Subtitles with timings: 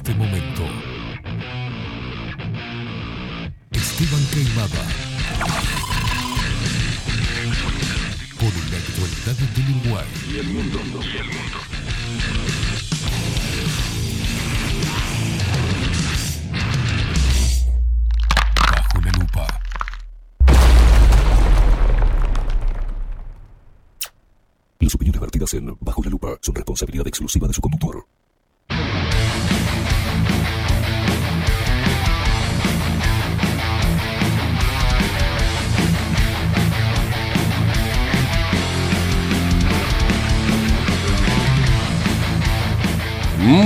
[0.00, 0.62] este momento.
[3.70, 4.82] Esteban Queimada.
[8.38, 10.06] Con la actualidad del Uruguay.
[10.26, 10.78] Y el mundo.
[11.02, 11.58] Y el mundo.
[18.72, 19.60] Bajo la lupa.
[24.78, 28.09] Las opiniones vertidas en Bajo la lupa son responsabilidad exclusiva de su conductor.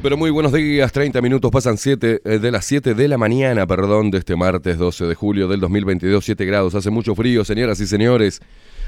[0.00, 0.90] Pero muy buenos días.
[0.90, 5.04] 30 minutos pasan 7 de las 7 de la mañana, perdón, de este martes 12
[5.04, 6.74] de julio del 2022, 7 grados.
[6.74, 8.40] Hace mucho frío, señoras y señores.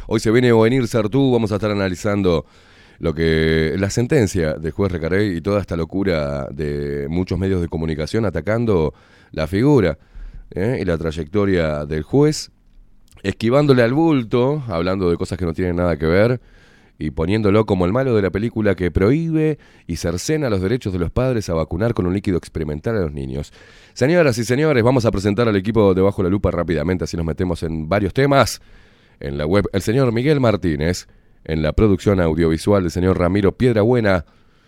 [0.07, 2.47] Hoy se viene Ovenir Sartú, vamos a estar analizando
[3.01, 7.69] lo que la sentencia del juez Recarey y toda esta locura de muchos medios de
[7.69, 8.95] comunicación atacando
[9.33, 9.99] la figura
[10.53, 10.79] ¿eh?
[10.81, 12.51] y la trayectoria del juez,
[13.23, 16.41] esquivándole al bulto, hablando de cosas que no tienen nada que ver
[16.99, 20.99] y poniéndolo como el malo de la película que prohíbe y cercena los derechos de
[20.99, 23.53] los padres a vacunar con un líquido experimental a los niños.
[23.93, 27.27] Señoras y señores, vamos a presentar al equipo de Bajo la Lupa rápidamente, así nos
[27.27, 28.61] metemos en varios temas.
[29.21, 31.09] En la web, el señor Miguel Martínez.
[31.45, 34.25] En la producción audiovisual, el señor Ramiro Piedrabuena.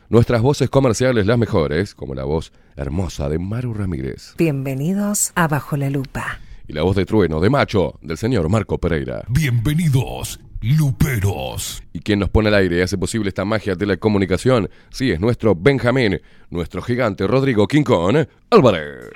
[0.09, 4.35] Nuestras voces comerciales, las mejores, como la voz hermosa de Maru Ramírez.
[4.39, 6.39] Bienvenidos a Bajo la Lupa.
[6.69, 9.25] Y la voz de trueno, de macho, del señor Marco Pereira.
[9.29, 11.83] Bienvenidos, Luperos.
[11.93, 15.11] Y quien nos pone al aire y hace posible esta magia de la comunicación, sí,
[15.11, 16.21] es nuestro Benjamín,
[16.51, 19.11] nuestro gigante Rodrigo Quincón Álvarez.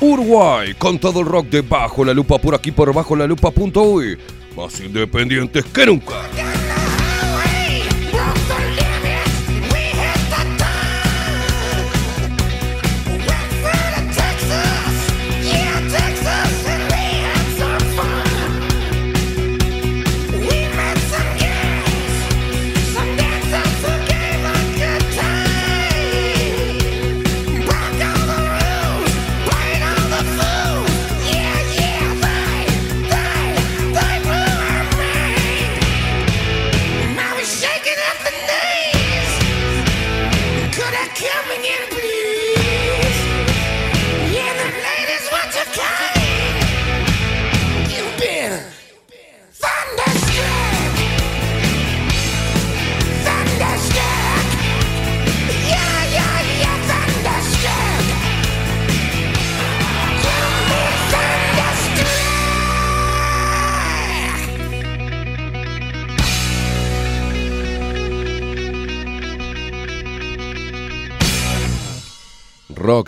[0.00, 4.18] Uruguay con todo el rock de Bajo la Lupa por aquí por Bajo la Lupa.uy.
[4.56, 6.16] Más independientes que nunca.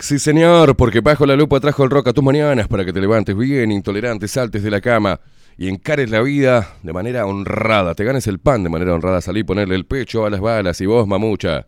[0.01, 2.99] Sí señor, porque Bajo la Lupa trajo el rock a tus mañanas para que te
[2.99, 5.19] levantes bien, intolerante, saltes de la cama
[5.57, 7.93] y encares la vida de manera honrada.
[7.93, 10.87] Te ganes el pan de manera honrada, salí ponerle el pecho a las balas y
[10.87, 11.67] vos, mamucha.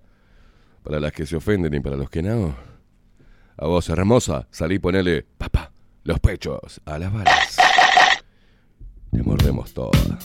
[0.81, 2.55] Para las que se ofenden y para los que no.
[3.55, 5.71] A vos, hermosa, salí ponerle, papá,
[6.03, 7.57] los pechos a las balas.
[9.11, 10.17] Te mordemos toda.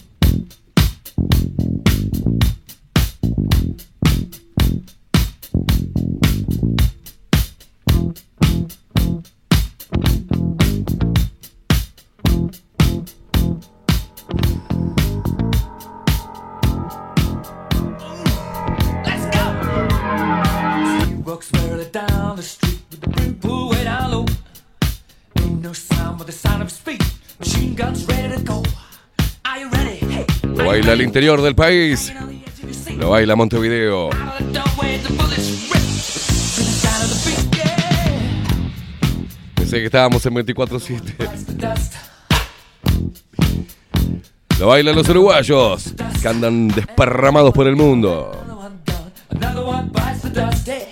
[21.39, 24.27] He walks merrily down the street with the brim pulled way down low.
[25.39, 27.01] Ain't no sound but the sound of his feet.
[27.39, 28.65] Machine guns ready to go.
[29.45, 29.99] Are you ready?
[29.99, 30.27] Hey.
[30.43, 32.13] Lo baila al interior del país.
[32.97, 34.11] Lo baila Montevideo.
[39.55, 41.19] Pensé que estábamos en 24-7.
[41.19, 41.95] Bites the dust.
[44.59, 48.33] Lo bailan los uruguayos, que andan desparramados por el mundo.
[48.33, 49.13] Another one done.
[49.31, 50.88] Another one bites the dust.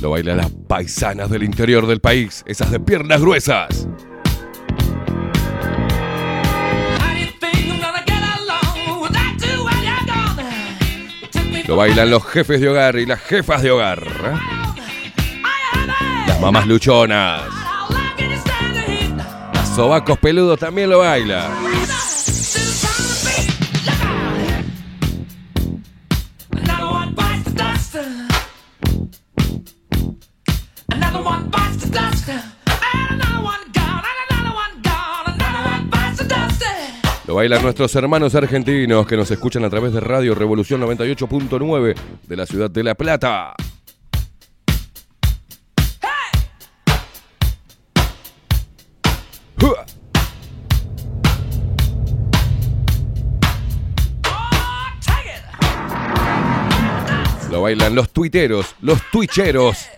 [0.00, 3.88] Lo bailan las paisanas del interior del país, esas de piernas gruesas.
[11.66, 14.02] Lo bailan los jefes de hogar y las jefas de hogar.
[14.02, 14.36] ¿eh?
[16.26, 17.42] Las mamás luchonas.
[19.54, 21.73] Las sobacos peludos también lo bailan.
[37.26, 41.94] Lo bailan nuestros hermanos argentinos que nos escuchan a través de Radio Revolución 98.9
[42.28, 43.54] de la ciudad de La Plata.
[49.62, 49.94] Oh, it.
[57.64, 59.88] bailan los tuiteros, los twitcheros.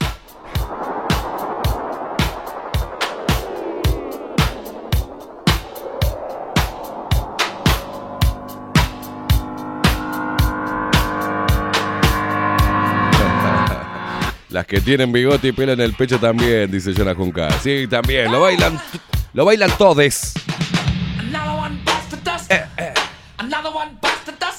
[14.56, 17.50] Las que tienen bigote y pelo en el pecho también, dice Jonah Junca.
[17.60, 18.80] Sí, también, lo bailan,
[19.34, 20.32] lo bailan todes.
[21.18, 22.50] Another one bites the dust.
[23.36, 24.56] Another one bites the dust.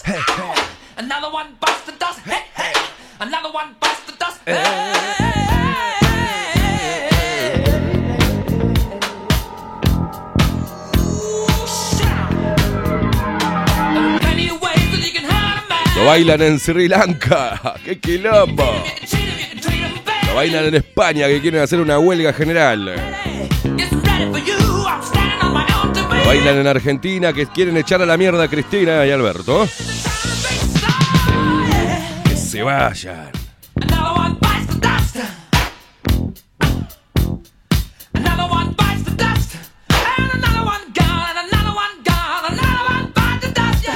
[2.27, 2.73] Hey, hey.
[3.19, 4.37] Another one bites the dust.
[15.97, 17.59] Lo bailan en Sri Lanka.
[17.83, 18.83] ¡Qué quilombo!
[20.27, 22.85] Lo bailan en España que quieren hacer una huelga general.
[26.09, 29.67] Lo bailan en Argentina que quieren echar a la mierda a Cristina y Alberto.
[32.25, 33.31] Que se vayan.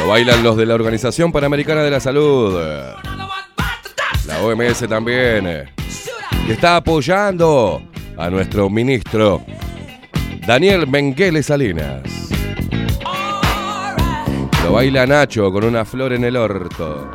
[0.02, 2.60] Lo bailan los de la Organización Panamericana de la Salud.
[4.26, 5.70] La OMS también.
[6.48, 7.84] Que está apoyando
[8.18, 9.44] a nuestro ministro
[10.48, 12.02] Daniel Menguele Salinas.
[14.64, 17.12] Lo baila Nacho con una flor en el orto.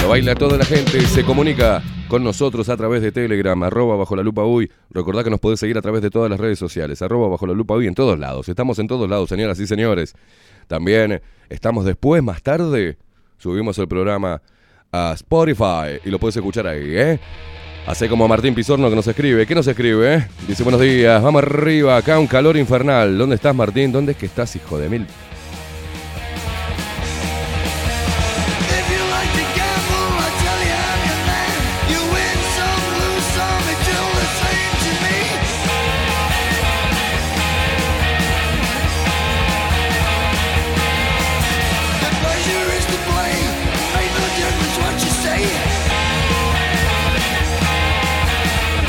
[0.00, 4.16] Lo baila toda la gente, se comunica con nosotros a través de Telegram, arroba bajo
[4.16, 4.70] la lupa uy.
[4.90, 7.52] Recordá que nos podés seguir a través de todas las redes sociales, arroba bajo la
[7.52, 8.48] lupa uy en todos lados.
[8.48, 10.14] Estamos en todos lados, señoras y señores.
[10.66, 12.98] También estamos después, más tarde,
[13.36, 14.42] subimos el programa
[14.90, 17.20] a Spotify y lo puedes escuchar ahí, ¿eh?
[17.86, 19.46] Hace como Martín Pizorno que nos escribe.
[19.46, 20.14] ¿Qué nos escribe?
[20.14, 20.28] eh?
[20.46, 23.16] Dice buenos días, vamos arriba, acá un calor infernal.
[23.16, 23.92] ¿Dónde estás, Martín?
[23.92, 25.06] ¿Dónde es que estás, hijo de mil?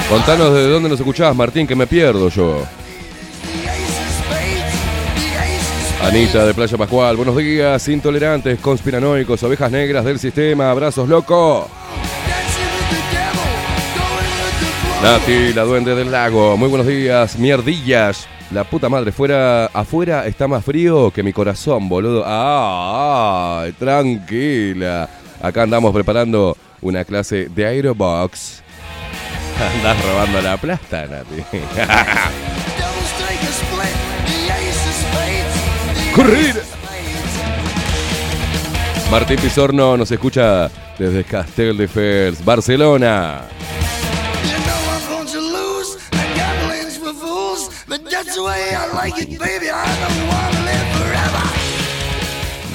[0.10, 2.64] Contanos de dónde nos escuchabas, Martín, que me pierdo yo.
[6.02, 11.70] Anita de Playa Pascual, buenos días, intolerantes, conspiranoicos, ovejas negras del sistema, abrazos loco.
[15.04, 18.28] Nati, la duende del lago, muy buenos días, mierdillas.
[18.50, 22.24] La puta madre, fuera, afuera está más frío que mi corazón, boludo.
[22.26, 25.08] Ah, tranquila.
[25.40, 28.64] Acá andamos preparando una clase de aerobox.
[29.60, 31.44] Andás robando la plata, Nati.
[36.16, 36.64] Correr.
[39.12, 43.42] Martín Pizorno nos escucha desde Castel de Fels, Barcelona.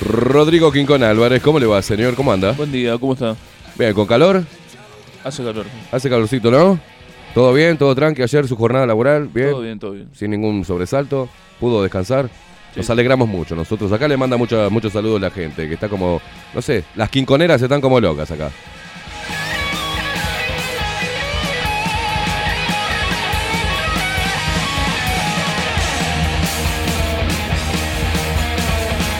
[0.06, 2.14] Rodrigo Quincón Álvarez, ¿cómo le va, señor?
[2.14, 2.52] ¿Cómo anda?
[2.52, 3.36] Buen día, ¿cómo está?
[3.76, 4.44] Bien, ¿con calor?
[5.24, 5.66] Hace calor.
[5.90, 6.78] Hace calorcito, ¿no?
[7.34, 7.76] ¿Todo bien?
[7.78, 8.22] ¿Todo tranqui?
[8.22, 10.08] Ayer su jornada laboral, bien, Todo bien, todo bien.
[10.12, 11.28] sin ningún sobresalto,
[11.58, 12.28] pudo descansar.
[12.76, 13.90] Nos alegramos mucho nosotros.
[13.92, 16.20] Acá le manda muchos saludos la gente, que está como,
[16.52, 18.50] no sé, las quinconeras están como locas acá.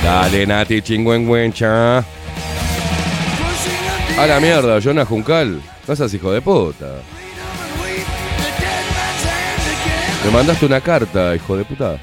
[0.02, 2.04] Dale, Nati, chingüengüencha.
[4.18, 5.60] A la mierda, Jonah Juncal.
[5.88, 7.00] No seas hijo de puta.
[10.24, 11.98] Me mandaste una carta, hijo de puta.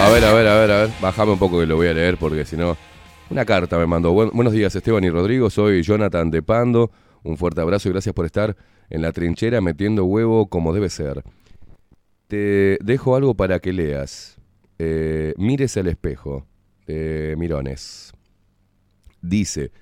[0.00, 0.90] A ver, a ver, a ver, a ver.
[1.00, 2.76] Bájame un poco que lo voy a leer porque si no.
[3.30, 4.12] Una carta me mandó.
[4.12, 5.48] Buen- buenos días, Esteban y Rodrigo.
[5.50, 6.90] Soy Jonathan de Pando.
[7.22, 8.54] Un fuerte abrazo y gracias por estar
[8.90, 11.22] en la trinchera metiendo huevo como debe ser.
[12.28, 14.36] Te dejo algo para que leas.
[14.78, 16.46] Eh, mires el espejo.
[16.86, 18.12] de Mirones.
[19.22, 19.72] Dice.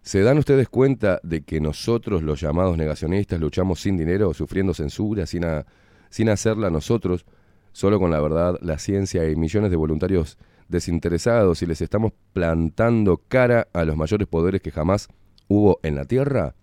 [0.00, 5.26] ¿Se dan ustedes cuenta de que nosotros, los llamados negacionistas, luchamos sin dinero, sufriendo censura,
[5.26, 5.64] sin, a-
[6.10, 7.24] sin hacerla nosotros,
[7.72, 10.38] solo con la verdad, la ciencia y millones de voluntarios
[10.68, 15.08] desinteresados y les estamos plantando cara a los mayores poderes que jamás
[15.48, 16.54] hubo en la Tierra?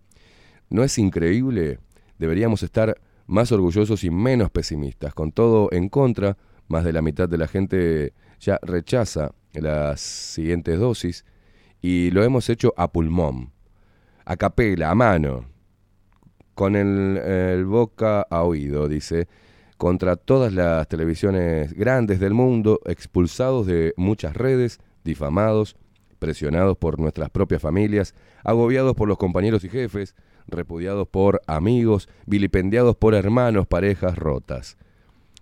[0.70, 1.80] ¿No es increíble?
[2.18, 5.14] Deberíamos estar más orgullosos y menos pesimistas.
[5.14, 10.80] Con todo en contra, más de la mitad de la gente ya rechaza las siguientes
[10.80, 11.26] dosis
[11.82, 13.52] y lo hemos hecho a pulmón,
[14.26, 15.46] a capela, a mano,
[16.56, 19.28] con el, el boca a oído, dice.
[19.78, 25.78] contra todas las televisiones grandes del mundo, expulsados de muchas redes, difamados,
[26.20, 30.16] presionados por nuestras propias familias, agobiados por los compañeros y jefes,
[30.52, 34.78] repudiados por amigos, vilipendiados por hermanos, parejas rotas.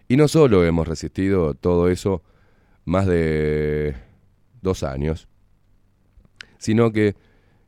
[0.08, 2.24] Y no solo hemos resistido todo eso
[2.86, 3.96] más de
[4.62, 5.28] dos años,
[6.58, 7.16] sino que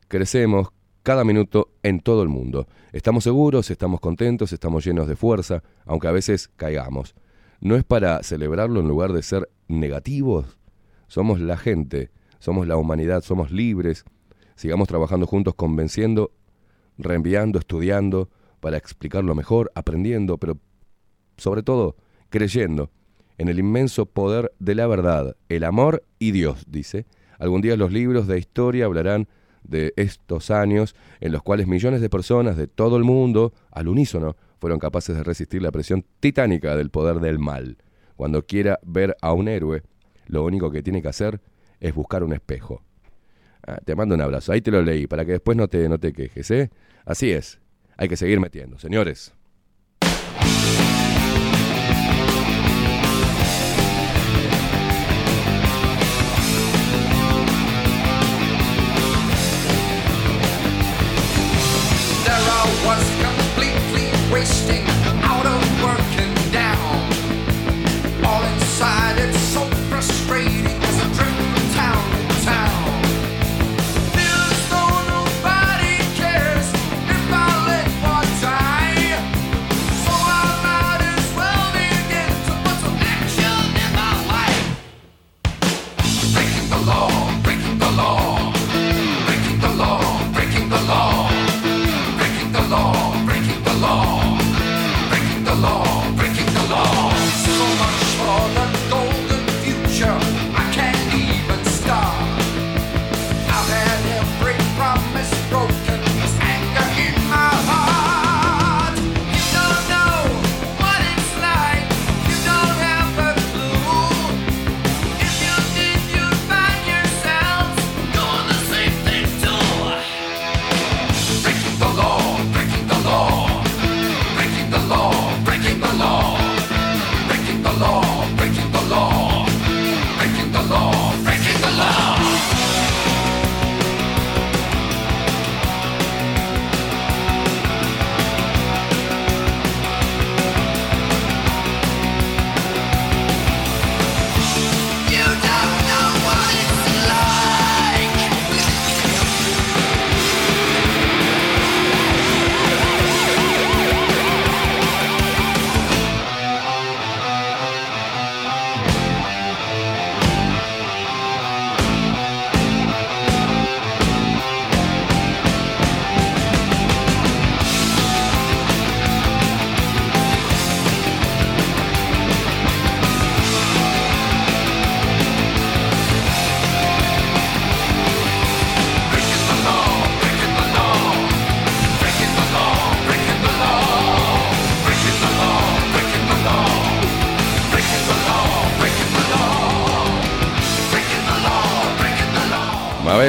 [0.08, 0.68] crecemos
[1.02, 2.66] cada minuto en todo el mundo.
[2.92, 7.14] Estamos seguros, estamos contentos, estamos llenos de fuerza, aunque a veces caigamos.
[7.60, 10.58] No es para celebrarlo en lugar de ser negativos.
[11.08, 14.04] Somos la gente, somos la humanidad, somos libres.
[14.56, 16.32] Sigamos trabajando juntos, convenciendo,
[17.02, 18.30] reenviando, estudiando,
[18.60, 20.58] para explicarlo mejor, aprendiendo, pero
[21.36, 21.96] sobre todo
[22.28, 22.90] creyendo
[23.38, 27.06] en el inmenso poder de la verdad, el amor y Dios, dice.
[27.38, 29.28] Algún día los libros de historia hablarán
[29.62, 34.36] de estos años en los cuales millones de personas de todo el mundo, al unísono,
[34.58, 37.78] fueron capaces de resistir la presión titánica del poder del mal.
[38.14, 39.82] Cuando quiera ver a un héroe,
[40.26, 41.40] lo único que tiene que hacer
[41.80, 42.82] es buscar un espejo.
[43.66, 45.98] Ah, te mando un abrazo, ahí te lo leí, para que después no te, no
[45.98, 46.70] te quejes, ¿eh?
[47.04, 47.58] Así es,
[47.96, 48.78] hay que seguir metiendo.
[48.78, 49.32] Señores,
[64.30, 64.89] wasting,
[100.00, 100.29] future,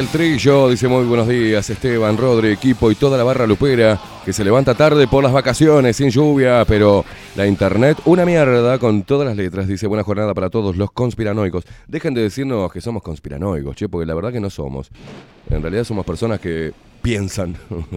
[0.02, 4.34] Mabel Trillo dice muy buenos días, Esteban, Rodri, equipo y toda la barra lupera que
[4.34, 9.28] se levanta tarde por las vacaciones, sin lluvia, pero la internet, una mierda con todas
[9.28, 9.68] las letras.
[9.68, 11.66] Dice buena jornada para todos los conspiranoicos.
[11.88, 14.90] Dejen de decirnos que somos conspiranoicos, che, porque la verdad que no somos.
[15.52, 17.56] En realidad somos personas que piensan.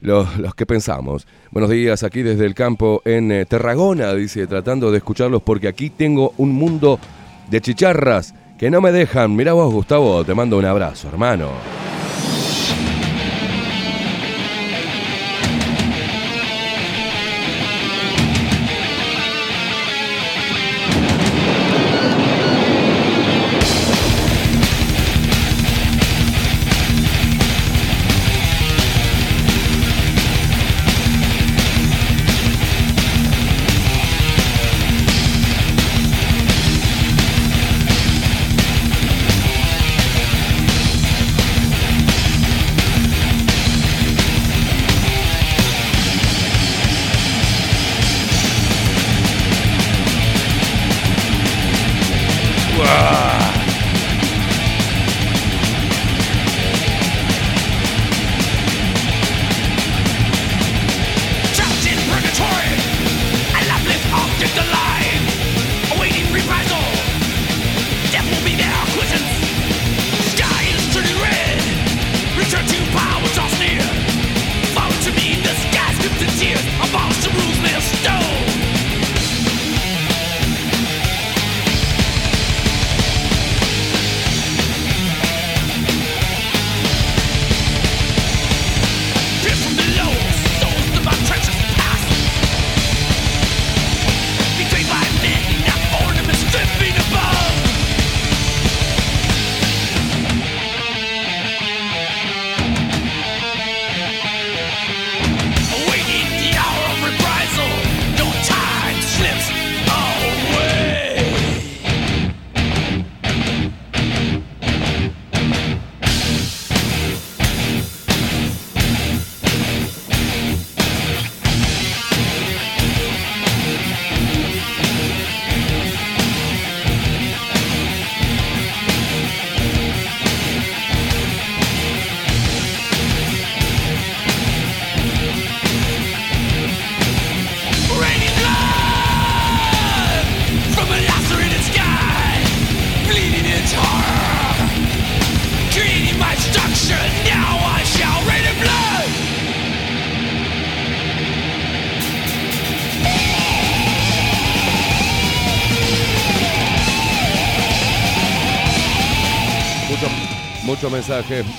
[0.00, 1.28] Los, los que pensamos.
[1.52, 5.90] Buenos días, aquí desde el campo en eh, Tarragona, dice, tratando de escucharlos porque aquí
[5.90, 6.98] tengo un mundo
[7.48, 9.34] de chicharras que no me dejan.
[9.34, 11.48] Mira vos, Gustavo, te mando un abrazo, hermano.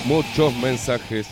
[0.06, 1.28] Muchos mensajes.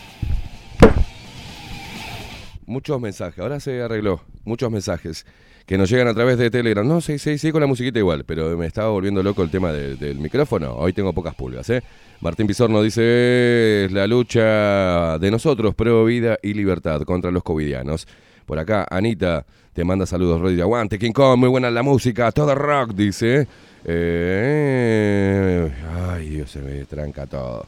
[2.67, 4.23] Muchos mensajes, ahora se arregló.
[4.45, 5.27] Muchos mensajes
[5.67, 6.87] que nos llegan a través de Telegram.
[6.87, 9.73] No, sí, sí, sí, con la musiquita igual, pero me estaba volviendo loco el tema
[9.73, 10.75] de- del micrófono.
[10.75, 11.83] Hoy tengo pocas pulgas, ¿eh?
[12.21, 18.07] Martín Pizorno dice: la lucha de nosotros, pro vida y libertad contra los covidianos.
[18.47, 20.61] Por acá, Anita te manda saludos, Rodri.
[20.61, 23.47] Aguante, King Kong, muy buena la música, todo rock, dice.
[23.85, 25.71] Eh,
[26.11, 27.67] ay, Dios, se me tranca todo.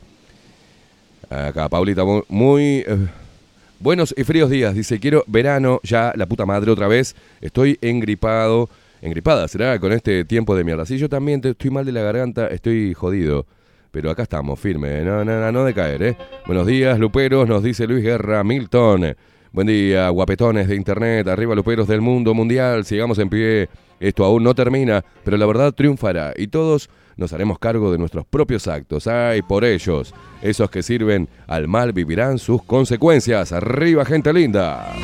[1.34, 2.96] Acá, Paulita, mu- muy eh,
[3.80, 4.74] buenos y fríos días.
[4.74, 7.14] Dice, quiero verano, ya la puta madre otra vez.
[7.40, 8.68] Estoy engripado.
[9.02, 9.78] Engripada, ¿será?
[9.78, 10.86] Con este tiempo de mierda.
[10.86, 13.44] Sí, yo también te- estoy mal de la garganta, estoy jodido.
[13.90, 15.02] Pero acá estamos, firme.
[15.02, 16.16] No, no, no, no de caer, ¿eh?
[16.46, 19.14] Buenos días, Luperos, nos dice Luis Guerra Milton.
[19.52, 21.28] Buen día, guapetones de internet.
[21.28, 22.84] Arriba, Luperos del mundo mundial.
[22.86, 23.68] Sigamos en pie.
[24.00, 26.32] Esto aún no termina, pero la verdad triunfará.
[26.36, 29.06] Y todos nos haremos cargo de nuestros propios actos.
[29.06, 30.14] Ay, por ellos.
[30.42, 33.52] Esos que sirven al mal vivirán sus consecuencias.
[33.52, 34.94] Arriba, gente linda.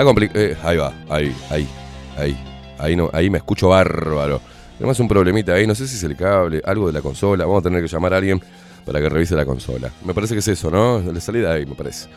[0.00, 0.46] Está complicado.
[0.64, 1.68] ahí va, ahí, ahí,
[2.16, 2.44] ahí.
[2.78, 4.40] Ahí, no, ahí me escucho bárbaro.
[4.78, 7.44] Tenemos un problemita ahí, no sé si es el cable, algo de la consola.
[7.44, 8.40] Vamos a tener que llamar a alguien
[8.86, 9.92] para que revise la consola.
[10.06, 11.00] Me parece que es eso, ¿no?
[11.12, 12.08] La salida ahí, me parece.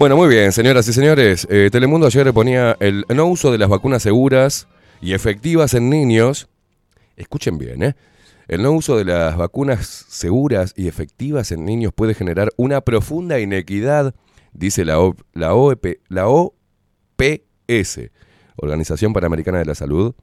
[0.00, 1.46] Bueno, muy bien, señoras y señores.
[1.48, 4.66] Eh, Telemundo ayer ponía el no uso de las vacunas seguras
[5.00, 6.48] y efectivas en niños.
[7.16, 7.94] Escuchen bien, ¿eh?
[8.48, 13.38] El no uso de las vacunas seguras y efectivas en niños puede generar una profunda
[13.38, 14.12] inequidad,
[14.52, 16.26] dice la, O- la, OEP la
[17.20, 18.10] OPS,
[18.56, 20.14] Organización Panamericana de la Salud,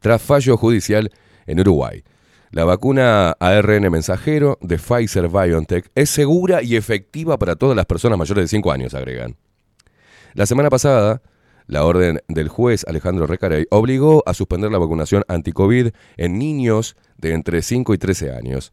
[0.00, 1.10] tras fallo judicial
[1.46, 2.04] en Uruguay.
[2.50, 8.18] La vacuna ARN mensajero de Pfizer BioNTech es segura y efectiva para todas las personas
[8.18, 9.36] mayores de 5 años, agregan.
[10.34, 11.22] La semana pasada,
[11.66, 17.32] la orden del juez Alejandro Recarey obligó a suspender la vacunación anti-COVID en niños de
[17.32, 18.72] entre 5 y 13 años.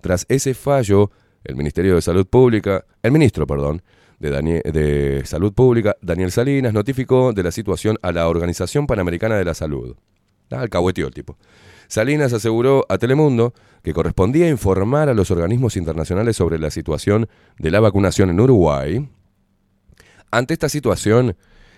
[0.00, 1.10] Tras ese fallo,
[1.42, 3.82] el Ministerio de Salud Pública, el ministro, perdón,
[4.18, 9.36] de, Danie- de Salud Pública, Daniel Salinas, notificó de la situación a la Organización Panamericana
[9.36, 9.96] de la Salud.
[10.50, 11.36] Ah, alcahueteó el tipo.
[11.88, 13.52] Salinas aseguró a Telemundo
[13.82, 19.08] que correspondía informar a los organismos internacionales sobre la situación de la vacunación en Uruguay.
[20.30, 21.36] Ante esta situación,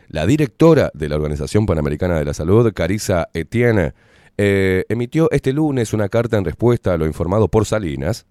[0.08, 3.92] la directora de la Organización Panamericana de la Salud, Carissa Etienne,
[4.38, 8.26] eh, emitió este lunes una carta en respuesta a lo informado por Salinas.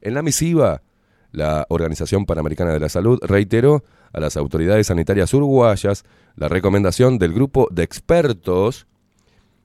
[0.00, 0.82] En la misiva,
[1.30, 6.04] la Organización Panamericana de la Salud reiteró a las autoridades sanitarias uruguayas
[6.36, 8.86] la recomendación del grupo de expertos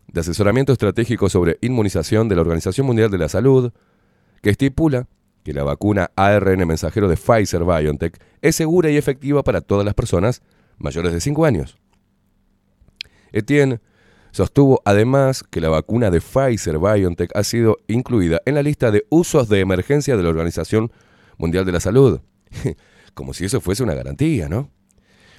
[0.07, 3.71] de asesoramiento estratégico sobre inmunización de la Organización Mundial de la Salud,
[4.41, 5.07] que estipula
[5.43, 9.93] que la vacuna ARN mensajero de Pfizer BioNTech es segura y efectiva para todas las
[9.93, 10.41] personas
[10.77, 11.77] mayores de 5 años.
[13.31, 13.79] Etienne
[14.31, 19.05] sostuvo además que la vacuna de Pfizer BioNTech ha sido incluida en la lista de
[19.09, 22.21] usos de emergencia de la Organización Mundial de la Salud.
[23.13, 24.71] Como si eso fuese una garantía, ¿no?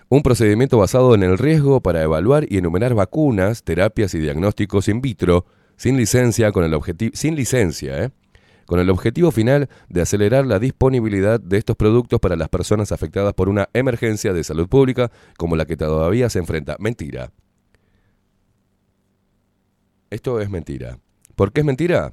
[0.08, 5.00] Un procedimiento basado en el riesgo para evaluar y enumerar vacunas, terapias y diagnósticos in
[5.00, 6.78] vitro sin licencia con el
[7.14, 8.10] sin licencia, ¿eh?
[8.66, 13.34] con el objetivo final de acelerar la disponibilidad de estos productos para las personas afectadas
[13.34, 16.76] por una emergencia de salud pública como la que todavía se enfrenta.
[16.78, 17.32] Mentira.
[20.10, 20.98] Esto es mentira.
[21.34, 22.12] ¿Por qué es mentira?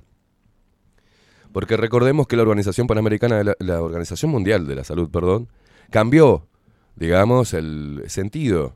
[1.51, 5.49] Porque recordemos que la Organización Panamericana, de la, Organización Mundial de la Salud, perdón,
[5.89, 6.47] cambió,
[6.95, 8.75] digamos, el sentido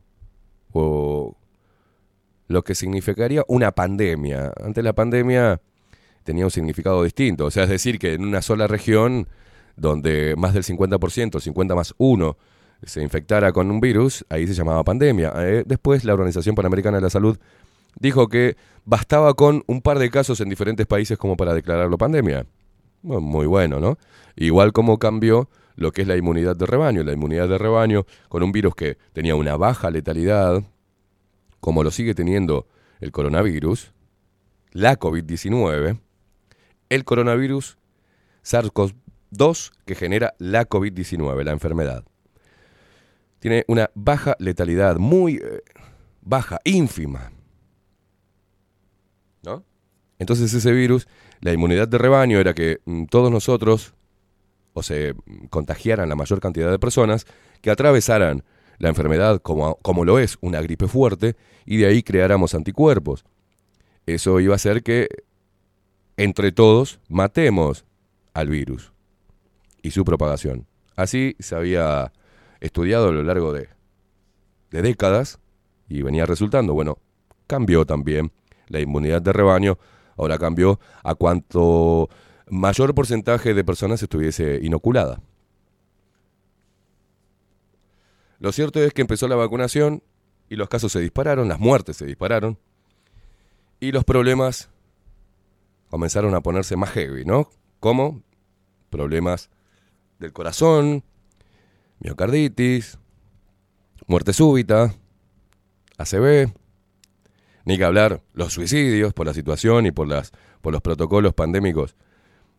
[0.71, 1.37] o
[2.47, 4.51] lo que significaría una pandemia.
[4.61, 5.61] Ante la pandemia
[6.23, 7.45] tenía un significado distinto.
[7.45, 9.27] O sea, es decir, que en una sola región,
[9.77, 12.37] donde más del 50%, 50 más 1,
[12.83, 15.33] se infectara con un virus, ahí se llamaba pandemia.
[15.37, 17.37] Eh, después la Organización Panamericana de la Salud
[17.99, 22.45] dijo que bastaba con un par de casos en diferentes países como para declararlo pandemia.
[23.05, 23.97] Muy bueno, ¿no?
[24.35, 27.03] Igual como cambió lo que es la inmunidad de rebaño.
[27.03, 30.63] La inmunidad de rebaño con un virus que tenía una baja letalidad,
[31.59, 32.67] como lo sigue teniendo
[32.99, 33.93] el coronavirus,
[34.71, 35.99] la COVID-19,
[36.89, 37.77] el coronavirus
[38.43, 42.03] SARS-CoV-2 que genera la COVID-19, la enfermedad.
[43.39, 45.61] Tiene una baja letalidad, muy eh,
[46.21, 47.31] baja, ínfima.
[50.19, 51.07] Entonces ese virus,
[51.41, 53.93] la inmunidad de rebaño era que mm, todos nosotros,
[54.73, 57.25] o se mm, contagiaran la mayor cantidad de personas,
[57.61, 58.43] que atravesaran
[58.77, 63.25] la enfermedad como, como lo es una gripe fuerte, y de ahí creáramos anticuerpos.
[64.05, 65.07] Eso iba a hacer que
[66.17, 67.85] entre todos matemos
[68.33, 68.93] al virus
[69.81, 70.67] y su propagación.
[70.95, 72.13] Así se había
[72.59, 73.69] estudiado a lo largo de,
[74.71, 75.39] de décadas
[75.87, 76.73] y venía resultando.
[76.73, 76.99] Bueno,
[77.47, 78.31] cambió también
[78.67, 79.77] la inmunidad de rebaño,
[80.17, 82.09] ahora cambió a cuanto
[82.47, 85.21] mayor porcentaje de personas estuviese inoculada.
[88.39, 90.03] Lo cierto es que empezó la vacunación
[90.49, 92.59] y los casos se dispararon, las muertes se dispararon
[93.79, 94.69] y los problemas
[95.89, 97.49] comenzaron a ponerse más heavy, ¿no?
[97.79, 98.21] Como
[98.89, 99.49] problemas
[100.19, 101.03] del corazón,
[101.99, 102.99] miocarditis,
[104.07, 104.93] muerte súbita,
[105.97, 106.53] ACV,
[107.65, 111.95] ni que hablar los suicidios por la situación y por, las, por los protocolos pandémicos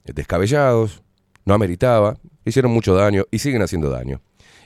[0.04, 1.02] descabellados,
[1.44, 4.20] no ameritaba, hicieron mucho daño y siguen haciendo daño.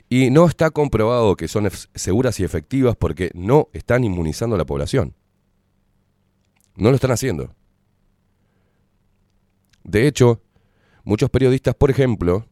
[0.09, 4.65] Y no está comprobado que son seguras y efectivas porque no están inmunizando a la
[4.65, 5.15] población.
[6.75, 7.53] No lo están haciendo.
[9.83, 10.41] De hecho,
[11.03, 12.45] muchos periodistas, por ejemplo,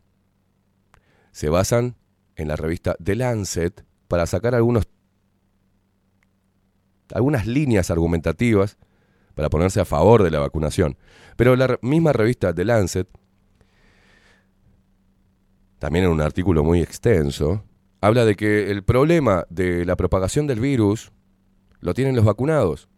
[1.32, 1.96] se basan
[2.36, 4.88] en la revista The Lancet para sacar algunos,
[7.14, 8.78] algunas líneas argumentativas
[9.36, 10.98] para ponerse a favor de la vacunación.
[11.36, 13.08] Pero la misma revista The Lancet,
[15.80, 17.64] también en un artículo muy extenso,
[18.02, 21.12] habla de que el problema de la propagación del virus
[21.80, 22.90] lo tienen los vacunados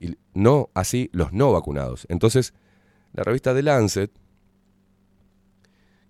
[0.00, 2.06] y no así los no vacunados.
[2.08, 2.54] Entonces,
[3.12, 4.10] la revista The Lancet,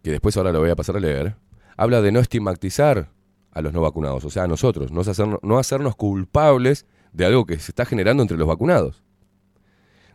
[0.03, 1.37] que después ahora lo voy a pasar a leer,
[1.77, 3.11] habla de no estigmatizar
[3.51, 7.47] a los no vacunados, o sea, a nosotros, no, hacernos, no hacernos culpables de algo
[7.47, 9.03] que se está generando entre los vacunados.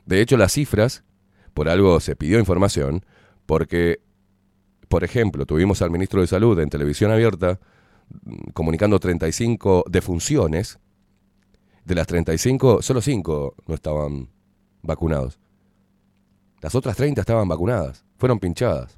[0.06, 1.04] De hecho, las cifras,
[1.54, 3.06] por algo se pidió información,
[3.46, 4.02] porque,
[4.88, 7.60] por ejemplo, tuvimos al ministro de Salud en televisión abierta
[8.24, 10.80] mm, comunicando 35 defunciones.
[11.86, 14.30] De las 35, solo 5 no estaban
[14.82, 15.38] vacunados.
[16.62, 18.98] Las otras 30 estaban vacunadas, fueron pinchadas.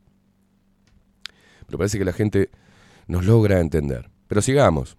[1.65, 2.51] Pero parece que la gente
[3.07, 4.11] nos logra entender.
[4.27, 4.97] Pero sigamos.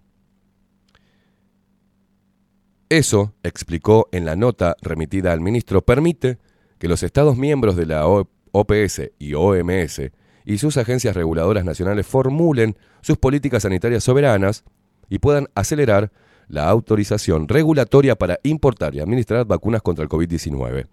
[2.89, 6.37] Eso, explicó en la nota remitida al ministro, permite
[6.79, 10.01] que los Estados miembros de la OPS y OMS
[10.45, 14.63] y sus agencias reguladoras nacionales formulen sus políticas sanitarias soberanas
[15.09, 16.13] y puedan acelerar
[16.47, 20.87] la autorización regulatoria para importar y administrar vacunas contra el COVID-19.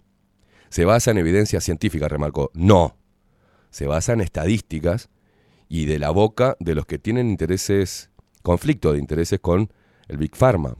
[0.69, 2.51] Se basa en evidencia científica, remarcó.
[2.53, 2.97] No.
[3.69, 5.09] Se basa en estadísticas
[5.69, 8.09] y de la boca de los que tienen intereses,
[8.41, 9.71] conflicto de intereses con
[10.09, 10.75] el Big Pharma.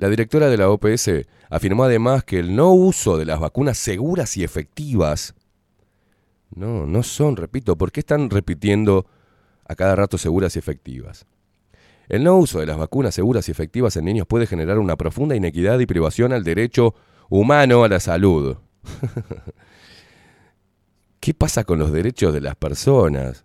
[0.00, 1.10] La directora de la OPS
[1.50, 5.34] afirmó además que el no uso de las vacunas seguras y efectivas,
[6.54, 9.04] no, no son, repito, ¿por qué están repitiendo
[9.68, 11.26] a cada rato seguras y efectivas?
[12.08, 15.36] El no uso de las vacunas seguras y efectivas en niños puede generar una profunda
[15.36, 16.94] inequidad y privación al derecho
[17.28, 18.56] humano a la salud.
[21.20, 23.44] ¿Qué pasa con los derechos de las personas?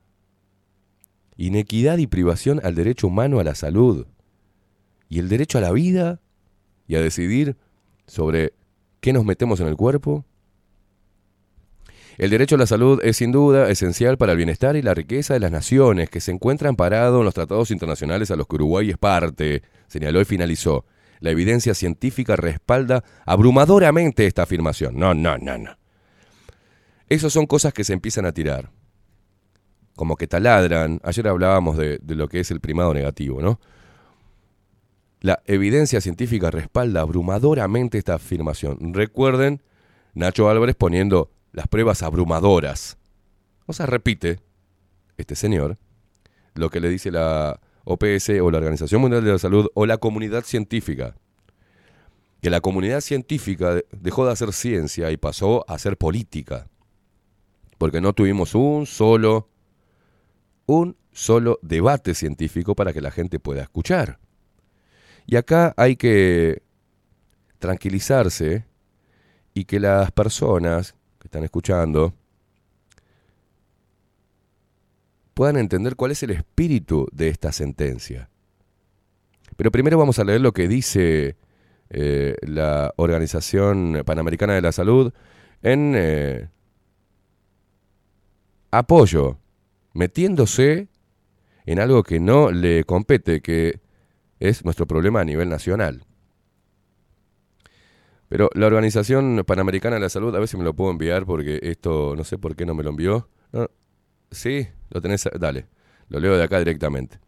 [1.35, 4.07] Inequidad y privación al derecho humano a la salud.
[5.09, 6.21] ¿Y el derecho a la vida?
[6.87, 7.55] Y a decidir
[8.07, 8.53] sobre
[8.99, 10.25] qué nos metemos en el cuerpo?
[12.17, 15.33] El derecho a la salud es sin duda esencial para el bienestar y la riqueza
[15.33, 18.89] de las naciones que se encuentran parados en los tratados internacionales a los que Uruguay
[18.89, 20.85] es parte, señaló y finalizó.
[21.19, 24.97] La evidencia científica respalda abrumadoramente esta afirmación.
[24.97, 25.77] No, no, no, no.
[27.09, 28.71] Esas son cosas que se empiezan a tirar.
[29.95, 31.01] Como que taladran.
[31.03, 33.59] Ayer hablábamos de, de lo que es el primado negativo, ¿no?
[35.25, 38.93] La evidencia científica respalda abrumadoramente esta afirmación.
[38.93, 39.63] Recuerden,
[40.13, 42.99] Nacho Álvarez poniendo las pruebas abrumadoras.
[43.65, 44.39] O sea, repite
[45.17, 45.79] este señor
[46.53, 49.97] lo que le dice la OPS o la Organización Mundial de la Salud o la
[49.97, 51.15] comunidad científica.
[52.39, 56.67] Que la comunidad científica dejó de hacer ciencia y pasó a hacer política.
[57.79, 59.49] Porque no tuvimos un solo,
[60.67, 64.19] un solo debate científico para que la gente pueda escuchar.
[65.25, 66.61] Y acá hay que
[67.59, 68.65] tranquilizarse
[69.53, 72.13] y que las personas que están escuchando
[75.33, 78.29] puedan entender cuál es el espíritu de esta sentencia.
[79.57, 81.37] Pero primero vamos a leer lo que dice
[81.89, 85.13] eh, la Organización Panamericana de la Salud
[85.61, 86.49] en eh,
[88.71, 89.37] apoyo,
[89.93, 90.87] metiéndose
[91.65, 93.79] en algo que no le compete, que
[94.39, 96.05] es nuestro problema a nivel nacional.
[98.27, 101.59] Pero la Organización Panamericana de la Salud, a ver si me lo puedo enviar porque
[101.61, 103.29] esto no sé por qué no me lo envió.
[103.51, 103.69] No,
[104.31, 105.67] sí, lo tenés, dale,
[106.09, 107.19] lo leo de acá directamente.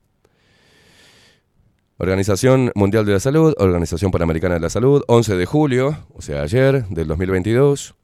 [1.99, 6.43] Organización Mundial de la Salud, Organización Panamericana de la Salud, 11 de julio, o sea,
[6.43, 7.95] ayer del 2022.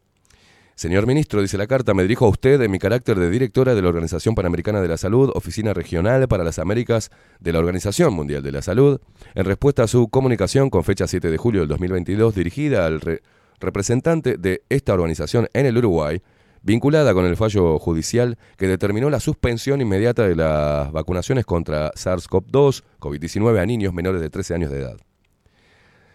[0.76, 3.82] Señor ministro, dice la carta, me dirijo a usted en mi carácter de directora de
[3.82, 8.42] la Organización Panamericana de la Salud, Oficina Regional para las Américas de la Organización Mundial
[8.42, 9.00] de la Salud,
[9.36, 13.22] en respuesta a su comunicación con fecha 7 de julio del 2022 dirigida al re-
[13.60, 16.22] representante de esta organización en el Uruguay,
[16.64, 22.84] vinculada con el fallo judicial que determinó la suspensión inmediata de las vacunaciones contra SARS-CoV-2,
[23.00, 24.98] COVID-19 a niños menores de 13 años de edad.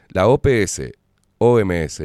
[0.08, 0.82] La OPS,
[1.38, 2.02] OMS,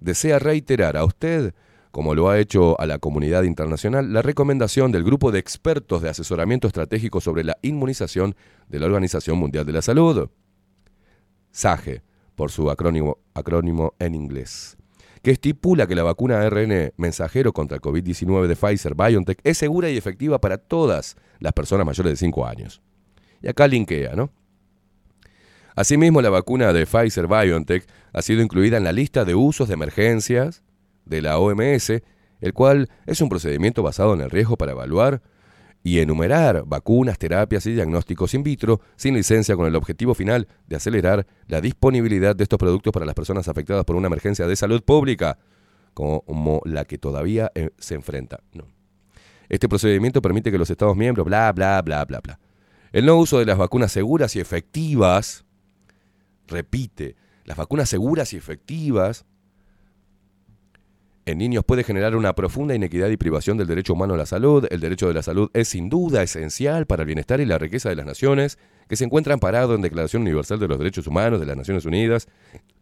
[0.00, 1.54] desea reiterar a usted,
[1.94, 6.08] como lo ha hecho a la comunidad internacional, la recomendación del Grupo de Expertos de
[6.08, 8.34] Asesoramiento Estratégico sobre la Inmunización
[8.66, 10.28] de la Organización Mundial de la Salud,
[11.52, 12.02] SAGE,
[12.34, 14.76] por su acrónimo, en inglés,
[15.22, 19.88] que estipula que la vacuna ARN mensajero contra el COVID-19 de Pfizer BioNTech es segura
[19.88, 22.82] y efectiva para todas las personas mayores de 5 años.
[23.40, 24.32] Y acá linkea, ¿no?
[25.76, 29.74] Asimismo, la vacuna de Pfizer BioNTech ha sido incluida en la lista de usos de
[29.74, 30.63] emergencias
[31.04, 32.02] de la OMS,
[32.40, 35.22] el cual es un procedimiento basado en el riesgo para evaluar
[35.82, 40.76] y enumerar vacunas, terapias y diagnósticos in vitro sin licencia con el objetivo final de
[40.76, 44.82] acelerar la disponibilidad de estos productos para las personas afectadas por una emergencia de salud
[44.82, 45.38] pública,
[45.92, 48.40] como la que todavía eh, se enfrenta.
[49.48, 52.40] Este procedimiento permite que los Estados miembros, bla, bla, bla, bla, bla.
[52.92, 55.44] El no uso de las vacunas seguras y efectivas,
[56.46, 59.26] repite, las vacunas seguras y efectivas
[61.26, 64.66] en niños puede generar una profunda inequidad y privación del derecho humano a la salud.
[64.70, 67.88] El derecho de la salud es sin duda esencial para el bienestar y la riqueza
[67.88, 68.58] de las naciones
[68.88, 72.28] que se encuentran parados en Declaración Universal de los Derechos Humanos de las Naciones Unidas,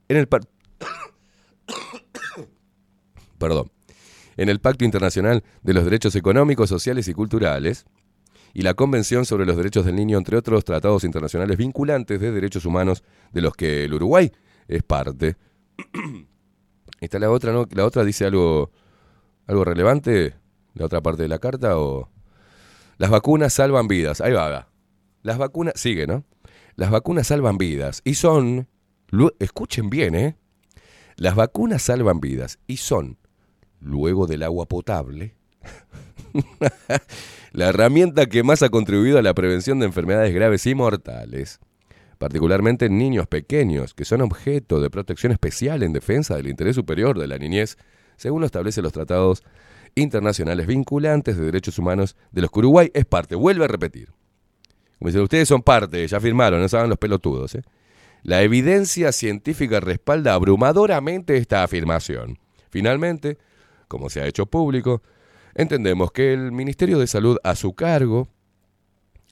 [0.08, 0.42] en el par-
[3.38, 3.70] Perdón.
[4.36, 7.84] En el Pacto Internacional de los Derechos Económicos, Sociales y Culturales
[8.54, 12.64] y la Convención sobre los Derechos del Niño, entre otros tratados internacionales vinculantes de derechos
[12.64, 14.32] humanos de los que el Uruguay
[14.68, 15.36] es parte.
[17.02, 17.66] Está la otra, ¿no?
[17.72, 18.70] La otra dice algo,
[19.48, 20.36] algo relevante,
[20.74, 22.08] la otra parte de la carta, o
[22.96, 24.20] las vacunas salvan vidas.
[24.20, 24.68] Ahí va, va.
[25.22, 26.24] Las vacunas, sigue, ¿no?
[26.76, 28.68] Las vacunas salvan vidas y son,
[29.40, 30.36] escuchen bien, ¿eh?
[31.16, 33.18] Las vacunas salvan vidas y son,
[33.80, 35.34] luego del agua potable,
[37.52, 41.58] la herramienta que más ha contribuido a la prevención de enfermedades graves y mortales
[42.22, 47.18] particularmente en niños pequeños, que son objeto de protección especial en defensa del interés superior
[47.18, 47.76] de la niñez,
[48.16, 49.42] según lo establecen los tratados
[49.96, 53.34] internacionales vinculantes de derechos humanos de los que Uruguay es parte.
[53.34, 54.12] Vuelve a repetir.
[55.00, 57.56] Como ustedes son parte, ya firmaron, no saben los pelotudos.
[57.56, 57.62] ¿eh?
[58.22, 62.38] La evidencia científica respalda abrumadoramente esta afirmación.
[62.70, 63.36] Finalmente,
[63.88, 65.02] como se ha hecho público,
[65.56, 68.28] entendemos que el Ministerio de Salud a su cargo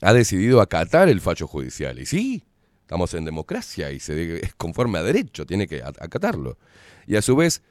[0.03, 2.01] ha decidido acatar el fallo judicial.
[2.01, 2.43] Y sí,
[2.91, 6.59] estamos en democracia y se es conforme a derecho, tiene que acatarlo.
[7.07, 7.63] Y a su vez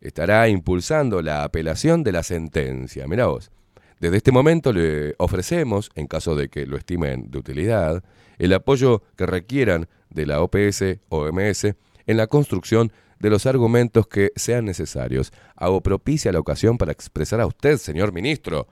[0.00, 3.06] estará impulsando la apelación de la sentencia.
[3.06, 3.52] Mirá vos,
[4.00, 8.02] desde este momento le ofrecemos, en caso de que lo estimen de utilidad,
[8.36, 11.66] el apoyo que requieran de la OPS, OMS,
[12.06, 15.32] en la construcción de los argumentos que sean necesarios.
[15.54, 18.66] Hago propicia la ocasión para expresar a usted, señor ministro,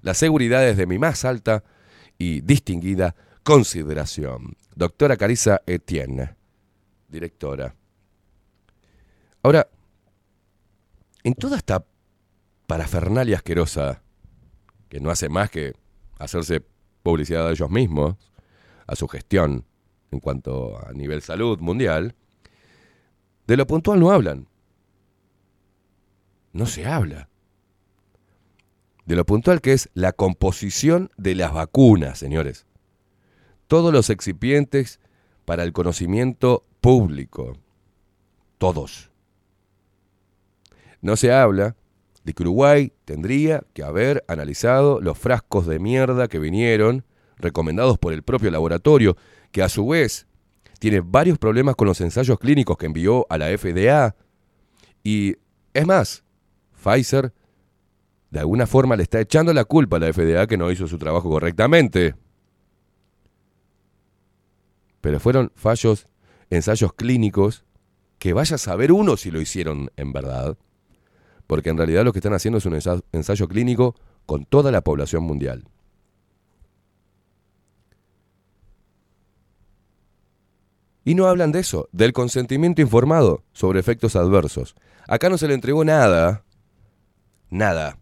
[0.00, 1.62] las seguridades de mi más alta
[2.16, 4.56] y distinguida consideración.
[4.74, 6.34] Doctora Carissa Etienne,
[7.08, 7.74] directora.
[9.42, 9.68] Ahora,
[11.24, 11.84] en toda esta
[12.66, 14.02] parafernalia asquerosa,
[14.88, 15.74] que no hace más que
[16.18, 16.64] hacerse
[17.02, 18.16] publicidad a ellos mismos,
[18.86, 19.64] a su gestión
[20.10, 22.14] en cuanto a nivel salud mundial,
[23.46, 24.48] de lo puntual no hablan.
[26.52, 27.28] No se habla.
[29.04, 32.66] De lo puntual que es la composición de las vacunas, señores.
[33.72, 35.00] Todos los excipientes
[35.46, 37.56] para el conocimiento público.
[38.58, 39.10] Todos.
[41.00, 41.74] No se habla
[42.22, 47.06] de que Uruguay tendría que haber analizado los frascos de mierda que vinieron,
[47.38, 49.16] recomendados por el propio laboratorio,
[49.52, 50.26] que a su vez
[50.78, 54.14] tiene varios problemas con los ensayos clínicos que envió a la FDA.
[55.02, 55.36] Y
[55.72, 56.24] es más,
[56.74, 57.32] Pfizer
[58.28, 60.98] de alguna forma le está echando la culpa a la FDA que no hizo su
[60.98, 62.16] trabajo correctamente.
[65.02, 66.06] Pero fueron fallos,
[66.48, 67.64] ensayos clínicos,
[68.18, 70.56] que vaya a saber uno si lo hicieron en verdad
[71.48, 73.94] porque en realidad lo que están haciendo es un ensa- ensayo clínico
[74.24, 75.64] con toda la población mundial.
[81.04, 84.76] Y no hablan de eso, del consentimiento informado sobre efectos adversos.
[85.08, 86.44] Acá no se le entregó nada,
[87.50, 87.98] nada,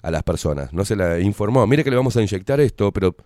[0.00, 0.72] a las personas.
[0.72, 1.66] No se le informó.
[1.66, 3.16] Mire que le vamos a inyectar esto, pero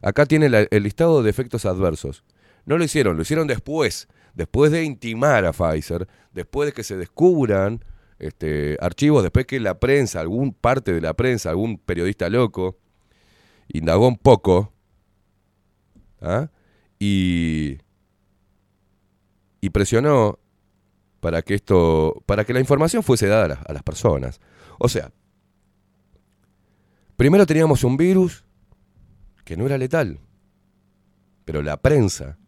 [0.00, 2.22] acá tiene la- el listado de efectos adversos.
[2.66, 6.96] No lo hicieron, lo hicieron después, después de intimar a Pfizer, después de que se
[6.96, 7.82] descubran
[8.18, 12.76] este, archivos, después que la prensa, algún parte de la prensa, algún periodista loco,
[13.68, 14.72] indagó un poco,
[16.20, 16.50] ¿ah?
[16.98, 17.78] y,
[19.60, 20.40] y presionó
[21.20, 24.40] para que esto, para que la información fuese dada a las, a las personas.
[24.78, 25.12] O sea,
[27.16, 28.44] primero teníamos un virus
[29.44, 30.18] que no era letal,
[31.44, 32.38] pero la prensa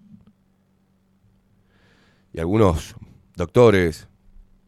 [2.39, 2.95] y algunos
[3.34, 4.07] doctores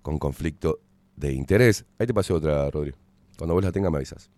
[0.02, 0.80] con conflicto
[1.14, 1.86] de interés.
[2.00, 2.92] Ahí te pasé otra, Rodri.
[3.38, 4.28] Cuando vos la tengas me avisas.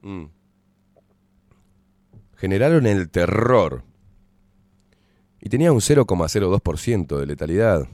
[0.00, 0.24] Mm.
[2.36, 3.84] Generaron el terror.
[5.38, 7.86] Y tenía un 0,02% de letalidad.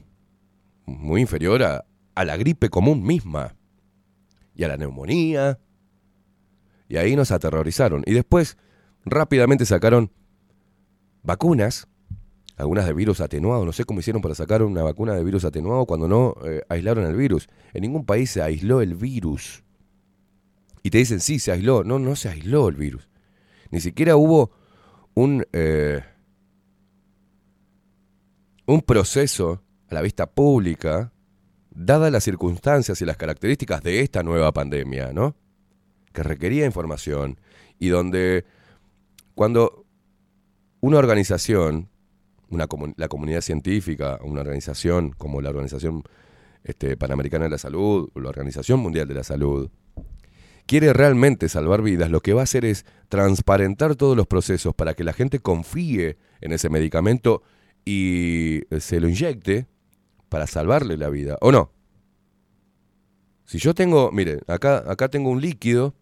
[0.85, 1.83] Muy inferior a,
[2.15, 3.57] a la gripe común misma.
[4.55, 5.59] Y a la neumonía.
[6.87, 8.03] Y ahí nos aterrorizaron.
[8.05, 8.57] Y después
[9.03, 10.13] rápidamente sacaron
[11.23, 11.89] vacunas
[12.55, 13.65] algunas de virus atenuado.
[13.65, 17.05] No sé cómo hicieron para sacar una vacuna de virus atenuado cuando no eh, aislaron
[17.05, 17.49] el virus.
[17.73, 19.63] En ningún país se aisló el virus.
[20.83, 21.83] Y te dicen, sí, se aisló.
[21.83, 23.09] No, no se aisló el virus.
[23.71, 24.51] Ni siquiera hubo
[25.15, 26.03] un, eh,
[28.65, 31.11] un proceso a la vista pública,
[31.71, 35.35] dadas las circunstancias y las características de esta nueva pandemia, ¿no?
[36.11, 37.39] Que requería información
[37.79, 38.45] y donde
[39.33, 39.85] cuando
[40.79, 41.89] una organización
[42.53, 46.03] una la comunidad científica, una organización como la Organización
[46.63, 49.69] este, Panamericana de la Salud o la Organización Mundial de la Salud,
[50.65, 54.93] quiere realmente salvar vidas, lo que va a hacer es transparentar todos los procesos para
[54.93, 57.41] que la gente confíe en ese medicamento
[57.85, 59.67] y se lo inyecte
[60.29, 61.71] para salvarle la vida, ¿o no?
[63.45, 65.95] Si yo tengo, mire, acá, acá tengo un líquido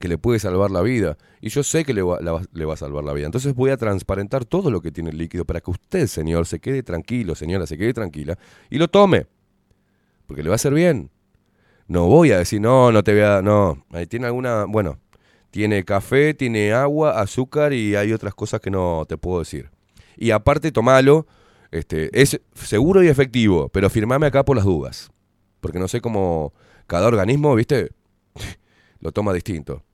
[0.00, 1.18] que le puede salvar la vida.
[1.42, 2.18] Y yo sé que le va,
[2.52, 3.26] le va a salvar la vida.
[3.26, 6.58] Entonces voy a transparentar todo lo que tiene el líquido para que usted, señor, se
[6.58, 8.38] quede tranquilo, señora, se quede tranquila
[8.70, 9.26] y lo tome.
[10.26, 11.10] Porque le va a hacer bien.
[11.86, 13.42] No voy a decir, no, no te voy a...
[13.42, 14.64] No, ahí tiene alguna...
[14.64, 14.98] Bueno,
[15.50, 19.70] tiene café, tiene agua, azúcar y hay otras cosas que no te puedo decir.
[20.16, 21.26] Y aparte, tomalo.
[21.70, 25.10] Este, es seguro y efectivo, pero firmame acá por las dudas.
[25.60, 26.54] Porque no sé cómo
[26.86, 27.90] cada organismo, viste,
[29.00, 29.84] lo toma distinto.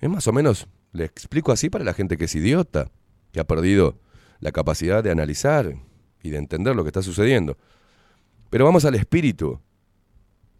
[0.00, 2.90] Es más o menos, le explico así para la gente que es idiota,
[3.32, 3.98] que ha perdido
[4.40, 5.74] la capacidad de analizar
[6.22, 7.56] y de entender lo que está sucediendo.
[8.48, 9.60] Pero vamos al espíritu.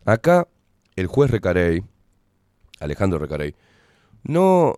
[0.04, 0.46] Acá
[0.96, 1.82] el juez Recarey,
[2.80, 3.54] Alejandro Recarey,
[4.22, 4.74] no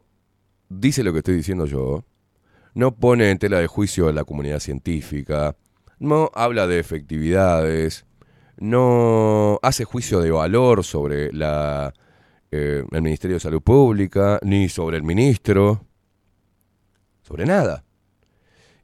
[0.68, 2.04] dice lo que estoy diciendo yo,
[2.74, 5.56] no pone en tela de juicio a la comunidad científica,
[5.98, 8.06] no habla de efectividades,
[8.56, 11.92] no hace juicio de valor sobre la,
[12.52, 15.86] eh, el Ministerio de Salud Pública, ni sobre el ministro,
[17.22, 17.84] sobre nada.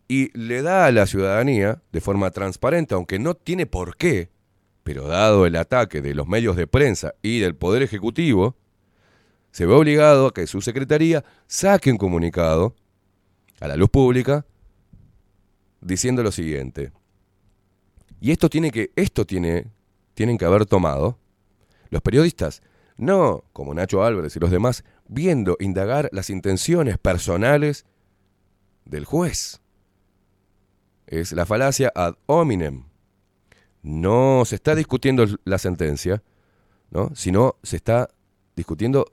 [0.09, 4.31] Y le da a la ciudadanía, de forma transparente, aunque no tiene por qué,
[4.85, 8.57] pero dado el ataque de los medios de prensa y del Poder Ejecutivo,
[9.51, 12.75] se ve obligado a que su secretaría saque un comunicado
[13.61, 14.47] a la luz pública
[15.83, 16.91] diciendo lo siguiente.
[18.19, 19.67] Y esto tiene que, esto tiene,
[20.15, 21.19] tienen que haber tomado
[21.91, 22.63] los periodistas,
[22.99, 27.87] no como Nacho Álvarez y los demás, viendo, indagar las intenciones personales
[28.85, 29.63] del juez.
[31.07, 32.85] Es la falacia ad hominem.
[33.83, 36.23] No se está discutiendo la sentencia,
[36.91, 37.13] ¿no?
[37.15, 38.11] sino se está
[38.57, 39.07] discutiendo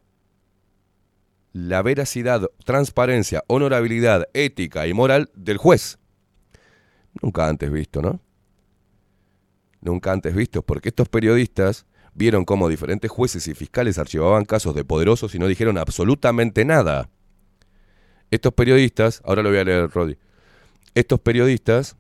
[1.54, 6.00] la veracidad, transparencia, honorabilidad, ética y moral del juez.
[7.22, 8.20] Nunca antes visto, ¿no?
[9.80, 11.86] Nunca antes visto, porque estos periodistas
[12.16, 17.10] vieron cómo diferentes jueces y fiscales archivaban casos de poderosos y no dijeron absolutamente nada.
[18.32, 20.18] Estos periodistas, ahora lo voy a leer, Rodi.
[20.96, 21.98] Estos periodistas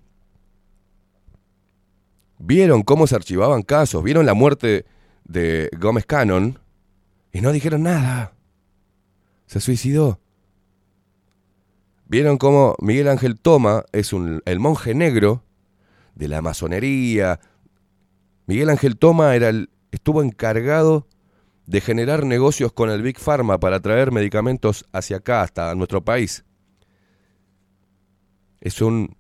[2.39, 4.85] vieron cómo se archivaban casos, vieron la muerte
[5.25, 6.59] de Gómez Cannon
[7.31, 8.33] y no dijeron nada.
[9.45, 10.19] Se suicidó.
[12.07, 15.43] Vieron cómo Miguel Ángel Toma es un, el monje negro
[16.13, 17.39] de la masonería.
[18.45, 21.07] Miguel Ángel Toma era el, estuvo encargado
[21.65, 26.45] de generar negocios con el Big Pharma para traer medicamentos hacia acá, hasta nuestro país.
[28.61, 29.15] Es un,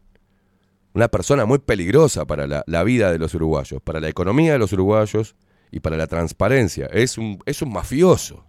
[0.93, 4.73] una persona muy peligrosa para la, vida de los uruguayos, para la economía de los
[4.73, 5.35] uruguayos
[5.71, 6.87] y para la transparencia.
[6.87, 8.45] Es un, es un mafioso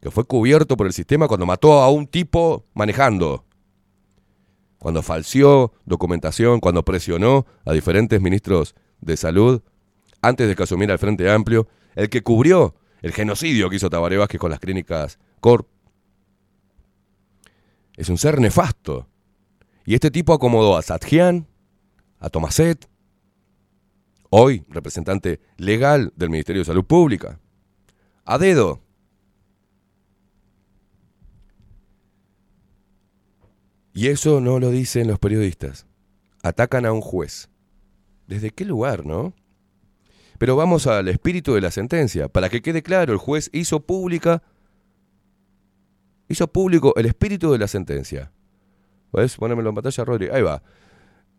[0.00, 3.44] que fue cubierto por el sistema cuando mató a un tipo manejando,
[4.78, 9.62] cuando falseó documentación, cuando presionó a diferentes ministros de salud
[10.26, 14.16] antes de que asumiera el Frente Amplio, el que cubrió el genocidio que hizo Tabaré
[14.16, 15.68] Vázquez con las clínicas Corp.
[17.96, 19.06] Es un ser nefasto.
[19.84, 21.46] Y este tipo acomodó a Satjian,
[22.18, 22.88] a Tomaset,
[24.30, 27.38] hoy representante legal del Ministerio de Salud Pública,
[28.24, 28.80] a dedo.
[33.92, 35.86] Y eso no lo dicen los periodistas.
[36.42, 37.50] Atacan a un juez.
[38.26, 39.34] ¿Desde qué lugar, no?
[40.44, 42.28] Pero vamos al espíritu de la sentencia.
[42.28, 44.42] Para que quede claro, el juez hizo pública,
[46.28, 48.30] hizo público el espíritu de la sentencia.
[49.10, 50.28] ¿Puedes ponérmelo en pantalla, Rodri?
[50.30, 50.62] Ahí va.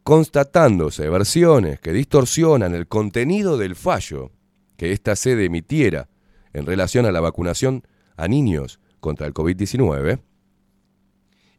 [0.01, 4.32] Constatándose versiones que distorsionan el contenido del fallo
[4.76, 6.10] que esta sede emitiera
[6.51, 7.84] en relación a la vacunación
[8.18, 10.20] a niños contra el COVID-19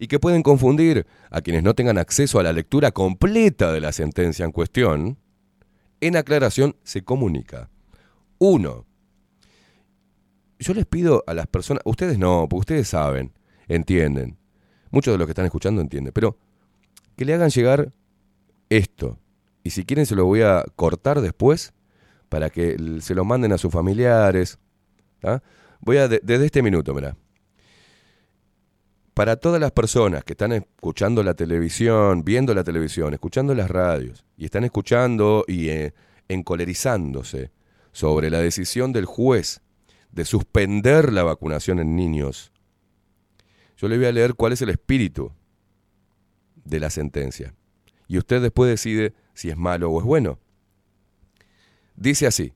[0.01, 3.93] y que pueden confundir a quienes no tengan acceso a la lectura completa de la
[3.93, 5.19] sentencia en cuestión,
[6.01, 7.69] en aclaración se comunica.
[8.39, 8.85] Uno,
[10.59, 13.33] yo les pido a las personas, ustedes no, porque ustedes saben,
[13.69, 14.37] entienden,
[14.91, 16.37] muchos de los que están escuchando entienden, pero
[17.17, 17.93] que le hagan llegar
[18.69, 19.19] esto.
[19.63, 21.73] Y si quieren se lo voy a cortar después
[22.29, 24.59] para que se lo manden a sus familiares.
[25.21, 25.43] ¿tá?
[25.81, 27.17] Voy a, de- desde este minuto, mira.
[29.17, 34.27] Para todas las personas que están escuchando la televisión, viendo la televisión, escuchando las radios,
[34.37, 35.95] y están escuchando y eh,
[36.29, 37.51] encolerizándose
[37.93, 39.63] sobre la decisión del juez
[40.13, 42.53] de suspender la vacunación en niños,
[43.79, 45.33] yo le voy a leer cuál es el espíritu
[46.67, 47.55] de la sentencia.
[48.09, 50.41] Y usted después decide si es malo o es bueno.
[51.95, 52.53] Dice así,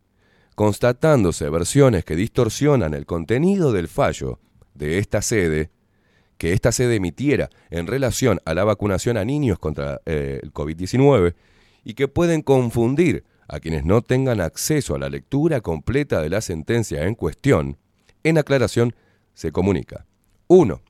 [0.55, 4.41] constatándose versiones que distorsionan el contenido del fallo
[4.75, 5.71] de esta sede,
[6.41, 11.35] que esta sede emitiera en relación a la vacunación a niños contra eh, el COVID-19
[11.85, 16.41] y que pueden confundir a quienes no tengan acceso a la lectura completa de la
[16.41, 17.77] sentencia en cuestión,
[18.25, 18.95] en aclaración
[19.35, 20.07] se comunica.
[20.47, 20.81] 1.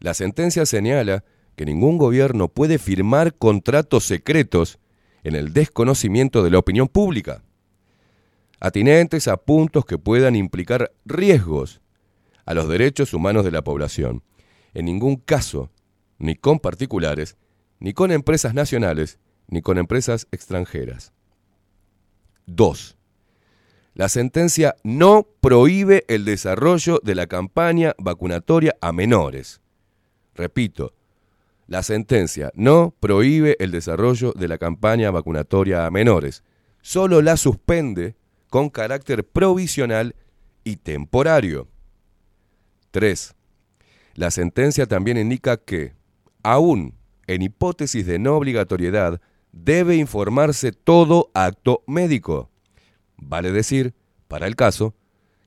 [0.00, 1.24] La sentencia señala
[1.56, 4.78] que ningún gobierno puede firmar contratos secretos
[5.24, 7.42] en el desconocimiento de la opinión pública,
[8.60, 11.80] atinentes a puntos que puedan implicar riesgos
[12.44, 14.22] a los derechos humanos de la población.
[14.74, 15.70] En ningún caso,
[16.18, 17.36] ni con particulares,
[17.78, 19.18] ni con empresas nacionales,
[19.48, 21.12] ni con empresas extranjeras.
[22.46, 22.96] 2.
[23.94, 29.60] La sentencia no prohíbe el desarrollo de la campaña vacunatoria a menores.
[30.34, 30.94] Repito,
[31.66, 36.42] la sentencia no prohíbe el desarrollo de la campaña vacunatoria a menores,
[36.82, 38.16] solo la suspende
[38.48, 40.14] con carácter provisional
[40.64, 41.68] y temporario.
[42.90, 43.34] 3.
[44.14, 45.94] La sentencia también indica que,
[46.42, 46.94] aún
[47.26, 49.20] en hipótesis de no obligatoriedad,
[49.52, 52.50] debe informarse todo acto médico.
[53.16, 53.94] Vale decir,
[54.28, 54.94] para el caso,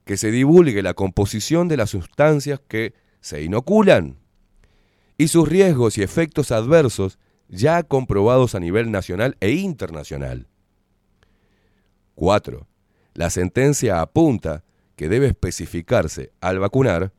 [0.05, 4.17] que se divulgue la composición de las sustancias que se inoculan
[5.17, 10.47] y sus riesgos y efectos adversos ya comprobados a nivel nacional e internacional.
[12.15, 12.67] 4.
[13.13, 14.63] La sentencia apunta
[14.95, 17.13] que debe especificarse al vacunar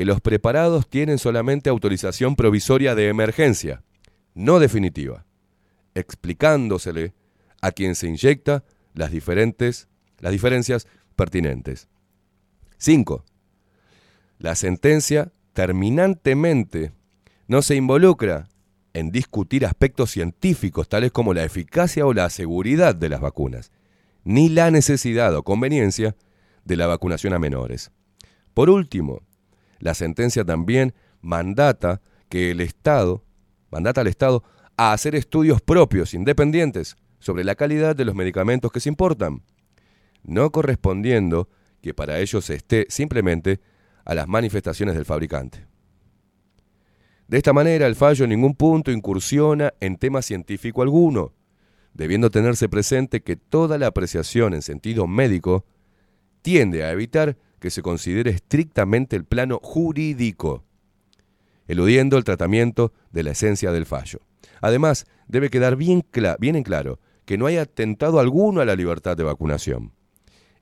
[0.00, 3.82] que los preparados tienen solamente autorización provisoria de emergencia,
[4.32, 5.26] no definitiva,
[5.94, 7.12] explicándosele
[7.60, 9.88] a quien se inyecta las diferentes
[10.18, 10.86] las diferencias
[11.16, 11.88] pertinentes.
[12.78, 13.26] 5.
[14.38, 16.92] La sentencia terminantemente
[17.46, 18.48] no se involucra
[18.94, 23.70] en discutir aspectos científicos tales como la eficacia o la seguridad de las vacunas,
[24.24, 26.16] ni la necesidad o conveniencia
[26.64, 27.92] de la vacunación a menores.
[28.54, 29.20] Por último,
[29.80, 33.24] la sentencia también mandata que el Estado,
[33.70, 34.44] mandata al Estado
[34.76, 39.42] a hacer estudios propios, independientes, sobre la calidad de los medicamentos que se importan,
[40.22, 41.48] no correspondiendo
[41.82, 43.60] que para ello se esté simplemente
[44.04, 45.66] a las manifestaciones del fabricante.
[47.28, 51.32] De esta manera, el fallo en ningún punto incursiona en tema científico alguno,
[51.94, 55.64] debiendo tenerse presente que toda la apreciación en sentido médico
[56.42, 60.64] tiende a evitar que se considere estrictamente el plano jurídico,
[61.68, 64.20] eludiendo el tratamiento de la esencia del fallo.
[64.60, 66.04] Además, debe quedar bien,
[66.38, 69.92] bien en claro que no hay atentado alguno a la libertad de vacunación.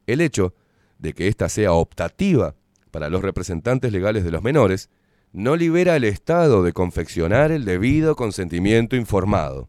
[0.06, 0.54] El hecho
[0.98, 2.56] de que ésta sea optativa
[2.90, 4.90] para los representantes legales de los menores
[5.32, 9.68] no libera al Estado de confeccionar el debido consentimiento informado.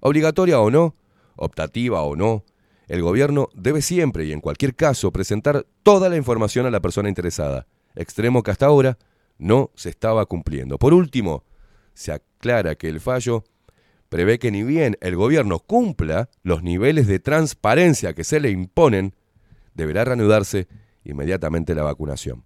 [0.00, 0.94] Obligatoria o no,
[1.36, 2.44] optativa o no,
[2.88, 7.08] el gobierno debe siempre y en cualquier caso presentar toda la información a la persona
[7.08, 8.98] interesada, extremo que hasta ahora
[9.38, 10.78] no se estaba cumpliendo.
[10.78, 11.44] Por último,
[11.94, 13.44] se aclara que el fallo
[14.08, 19.14] prevé que ni bien el gobierno cumpla los niveles de transparencia que se le imponen,
[19.74, 20.68] deberá reanudarse
[21.04, 22.44] inmediatamente la vacunación.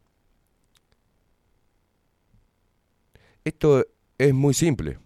[3.44, 3.86] Esto
[4.18, 4.98] es muy simple.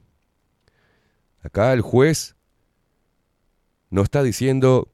[1.42, 2.36] Acá el juez
[3.90, 4.93] no está diciendo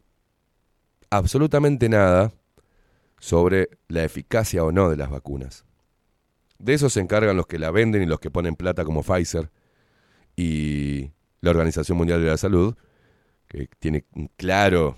[1.10, 2.32] absolutamente nada
[3.18, 5.64] sobre la eficacia o no de las vacunas.
[6.58, 9.50] De eso se encargan los que la venden y los que ponen plata como Pfizer
[10.36, 12.74] y la Organización Mundial de la Salud,
[13.46, 14.96] que tiene un claro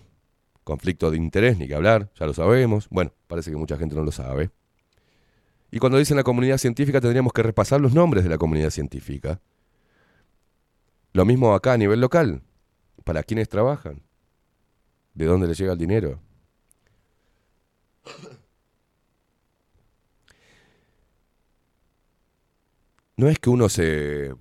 [0.65, 2.89] conflicto de interés, ni que hablar, ya lo sabemos.
[2.91, 4.51] Bueno, parece que mucha gente no lo sabe.
[5.71, 9.41] Y cuando dicen la comunidad científica tendríamos que repasar los nombres de la comunidad científica.
[11.13, 12.43] Lo mismo acá a nivel local.
[13.05, 14.03] ¿Para quiénes trabajan?
[15.15, 16.21] ¿De dónde les llega el dinero?
[23.17, 24.35] No es que uno se,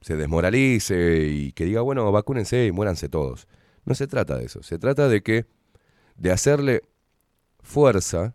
[0.00, 3.46] se desmoralice y que diga, bueno, vacúnense y muéranse todos.
[3.84, 4.62] No se trata de eso.
[4.62, 5.46] Se trata de que,
[6.16, 6.82] de hacerle
[7.60, 8.34] fuerza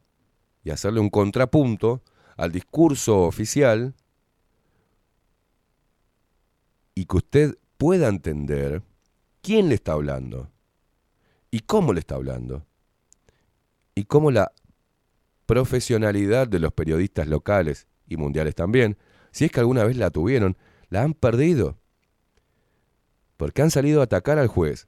[0.64, 2.04] y hacerle un contrapunto
[2.38, 3.96] al discurso oficial
[6.96, 8.84] y que usted pueda entender
[9.42, 10.52] quién le está hablando
[11.52, 12.66] y cómo le está hablando
[13.94, 14.52] y cómo la
[15.46, 18.98] profesionalidad de los periodistas locales y mundiales también,
[19.32, 20.58] si es que alguna vez la tuvieron,
[20.90, 21.78] la han perdido.
[23.38, 24.88] Porque han salido a atacar al juez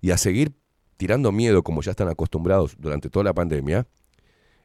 [0.00, 0.52] y a seguir
[0.96, 3.86] tirando miedo como ya están acostumbrados durante toda la pandemia.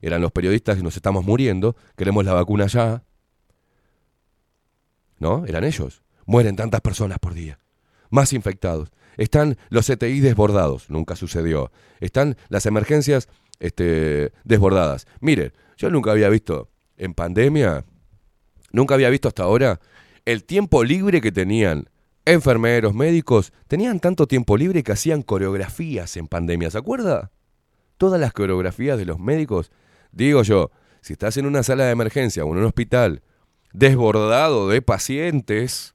[0.02, 3.04] Eran los periodistas que nos estamos muriendo, queremos la vacuna ya.
[5.20, 5.46] ¿No?
[5.46, 6.04] Eran ellos.
[6.26, 7.60] Mueren tantas personas por día.
[8.10, 8.92] Más infectados.
[9.18, 10.90] Están los CTI desbordados.
[10.90, 11.72] Nunca sucedió.
[12.00, 15.08] Están las emergencias este, desbordadas.
[15.20, 17.86] Mire, yo nunca había visto en pandemia,
[18.72, 19.80] nunca había visto hasta ahora
[20.26, 21.90] el tiempo libre que tenían
[22.26, 23.54] enfermeros, médicos.
[23.68, 26.72] Tenían tanto tiempo libre que hacían coreografías en pandemia.
[26.72, 27.32] ¿Se acuerda?
[27.98, 29.72] Todas las coreografías de los médicos.
[30.12, 33.22] Digo yo, si estás en una sala de emergencia o en un hospital
[33.74, 35.95] desbordado de pacientes,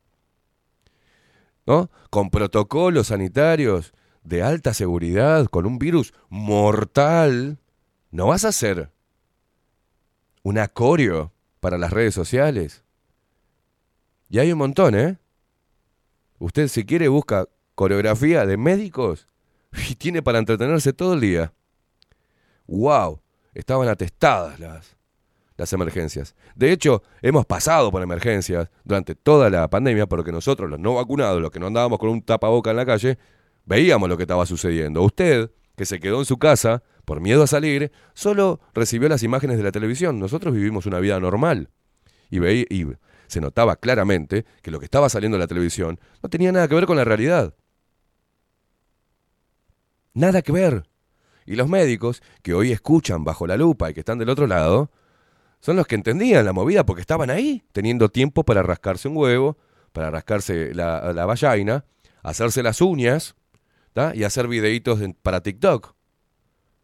[2.10, 3.92] Con protocolos sanitarios
[4.24, 7.58] de alta seguridad, con un virus mortal,
[8.10, 8.90] no vas a hacer
[10.42, 12.82] un acorio para las redes sociales.
[14.28, 15.18] Y hay un montón, ¿eh?
[16.38, 19.28] Usted si quiere busca coreografía de médicos
[19.90, 21.52] y tiene para entretenerse todo el día.
[22.66, 23.20] ¡Wow!
[23.54, 24.96] Estaban atestadas las,
[25.60, 26.34] las emergencias.
[26.54, 31.42] De hecho, hemos pasado por emergencias durante toda la pandemia porque nosotros, los no vacunados,
[31.42, 33.18] los que no andábamos con un tapaboca en la calle,
[33.66, 35.02] veíamos lo que estaba sucediendo.
[35.02, 39.58] Usted, que se quedó en su casa por miedo a salir, solo recibió las imágenes
[39.58, 40.18] de la televisión.
[40.18, 41.68] Nosotros vivimos una vida normal.
[42.30, 42.86] Y, veí, y
[43.26, 46.74] se notaba claramente que lo que estaba saliendo en la televisión no tenía nada que
[46.74, 47.54] ver con la realidad.
[50.14, 50.84] Nada que ver.
[51.44, 54.90] Y los médicos, que hoy escuchan bajo la lupa y que están del otro lado,
[55.60, 59.58] son los que entendían la movida porque estaban ahí, teniendo tiempo para rascarse un huevo,
[59.92, 61.84] para rascarse la, la vallaina,
[62.22, 63.34] hacerse las uñas
[64.14, 65.94] y hacer videitos para TikTok.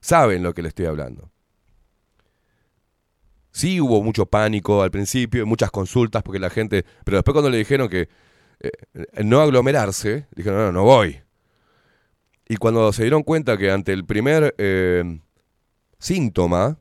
[0.01, 1.31] Saben lo que le estoy hablando.
[3.51, 6.85] Sí hubo mucho pánico al principio, muchas consultas, porque la gente...
[7.05, 8.09] Pero después cuando le dijeron que
[8.61, 8.70] eh,
[9.24, 11.22] no aglomerarse, dijeron, no, no, no voy.
[12.49, 15.20] Y cuando se dieron cuenta que ante el primer eh,
[15.99, 16.79] síntoma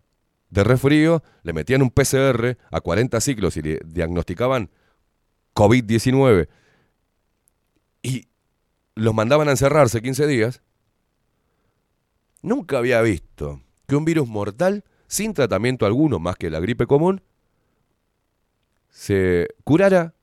[0.56, 4.72] de resfrío, le metían un PCR a 40 ciclos y le diagnosticaban
[5.54, 6.48] COVID-19
[8.02, 8.28] y
[8.96, 10.62] los mandaban a encerrarse 15 días,
[12.42, 17.22] nunca había visto que un virus mortal, sin tratamiento alguno más que la gripe común,
[18.90, 20.14] se curara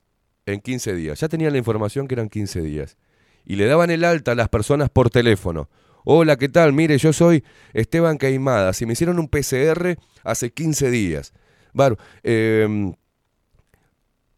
[0.47, 1.19] en 15 días.
[1.19, 2.97] Ya tenían la información que eran 15 días.
[3.45, 5.69] Y le daban el alta a las personas por teléfono.
[6.05, 6.73] Hola, ¿qué tal?
[6.73, 7.43] Mire, yo soy
[7.73, 8.73] Esteban Caimada.
[8.73, 11.33] Si me hicieron un PCR hace 15 días.
[11.73, 12.03] Bárbaro.
[12.23, 12.93] Eh,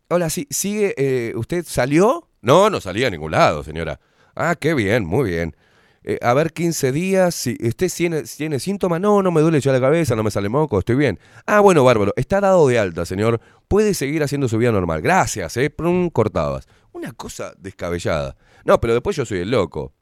[0.09, 0.93] hola, ¿sí, ¿sigue?
[0.97, 2.29] eh, ¿Usted salió?
[2.41, 3.99] No, no salía a ningún lado, señora.
[4.35, 5.55] Ah, qué bien, muy bien.
[6.03, 7.33] Eh, a ver, 15 días.
[7.33, 9.01] Si ¿Usted tiene, tiene síntomas?
[9.01, 11.19] No, no me duele ya la cabeza, no me sale moco, estoy bien.
[11.47, 12.13] Ah, bueno, bárbaro.
[12.15, 13.41] Está dado de alta, señor.
[13.67, 15.01] Puede seguir haciendo su vida normal.
[15.01, 15.71] Gracias, ¿eh?
[15.71, 16.67] Prum, cortabas.
[16.91, 18.35] Una cosa descabellada.
[18.65, 19.93] No, pero después yo soy el loco.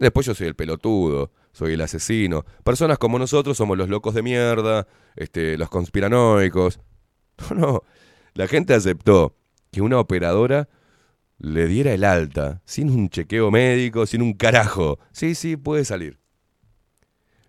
[0.00, 2.46] Después yo soy el pelotudo, soy el asesino.
[2.64, 6.80] Personas como nosotros somos los locos de mierda, este, los conspiranoicos.
[7.50, 7.82] No, no.
[8.34, 9.34] La gente aceptó
[9.70, 10.68] que una operadora
[11.38, 14.98] le diera el alta, sin un chequeo médico, sin un carajo.
[15.10, 16.18] Sí, sí, puede salir.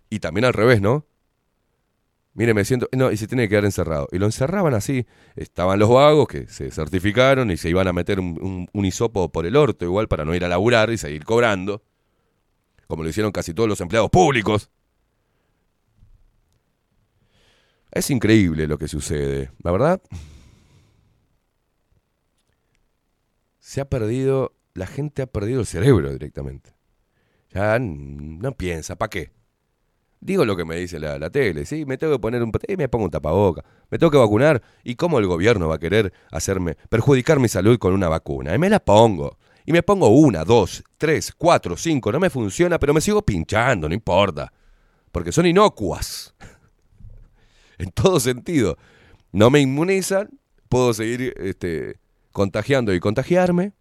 [0.10, 1.06] Y también al revés, ¿no?
[2.34, 2.88] Mire, me siento.
[2.94, 4.08] No, y se tiene que quedar encerrado.
[4.14, 5.06] Y lo encerraban así.
[5.36, 9.46] Estaban los vagos que se certificaron y se iban a meter un, un, hisopo por
[9.46, 11.84] el orto, igual, para no ir a laburar y seguir cobrando.
[12.92, 14.70] Como lo hicieron casi todos los empleados públicos.
[17.90, 19.50] Es increíble lo que sucede.
[19.64, 20.02] La verdad.
[23.62, 24.52] Se ha perdido.
[24.74, 26.76] La gente ha perdido el cerebro directamente.
[27.52, 29.32] Ya no piensa, ¿para qué?
[30.20, 32.90] Digo lo que me dice la, tele, sí, me tengo que poner un y me
[32.90, 36.76] pongo un tapaboca, me tengo que vacunar, ¿y cómo el gobierno va a querer hacerme
[36.90, 38.54] perjudicar mi salud con una vacuna?
[38.54, 39.38] Y me la pongo.
[39.66, 43.88] Y me pongo una, dos, tres, cuatro, cinco, no me funciona, pero me sigo pinchando,
[43.88, 44.52] no importa.
[45.12, 46.34] Porque son inocuas.
[47.82, 48.78] en todo sentido.
[49.32, 50.30] No me inmunizan,
[50.70, 52.00] puedo seguir este,
[52.32, 53.74] contagiando y contagiarme,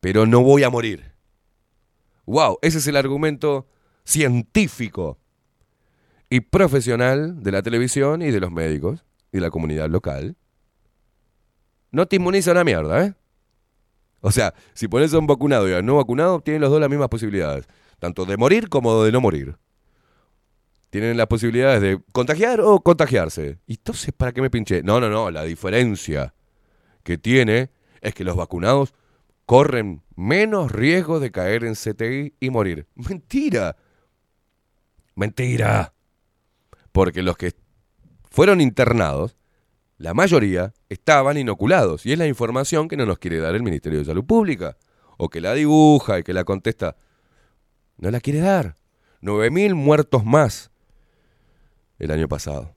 [0.00, 1.12] pero no voy a morir.
[2.26, 3.68] Wow, ese es el argumento
[4.04, 5.18] científico
[6.28, 10.36] y profesional de la televisión y de los médicos y de la comunidad local.
[11.92, 13.14] No te inmuniza una mierda, ¿eh?
[14.20, 16.90] O sea, si pones a un vacunado y a no vacunado, tienen los dos las
[16.90, 17.66] mismas posibilidades.
[17.98, 19.56] Tanto de morir como de no morir.
[20.90, 23.58] Tienen las posibilidades de contagiar o contagiarse.
[23.66, 24.82] ¿Y entonces para qué me pinché?
[24.82, 25.30] No, no, no.
[25.30, 26.34] La diferencia
[27.02, 28.94] que tiene es que los vacunados
[29.46, 32.86] corren menos riesgo de caer en CTI y morir.
[32.94, 33.76] Mentira.
[35.14, 35.94] Mentira.
[36.92, 37.54] Porque los que
[38.30, 39.36] fueron internados,
[39.98, 42.04] la mayoría estaban inoculados.
[42.04, 44.76] Y es la información que no nos quiere dar el Ministerio de Salud Pública.
[45.16, 46.96] O que la dibuja y que la contesta.
[47.96, 48.76] No la quiere dar.
[49.22, 50.70] 9.000 muertos más
[51.98, 52.74] el año pasado.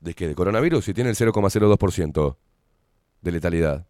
[0.00, 0.28] ¿De qué?
[0.28, 0.84] ¿De coronavirus?
[0.84, 2.36] Si tiene el 0,02%
[3.20, 3.86] de letalidad.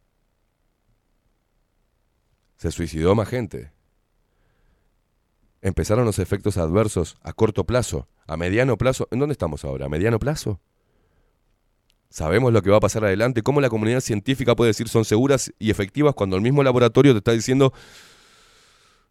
[2.57, 3.73] Se suicidó más gente.
[5.65, 9.09] Empezaron los efectos adversos a corto plazo, a mediano plazo.
[9.11, 9.87] ¿En dónde estamos ahora?
[9.87, 10.61] ¿A mediano plazo?
[12.11, 15.55] Sabemos lo que va a pasar adelante, cómo la comunidad científica puede decir son seguras
[15.59, 17.73] y efectivas cuando el mismo laboratorio te está diciendo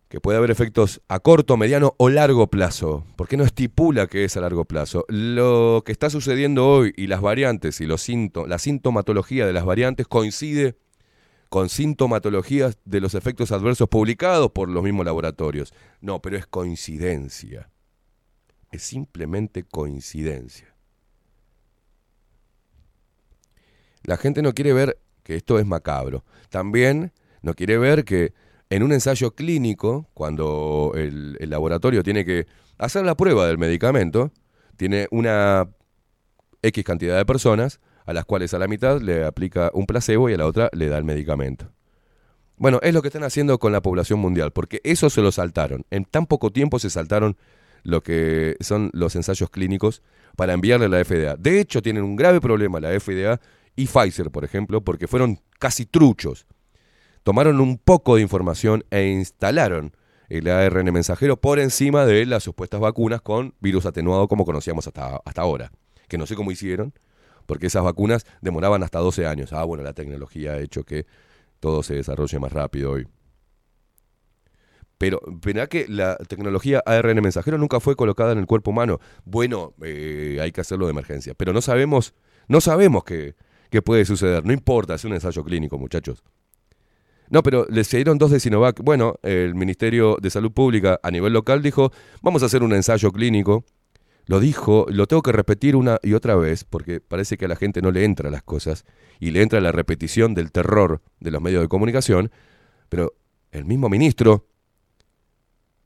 [0.10, 3.04] que puede haber efectos a corto, mediano o largo plazo.
[3.16, 5.06] ¿Por qué no estipula que es a largo plazo?
[5.08, 8.08] Lo que está sucediendo hoy y las variantes y los
[8.48, 10.78] la sintomatología de las variantes coincide
[11.54, 15.72] con sintomatologías de los efectos adversos publicados por los mismos laboratorios.
[16.02, 17.70] No, pero es coincidencia.
[18.72, 20.76] Es simplemente coincidencia.
[24.02, 26.26] La gente no quiere ver que esto es macabro.
[26.50, 28.34] También no quiere ver que
[28.72, 32.48] en un ensayo clínico, cuando el, laboratorio tiene que
[32.80, 34.32] hacer la prueba del medicamento,
[34.76, 35.70] tiene una
[36.64, 40.34] X cantidad de personas a las cuales a la mitad le aplica un placebo y
[40.34, 41.72] a la otra le da el medicamento.
[42.58, 45.86] Bueno, es lo que están haciendo con la población mundial, porque eso se lo saltaron.
[45.90, 47.36] En tan poco tiempo se saltaron
[47.84, 50.02] lo que son los ensayos clínicos
[50.36, 51.36] para enviarle a la FDA.
[51.36, 53.40] De hecho, tienen un grave problema la FDA
[53.76, 56.46] y Pfizer, por ejemplo, porque fueron casi truchos.
[57.24, 59.96] Tomaron un poco de información e instalaron
[60.30, 65.22] el ARN mensajero por encima de las supuestas vacunas con virus atenuado como conocíamos hasta,
[65.26, 65.72] hasta ahora.
[66.08, 66.94] Que no sé cómo hicieron,
[67.46, 69.54] porque esas vacunas demoraban hasta 12 años.
[69.54, 71.06] Ah, bueno, la tecnología ha hecho que
[71.60, 73.08] todo se desarrolle más rápido hoy.
[74.98, 79.00] Pero verá que la tecnología ARN mensajero nunca fue colocada en el cuerpo humano.
[79.26, 81.34] Bueno, eh, hay que hacerlo de emergencia.
[81.34, 82.14] Pero no sabemos,
[82.48, 83.36] no sabemos qué,
[83.70, 84.46] qué puede suceder.
[84.46, 86.24] No importa, es un ensayo clínico, muchachos.
[87.30, 88.80] No, pero le se dieron dos de Sinovac.
[88.82, 91.92] Bueno, el Ministerio de Salud Pública a nivel local dijo,
[92.22, 93.66] vamos a hacer un ensayo clínico.
[94.26, 97.56] Lo dijo, lo tengo que repetir una y otra vez, porque parece que a la
[97.56, 98.86] gente no le entra las cosas
[99.20, 102.32] y le entra la repetición del terror de los medios de comunicación,
[102.90, 103.14] pero
[103.52, 104.48] el mismo ministro,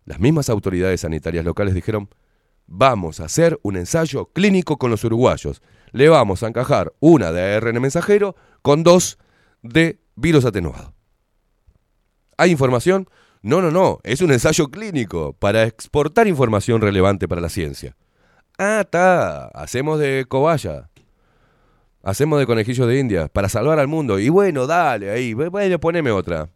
[0.05, 2.09] las mismas autoridades sanitarias locales dijeron,
[2.67, 5.61] vamos a hacer un ensayo clínico con los uruguayos.
[5.91, 9.17] Le vamos a encajar una de ARN mensajero con dos
[9.63, 10.93] de virus atenuado.
[12.37, 13.09] ¿Hay información?
[13.41, 17.95] No, no, no, es un ensayo clínico para exportar información relevante para la ciencia.
[18.57, 20.89] Ah, está, hacemos de cobaya.
[22.01, 24.19] Hacemos de conejillo de India para salvar al mundo.
[24.19, 26.49] Y bueno, dale ahí, bueno, poneme otra.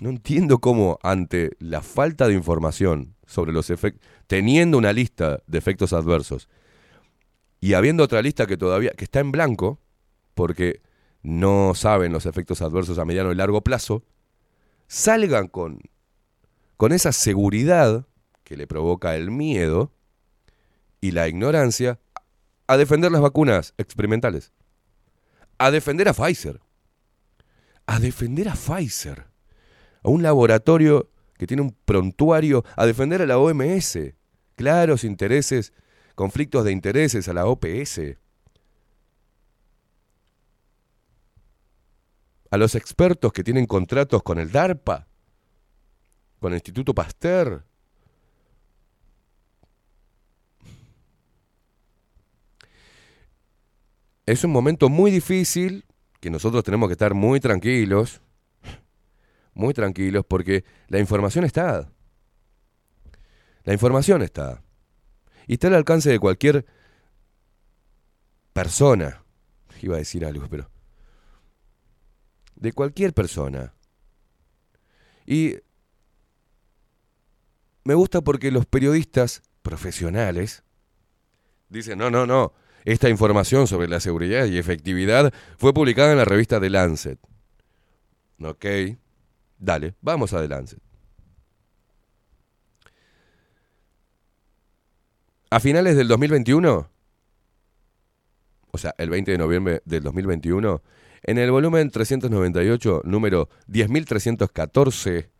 [0.00, 5.58] No entiendo cómo ante la falta de información sobre los efectos, teniendo una lista de
[5.58, 6.48] efectos adversos
[7.60, 9.80] y habiendo otra lista que todavía que está en blanco
[10.34, 10.82] porque
[11.22, 14.04] no saben los efectos adversos a mediano y largo plazo,
[14.86, 15.80] salgan con
[16.78, 18.06] con esa seguridad
[18.44, 19.92] que le provoca el miedo
[21.00, 21.98] y la ignorancia
[22.68, 24.52] a defender las vacunas experimentales,
[25.58, 26.60] a defender a Pfizer,
[27.86, 29.26] a defender a Pfizer,
[30.04, 33.98] a un laboratorio que tiene un prontuario, a defender a la OMS,
[34.54, 35.72] claros intereses,
[36.14, 38.00] conflictos de intereses a la OPS,
[42.52, 45.08] a los expertos que tienen contratos con el DARPA,
[46.38, 47.64] con el Instituto Pasteur.
[54.26, 55.86] Es un momento muy difícil
[56.20, 58.20] que nosotros tenemos que estar muy tranquilos,
[59.54, 61.90] muy tranquilos, porque la información está.
[63.64, 64.62] La información está.
[65.46, 66.66] Y está al alcance de cualquier
[68.52, 69.24] persona.
[69.80, 70.70] Iba a decir algo, pero...
[72.54, 73.72] De cualquier persona.
[75.24, 75.56] Y
[77.88, 80.62] me gusta porque los periodistas profesionales
[81.70, 82.52] dicen, no, no, no,
[82.84, 87.18] esta información sobre la seguridad y efectividad fue publicada en la revista The Lancet.
[88.42, 88.66] Ok,
[89.58, 90.80] dale, vamos a The Lancet.
[95.48, 96.90] A finales del 2021,
[98.70, 100.82] o sea, el 20 de noviembre del 2021,
[101.22, 105.30] en el volumen 398, número 10.314,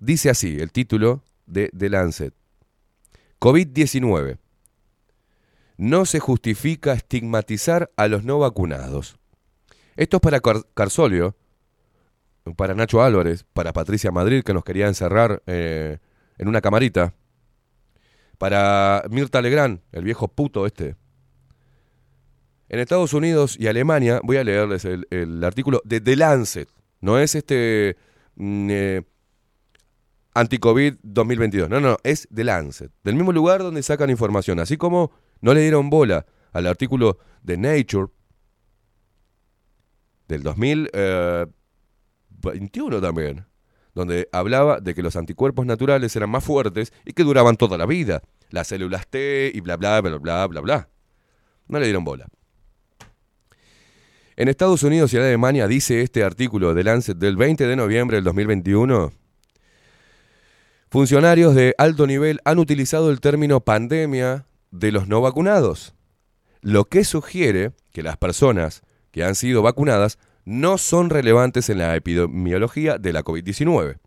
[0.00, 2.34] Dice así el título de The Lancet.
[3.40, 4.38] COVID-19.
[5.76, 9.16] No se justifica estigmatizar a los no vacunados.
[9.96, 11.36] Esto es para Car Carsolio,
[12.56, 15.98] para Nacho Álvarez, para Patricia Madrid, que nos quería encerrar eh,
[16.38, 17.14] en una camarita,
[18.38, 20.96] para Mirta Legrand, el viejo puto este.
[22.68, 26.68] En Estados Unidos y Alemania, voy a leerles el, el artículo de The Lancet,
[27.00, 27.96] no es este...
[28.36, 29.02] Mm, eh,
[30.38, 31.68] Anticovid 2022.
[31.68, 34.60] No, no, es de Lancet, del mismo lugar donde sacan información.
[34.60, 35.10] Así como
[35.40, 38.12] no le dieron bola al artículo de Nature
[40.28, 43.46] del 2021 también,
[43.94, 47.86] donde hablaba de que los anticuerpos naturales eran más fuertes y que duraban toda la
[47.86, 48.22] vida.
[48.50, 50.88] Las células T y bla, bla, bla, bla, bla, bla.
[51.66, 52.28] No le dieron bola.
[54.36, 58.18] En Estados Unidos y en Alemania dice este artículo de Lancet del 20 de noviembre
[58.18, 59.10] del 2021
[60.90, 65.94] Funcionarios de alto nivel han utilizado el término pandemia de los no vacunados,
[66.62, 68.80] lo que sugiere que las personas
[69.10, 73.98] que han sido vacunadas no son relevantes en la epidemiología de la COVID-19.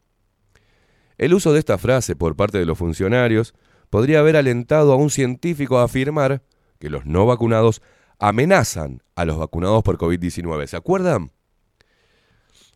[1.20, 3.54] El uso de esta frase por parte de los funcionarios
[3.92, 6.42] podría haber alentado a un científico a afirmar
[6.80, 7.84] que los no vacunados
[8.18, 10.66] amenazan a los vacunados por COVID-19.
[10.66, 11.32] ¿Se acuerdan?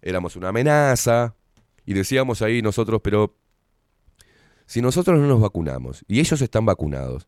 [0.04, 1.34] Éramos una amenaza
[1.88, 3.36] y decíamos ahí nosotros, pero
[4.66, 7.28] si nosotros no nos vacunamos y ellos están vacunados,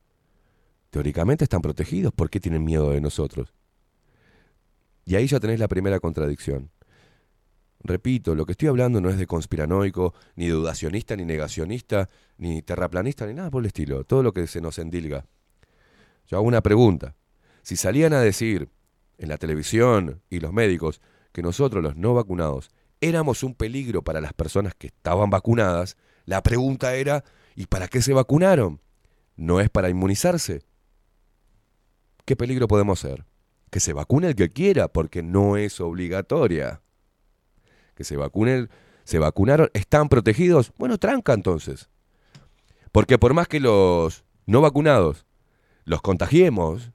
[0.89, 3.53] teóricamente están protegidos, ¿por qué tienen miedo de nosotros?
[5.05, 6.71] Y ahí ya tenés la primera contradicción.
[7.79, 13.25] Repito, lo que estoy hablando no es de conspiranoico, ni dudacionista, ni negacionista, ni terraplanista,
[13.25, 14.03] ni nada por el estilo.
[14.03, 15.25] Todo lo que se nos endilga.
[16.27, 17.15] Yo hago una pregunta.
[17.61, 18.69] Si salían a decir
[19.17, 24.21] en la televisión y los médicos que nosotros los no vacunados éramos un peligro para
[24.21, 25.95] las personas que estaban vacunadas,
[26.28, 27.23] la pregunta era,
[27.55, 28.80] ¿y para qué se vacunaron?
[29.36, 30.67] ¿No es para inmunizarse?
[32.28, 33.25] ¿qué peligro podemos ser?
[33.71, 36.82] Que se vacune el que quiera, porque no es obligatoria.
[37.95, 38.67] Que se vacune,
[39.05, 40.73] se vacunaron, están protegidos.
[40.78, 41.89] Bueno, tranca entonces.
[42.91, 45.25] Porque por más que los no vacunados
[45.86, 46.91] los contagiemos,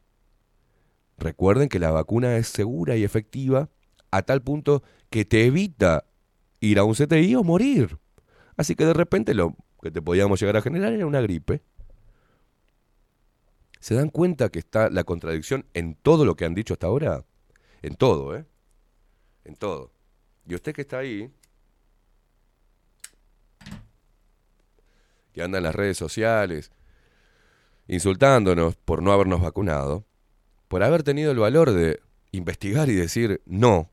[1.16, 3.70] recuerden que la vacuna es segura y efectiva
[4.10, 6.04] a tal punto que te evita
[6.60, 7.98] ir a un CTI o morir.
[8.62, 11.62] Así que de repente lo que te podíamos llegar a generar era una gripe.
[13.80, 17.24] ¿Se dan cuenta que está la contradicción en todo lo que han dicho hasta ahora?
[17.82, 18.46] En todo, ¿eh?
[19.42, 19.90] En todo.
[20.46, 21.28] Y usted que está ahí,
[25.32, 26.70] que anda en las redes sociales,
[27.88, 30.06] insultándonos por no habernos vacunado,
[30.68, 32.00] por haber tenido el valor de
[32.30, 33.90] investigar y decir, no,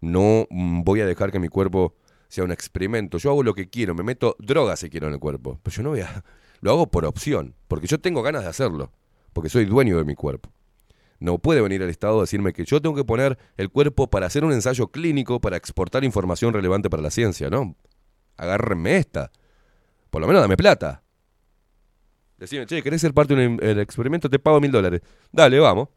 [0.00, 1.94] no voy a dejar que mi cuerpo
[2.34, 3.18] sea un experimento.
[3.18, 5.82] Yo hago lo que quiero, me meto droga si quiero en el cuerpo, pero yo
[5.82, 6.24] no voy a...
[6.60, 8.90] Lo hago por opción, porque yo tengo ganas de hacerlo,
[9.34, 10.50] porque soy dueño de mi cuerpo.
[11.20, 14.26] No puede venir el Estado a decirme que yo tengo que poner el cuerpo para
[14.26, 17.76] hacer un ensayo clínico para exportar información relevante para la ciencia, ¿no?
[18.36, 19.30] Agárrenme esta.
[20.10, 21.02] Por lo menos dame plata.
[22.38, 24.30] Decime, che, ¿querés ser parte del del experimento?
[24.30, 25.02] Te pago mil dólares.
[25.30, 25.88] Dale, vamos.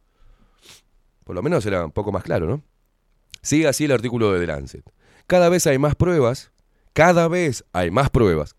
[1.24, 2.62] Por lo menos era un poco más claro, ¿no?
[3.42, 4.97] Sigue así el artículo de The Lancet.
[5.28, 6.54] Cada vez hay más pruebas,
[6.94, 8.56] cada vez hay más pruebas,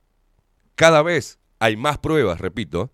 [0.75, 2.93] cada vez hay más pruebas, repito,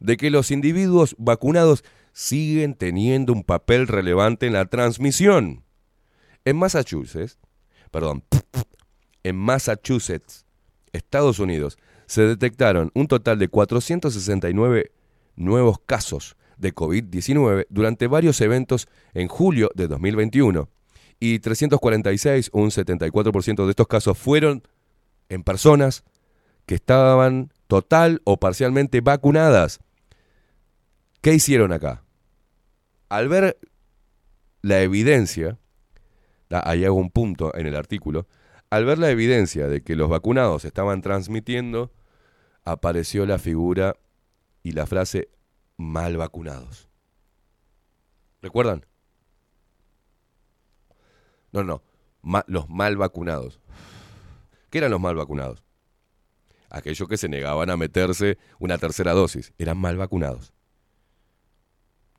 [0.00, 1.84] de que los individuos vacunados
[2.14, 5.64] siguen teniendo un papel relevante en la transmisión.
[6.46, 7.38] En Massachusetts,
[7.90, 8.24] perdón,
[9.22, 10.46] en Massachusetts,
[10.94, 11.76] Estados Unidos,
[12.06, 14.92] se detectaron un total de 469
[15.36, 20.70] nuevos casos de COVID-19 durante varios eventos en julio de 2021
[21.20, 24.62] y 346, un 74% de estos casos fueron
[25.28, 26.04] en personas
[26.66, 29.80] que estaban total o parcialmente vacunadas.
[31.20, 32.02] ¿Qué hicieron acá?
[33.08, 33.58] Al ver
[34.62, 35.58] la evidencia,
[36.50, 38.26] ahí hago un punto en el artículo,
[38.70, 41.92] al ver la evidencia de que los vacunados estaban transmitiendo,
[42.64, 43.96] apareció la figura
[44.62, 45.28] y la frase
[45.76, 46.88] mal vacunados.
[48.42, 48.84] ¿Recuerdan?
[51.54, 51.84] No, no,
[52.48, 53.60] los mal vacunados.
[54.70, 55.62] ¿Qué eran los mal vacunados?
[56.68, 59.52] Aquellos que se negaban a meterse una tercera dosis.
[59.56, 60.52] Eran mal vacunados.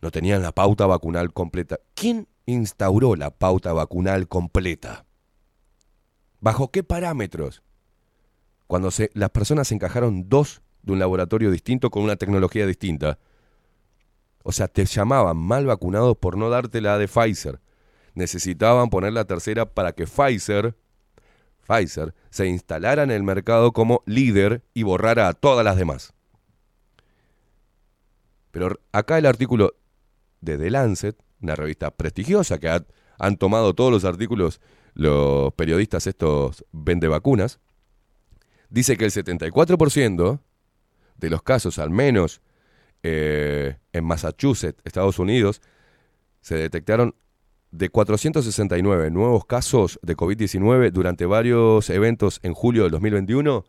[0.02, 1.82] No tenían la pauta vacunal completa.
[1.96, 5.06] ¿Quién instauró la pauta vacunal completa?
[6.40, 7.62] ¿Bajo qué parámetros?
[8.68, 13.20] Cuando las personas se encajaron dos de un laboratorio distinto con una tecnología distinta.
[14.44, 17.60] O sea, te llamaban mal vacunado por no darte la de Pfizer.
[18.16, 20.76] Necesitaban poner la tercera para que Pfizer,
[21.68, 26.14] Pfizer se instalara en el mercado como líder y borrara a todas las demás.
[28.52, 29.76] Pero acá el artículo
[30.42, 32.86] de The Lancet, una revista prestigiosa que ha-
[33.20, 34.62] han tomado todos los artículos
[34.94, 37.60] los periodistas estos vende vacunas,
[38.70, 40.40] dice que el 74%
[41.18, 42.42] de los casos, al menos
[43.04, 45.62] eh, en Massachusetts, Estados Unidos,
[46.42, 47.14] se detectaron
[47.78, 53.66] de 469 nuevos casos de COVID-19 durante varios eventos en julio del 2021.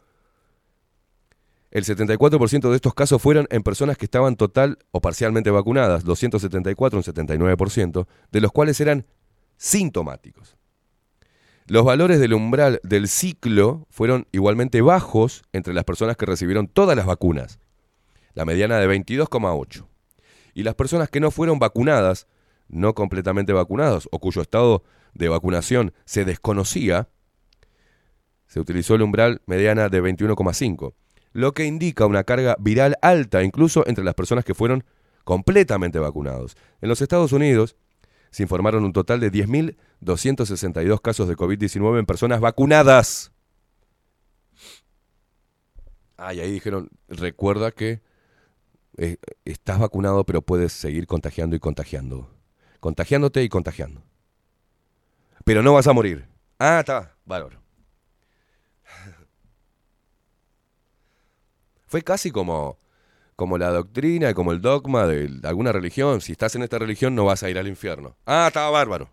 [1.73, 6.99] El 74% de estos casos fueron en personas que estaban total o parcialmente vacunadas, 274,
[6.99, 9.07] un 79%, de los cuales eran
[9.57, 10.57] sintomáticos.
[11.67, 16.97] Los valores del umbral del ciclo fueron igualmente bajos entre las personas que recibieron todas
[16.97, 17.59] las vacunas,
[18.35, 19.85] la mediana de 22,8.
[20.55, 22.29] Y las personas que no fueron vacunadas,
[22.69, 24.83] no completamente vacunados, o cuyo estado
[25.15, 27.09] de vacunación se desconocía,
[28.47, 30.95] se utilizó el umbral mediana de 21,5,
[31.33, 34.85] lo que indica una carga viral alta incluso entre las personas que fueron
[35.25, 36.57] completamente vacunados.
[36.81, 37.77] En los Estados Unidos
[38.31, 43.33] se informaron un total de 10.262 casos de COVID-19 en personas vacunadas.
[46.17, 48.01] Ah, y ahí dijeron, recuerda que
[48.97, 52.36] eh, estás vacunado pero puedes seguir contagiando y contagiando.
[52.81, 54.03] Contagiándote y contagiando.
[55.45, 56.27] Pero no vas a morir.
[56.59, 57.61] Ah, está, bárbaro.
[61.87, 62.79] Fue casi como,
[63.37, 66.21] como la doctrina y como el dogma de alguna religión.
[66.21, 68.17] Si estás en esta religión no vas a ir al infierno.
[68.27, 69.09] Ah, estaba bárbaro.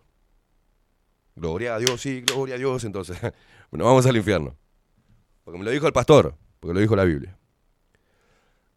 [1.36, 2.84] Gloria a Dios, sí, gloria a Dios.
[2.84, 3.18] Entonces,
[3.70, 4.56] bueno, vamos al infierno.
[5.44, 7.36] Porque me lo dijo el pastor, porque lo dijo la Biblia.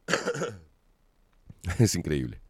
[1.79, 2.41] es increíble.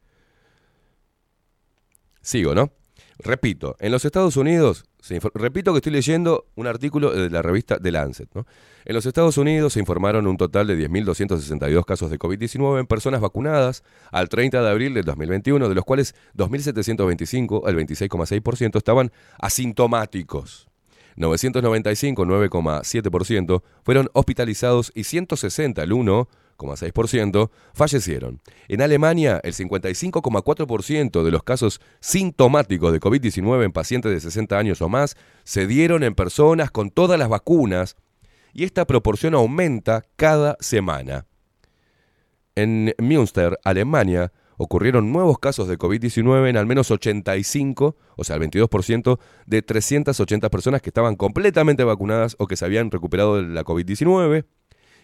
[2.28, 2.74] Sigo, ¿no?
[3.20, 7.80] Repito, en los Estados Unidos se repito que estoy leyendo un artículo de la revista
[7.80, 8.28] The Lancet.
[8.36, 8.46] ¿no?
[8.84, 13.22] En los Estados Unidos se informaron un total de 10.262 casos de COVID-19 en personas
[13.22, 20.68] vacunadas al 30 de abril del 2021, de los cuales 2.725, el 26,6%, estaban asintomáticos.
[21.16, 25.94] 995, 9,7%, fueron hospitalizados y 160, el
[26.58, 28.41] 1,6%, fallecieron.
[28.68, 34.82] En Alemania, el 55,4% de los casos sintomáticos de COVID-19 en pacientes de 60 años
[34.82, 37.95] o más se dieron en personas con todas las vacunas
[38.53, 41.26] y esta proporción aumenta cada semana.
[42.55, 48.41] En Münster, Alemania, ocurrieron nuevos casos de COVID-19 en al menos 85, o sea, el
[48.41, 53.64] 22% de 380 personas que estaban completamente vacunadas o que se habían recuperado de la
[53.64, 54.45] COVID-19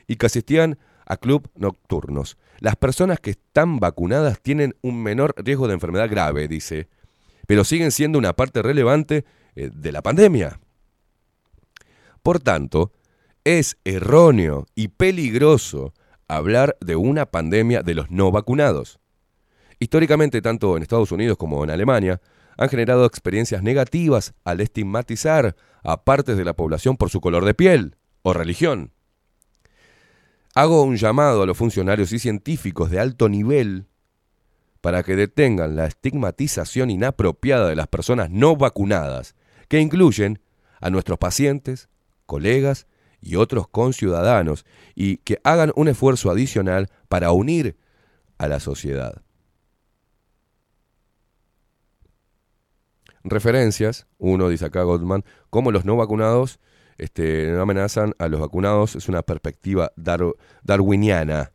[0.07, 2.37] y que asistían a club nocturnos.
[2.59, 6.87] Las personas que están vacunadas tienen un menor riesgo de enfermedad grave, dice,
[7.47, 9.25] pero siguen siendo una parte relevante
[9.55, 10.59] eh, de la pandemia.
[12.21, 12.91] Por tanto,
[13.43, 15.93] es erróneo y peligroso
[16.27, 18.99] hablar de una pandemia de los no vacunados.
[19.79, 22.21] Históricamente, tanto en Estados Unidos como en Alemania,
[22.57, 27.53] han generado experiencias negativas al estigmatizar a partes de la población por su color de
[27.53, 28.93] piel o religión.
[30.55, 33.87] Hago un llamado a los funcionarios y científicos de alto nivel
[34.81, 39.35] para que detengan la estigmatización inapropiada de las personas no vacunadas,
[39.67, 40.41] que incluyen
[40.79, 41.89] a nuestros pacientes,
[42.25, 42.85] colegas
[43.19, 47.77] y otros conciudadanos, y que hagan un esfuerzo adicional para unir
[48.37, 49.23] a la sociedad.
[53.23, 56.59] Referencias, uno dice acá Goldman, cómo los no vacunados
[56.97, 60.33] este, no amenazan a los vacunados, es una perspectiva dar-
[60.63, 61.51] darwiniana.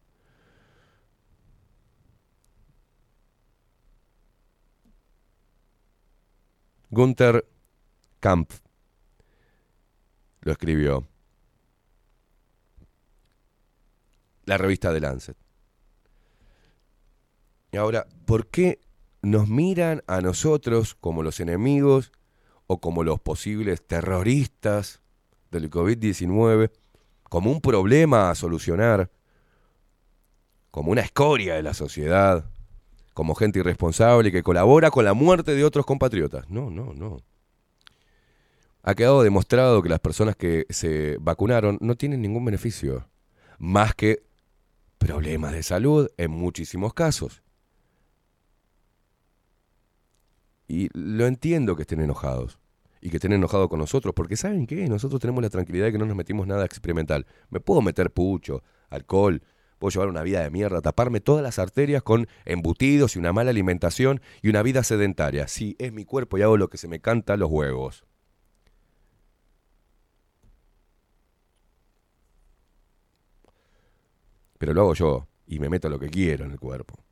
[6.90, 7.47] Gunther
[8.20, 8.60] Kampf
[10.40, 11.06] lo escribió.
[14.47, 15.36] La revista de Lancet.
[17.70, 18.81] Y ahora, ¿por qué
[19.20, 22.12] nos miran a nosotros como los enemigos
[22.66, 25.02] o como los posibles terroristas
[25.51, 26.70] del COVID-19
[27.25, 29.11] como un problema a solucionar,
[30.70, 32.45] como una escoria de la sociedad,
[33.15, 36.49] como gente irresponsable que colabora con la muerte de otros compatriotas?
[36.49, 37.19] No, no, no.
[38.83, 43.09] Ha quedado demostrado que las personas que se vacunaron no tienen ningún beneficio,
[43.59, 44.23] más que
[44.99, 47.43] problemas de salud en muchísimos casos.
[50.69, 52.57] Y lo entiendo que estén enojados.
[53.01, 54.15] Y que estén enojados con nosotros.
[54.15, 54.89] Porque ¿saben qué?
[54.89, 57.27] Nosotros tenemos la tranquilidad de que no nos metimos nada experimental.
[57.51, 59.43] Me puedo meter pucho, alcohol,
[59.79, 63.51] puedo llevar una vida de mierda, taparme todas las arterias con embutidos y una mala
[63.51, 65.49] alimentación y una vida sedentaria.
[65.49, 68.05] Sí, es mi cuerpo y hago lo que se me canta los huevos.
[74.59, 77.07] Pero lo hago yo y me meto lo que quiero en el cuerpo.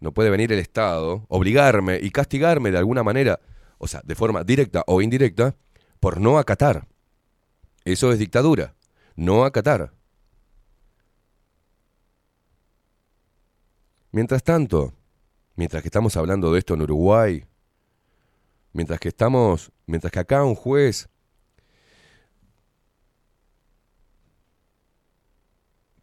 [0.00, 3.38] No puede venir el Estado, obligarme y castigarme de alguna manera,
[3.78, 5.54] o sea, de forma directa o indirecta,
[6.00, 6.88] por no acatar.
[7.84, 8.74] Eso es dictadura.
[9.14, 9.92] No acatar.
[14.10, 14.94] Mientras tanto,
[15.54, 17.44] mientras que estamos hablando de esto en Uruguay,
[18.72, 21.08] mientras que estamos, mientras que acá un juez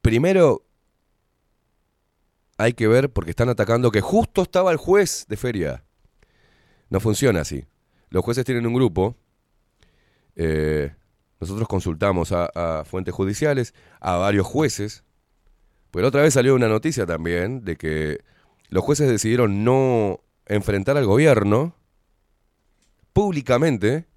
[0.02, 0.67] primero
[2.58, 5.84] hay que ver porque están atacando que justo estaba el juez de feria.
[6.90, 7.66] No funciona así.
[8.10, 9.16] Los jueces tienen un grupo.
[10.36, 10.94] eh,
[11.40, 15.04] nosotros consultamos a, fuentes judiciales, a varios jueces.
[15.92, 18.20] Pero otra vez salió una noticia también de que
[18.70, 21.76] los jueces decidieron no enfrentar al gobierno
[23.14, 24.08] públicamente,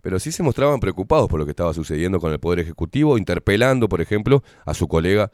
[0.00, 3.88] pero sí se mostraban preocupados por lo que estaba sucediendo con el Poder Ejecutivo, interpelando,
[3.88, 5.30] por ejemplo, a su colega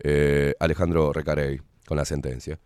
[0.00, 2.60] eh, Alejandro Recarey con la sentencia.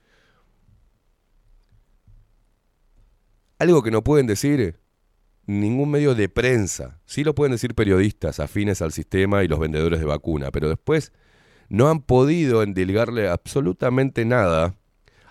[3.61, 4.81] Algo que no pueden decir
[5.47, 7.01] ningún medio de prensa.
[7.07, 11.13] Sí lo pueden decir periodistas afines al sistema y los vendedores de vacuna, pero después
[11.69, 14.75] no han podido endilgarle absolutamente nada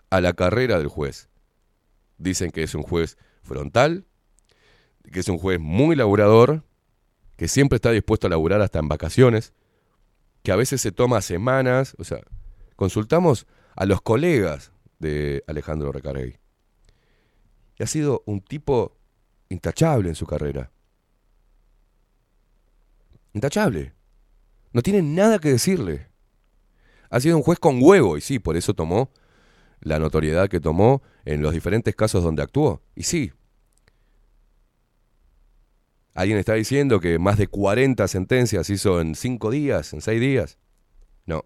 [0.09, 1.27] a la carrera del juez.
[2.17, 4.05] Dicen que es un juez frontal,
[5.11, 6.63] que es un juez muy laburador,
[7.35, 9.53] que siempre está dispuesto a laburar hasta en vacaciones,
[10.43, 12.21] que a veces se toma semanas, o sea,
[12.77, 16.37] consultamos a los colegas de Alejandro Recarey.
[17.77, 18.97] Y ha sido un tipo
[19.49, 20.71] intachable en su carrera.
[23.33, 23.93] Intachable.
[24.73, 26.07] No tiene nada que decirle.
[27.09, 29.11] Ha sido un juez con huevo y sí, por eso tomó
[29.81, 32.81] la notoriedad que tomó en los diferentes casos donde actuó.
[32.95, 33.31] Y sí.
[36.13, 40.57] ¿Alguien está diciendo que más de 40 sentencias hizo en 5 días, en 6 días?
[41.25, 41.45] No.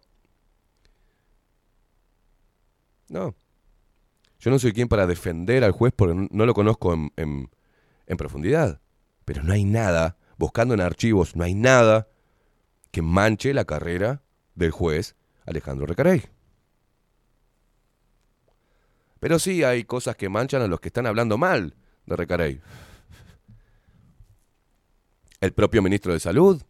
[3.09, 3.35] No.
[4.39, 7.49] Yo no soy quien para defender al juez porque no lo conozco en,
[8.17, 8.81] profundidad.
[9.25, 12.07] Pero no hay nada, buscando en archivos, no hay nada
[12.91, 14.21] que manche la carrera
[14.53, 15.15] del juez
[15.45, 16.23] Alejandro Recarey.
[19.19, 21.75] Pero sí hay cosas que manchan a los que están hablando mal
[22.05, 22.61] de Recarey.
[25.41, 26.61] El propio ministro de Salud,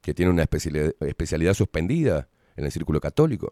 [0.00, 2.28] que tiene una especialidad suspendida
[2.58, 3.48] en el círculo católico.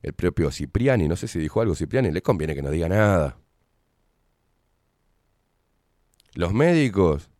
[0.00, 3.38] El propio Cipriani, no sé si dijo algo Cipriani, le conviene que no diga nada.
[6.34, 7.30] Los médicos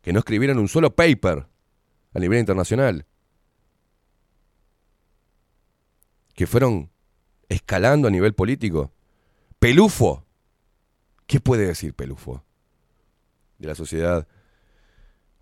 [0.00, 1.46] que no escribieron un solo paper
[2.14, 3.04] a nivel internacional,
[6.34, 6.90] que fueron
[7.48, 8.92] escalando a nivel político.
[9.58, 10.24] Pelufo.
[11.26, 12.44] ¿Qué puede decir Pelufo?
[13.58, 14.26] De la Sociedad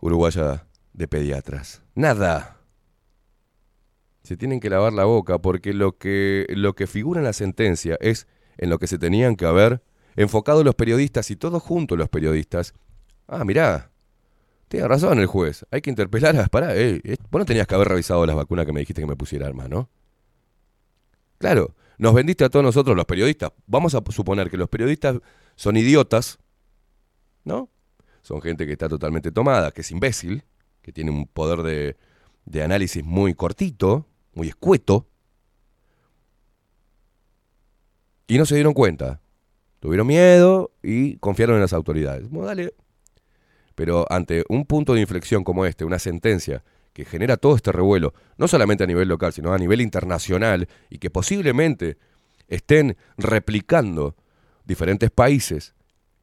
[0.01, 1.83] Uruguaya de Pediatras.
[1.95, 2.58] Nada.
[4.29, 7.97] Se tienen que lavar la boca porque lo que, lo que figura en la sentencia
[7.99, 8.27] es
[8.59, 9.83] en lo que se tenían que haber
[10.17, 12.75] enfocado los periodistas y todos juntos los periodistas.
[13.27, 13.91] Ah, mirá,
[14.69, 15.65] tiene razón el juez.
[15.71, 16.47] Hay que interpelar a.
[16.49, 17.01] Pará, eh,
[17.31, 19.71] vos no tenías que haber revisado las vacunas que me dijiste que me pusiera armas,
[19.71, 19.89] ¿no?
[21.39, 23.53] Claro, nos vendiste a todos nosotros los periodistas.
[23.67, 25.17] Vamos a suponer que los periodistas
[25.57, 26.39] son idiotas,
[27.45, 27.71] ¿no?
[28.21, 30.45] Son gente que está totalmente tomada, que es imbécil,
[30.83, 31.97] que tiene un poder de,
[32.45, 34.05] de análisis muy cortito,
[34.39, 35.07] muy escueto.
[38.27, 39.21] Y no se dieron cuenta.
[39.81, 42.27] Tuvieron miedo y confiaron en las autoridades.
[43.75, 48.15] Pero ante un punto de inflexión como este, una sentencia que genera todo este revuelo,
[48.39, 51.97] no solamente a nivel local, sino a nivel internacional, y que posiblemente
[52.49, 54.17] estén replicando
[54.65, 55.75] diferentes países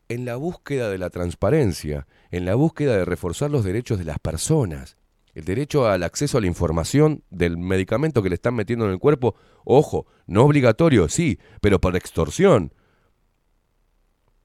[0.10, 4.20] en la búsqueda de la transparencia, en la búsqueda de reforzar los derechos de las
[4.20, 4.98] personas,
[5.36, 9.00] el derecho al acceso a la información del medicamento que le están metiendo en el
[9.00, 12.74] cuerpo, ojo, no obligatorio, sí, pero por extorsión.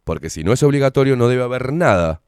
[0.04, 2.22] Porque si no es obligatorio no debe haber nada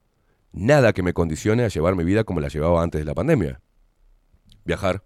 [0.52, 3.60] nada que me condicione a llevar mi vida como la llevaba antes de la pandemia.
[4.64, 5.02] Viajar,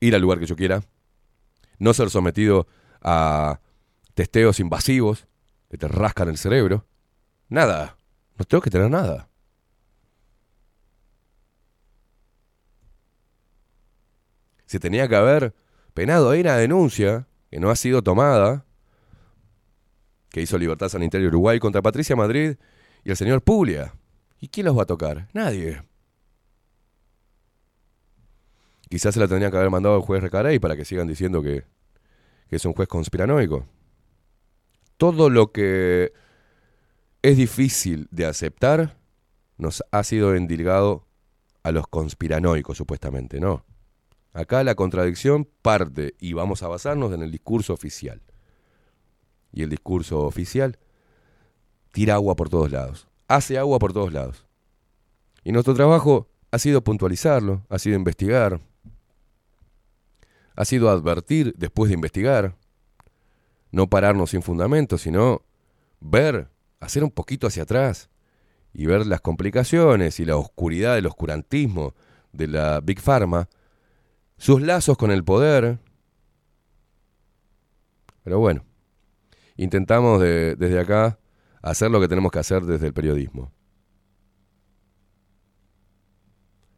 [0.00, 0.82] ir al lugar que yo quiera,
[1.78, 2.66] no ser sometido
[3.02, 3.60] a
[4.14, 5.26] testeos invasivos
[5.68, 6.86] que te rascan el cerebro.
[7.48, 7.96] Nada,
[8.38, 9.28] no tengo que tener nada.
[14.70, 15.52] Se tenía que haber
[15.94, 18.64] penado ahí una denuncia que no ha sido tomada,
[20.28, 22.54] que hizo Libertad Sanitaria Uruguay contra Patricia Madrid
[23.02, 23.92] y el señor Puglia.
[24.38, 25.26] ¿Y quién los va a tocar?
[25.32, 25.82] Nadie.
[28.88, 31.64] Quizás se la tendría que haber mandado al juez Recarey para que sigan diciendo que
[32.48, 33.66] es un juez conspiranoico.
[34.98, 36.12] Todo lo que
[37.22, 38.96] es difícil de aceptar
[39.58, 41.08] nos ha sido endilgado
[41.64, 43.64] a los conspiranoicos, supuestamente, ¿no?
[44.32, 48.22] Acá la contradicción parte y vamos a basarnos en el discurso oficial.
[49.52, 50.78] Y el discurso oficial
[51.90, 54.46] tira agua por todos lados, hace agua por todos lados.
[55.42, 58.60] Y nuestro trabajo ha sido puntualizarlo, ha sido investigar,
[60.54, 62.56] ha sido advertir después de investigar,
[63.72, 65.42] no pararnos sin fundamento, sino
[66.00, 66.48] ver,
[66.80, 68.10] hacer un poquito hacia atrás
[68.72, 71.94] y ver las complicaciones y la oscuridad del oscurantismo
[72.32, 73.48] de la Big Pharma,
[74.40, 75.78] sus lazos con el poder.
[78.24, 78.64] Pero bueno,
[79.56, 81.18] intentamos de- desde acá
[81.60, 83.52] hacer lo que tenemos que hacer desde el periodismo.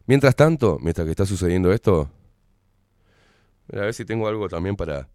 [0.06, 2.10] Mientras tanto, mientras que está sucediendo esto,
[3.72, 5.09] a ver si tengo algo también para...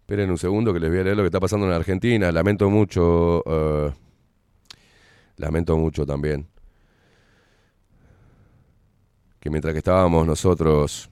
[0.00, 2.30] Esperen un segundo que les voy a leer lo que está pasando en Argentina.
[2.32, 3.92] Lamento mucho, eh,
[5.36, 6.48] lamento mucho también,
[9.46, 11.08] que mientras que estábamos nosotros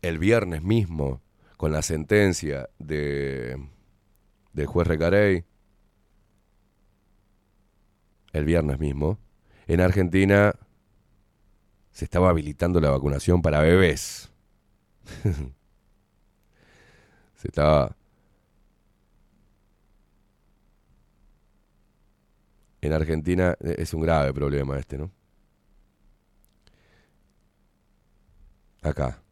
[0.00, 1.20] el viernes mismo
[1.58, 3.62] con la sentencia de
[4.54, 5.44] del juez Recarey,
[8.32, 9.18] el viernes mismo,
[9.66, 10.54] en Argentina
[11.90, 14.32] se estaba habilitando la vacunación para bebés.
[17.34, 17.94] se estaba...
[22.80, 25.19] En Argentina eh, es un grave problema este, ¿no?
[28.82, 29.22] Acá.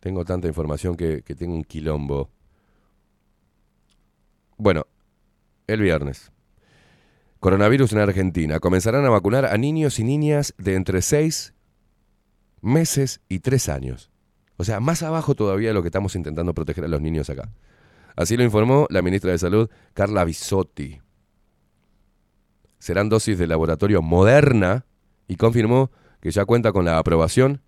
[0.00, 2.30] Tengo tanta información que, que tengo un quilombo.
[4.56, 4.86] Bueno,
[5.66, 6.30] el viernes.
[7.40, 8.60] Coronavirus en Argentina.
[8.60, 11.54] Comenzarán a vacunar a niños y niñas de entre 6
[12.60, 14.10] meses y tres años.
[14.56, 17.52] O sea, más abajo todavía de lo que estamos intentando proteger a los niños acá.
[18.16, 21.00] Así lo informó la ministra de Salud, Carla Bisotti.
[22.78, 24.86] Serán dosis de laboratorio moderna
[25.28, 25.90] y confirmó
[26.20, 27.62] que ya cuenta con la aprobación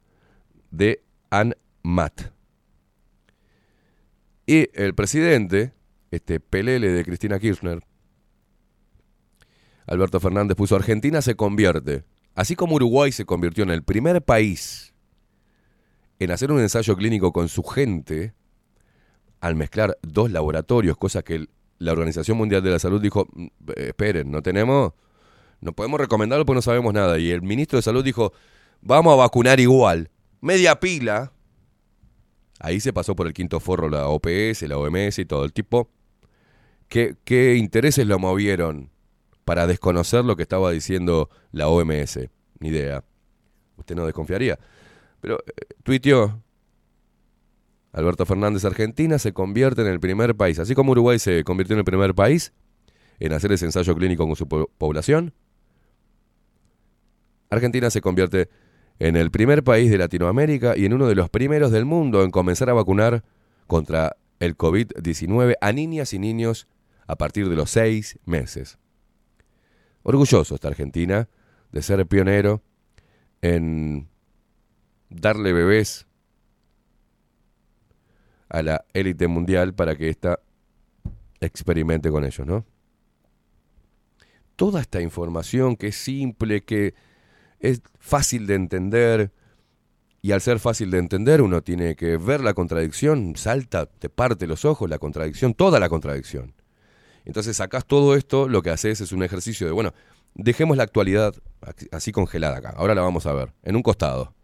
[0.71, 2.33] de ANMAT.
[4.47, 5.73] Y el presidente,
[6.11, 7.83] este pelele de Cristina Kirchner,
[9.87, 14.95] Alberto Fernández puso Argentina se convierte, así como Uruguay se convirtió en el primer país
[16.19, 18.35] en hacer un ensayo clínico con su gente,
[19.41, 21.47] al mezclar dos laboratorios, cosa que
[21.79, 24.95] la Organización Mundial de la Salud dijo, "Mm, eh, esperen, no tenemos,
[25.61, 27.19] no podemos recomendarlo porque no sabemos nada.
[27.19, 28.33] Y el ministro de Salud dijo,
[28.81, 30.11] vamos a vacunar igual,
[30.41, 31.33] media pila.
[32.61, 35.45] Ahí se pasó por el quinto forro la OPS, la OMS y todo.
[35.45, 35.91] El tipo,
[36.89, 38.91] ¿qué, qué intereses lo movieron
[39.45, 42.19] para desconocer lo que estaba diciendo la OMS?
[42.59, 43.05] Ni idea.
[43.77, 44.59] Usted no desconfiaría.
[45.21, 46.43] Pero eh, tuiteó,
[47.93, 51.79] Alberto Fernández, Argentina se convierte en el primer país, así como Uruguay se convirtió en
[51.79, 52.53] el primer país
[53.21, 55.33] en hacer ese ensayo clínico con su po- población,
[57.51, 58.49] Argentina se convierte
[58.99, 62.31] en el primer país de Latinoamérica y en uno de los primeros del mundo en
[62.31, 63.23] comenzar a vacunar
[63.67, 66.67] contra el COVID-19 a niñas y niños
[67.07, 68.79] a partir de los seis meses.
[70.03, 71.29] Orgulloso está Argentina
[71.73, 72.63] de ser pionero
[73.43, 74.09] en
[75.11, 76.07] darle bebés
[78.49, 80.41] a la élite mundial para que ésta
[81.41, 82.65] experimente con ellos, ¿no?
[84.57, 86.95] Toda esta información que es simple, que
[87.61, 89.33] es fácil de entender,
[90.21, 94.47] y al ser fácil de entender uno tiene que ver la contradicción, salta, te parte
[94.47, 96.55] los ojos la contradicción, toda la contradicción.
[97.25, 99.93] Entonces sacás todo esto, lo que haces es un ejercicio de, bueno,
[100.35, 104.35] dejemos la actualidad ac- así congelada acá, ahora la vamos a ver, en un costado.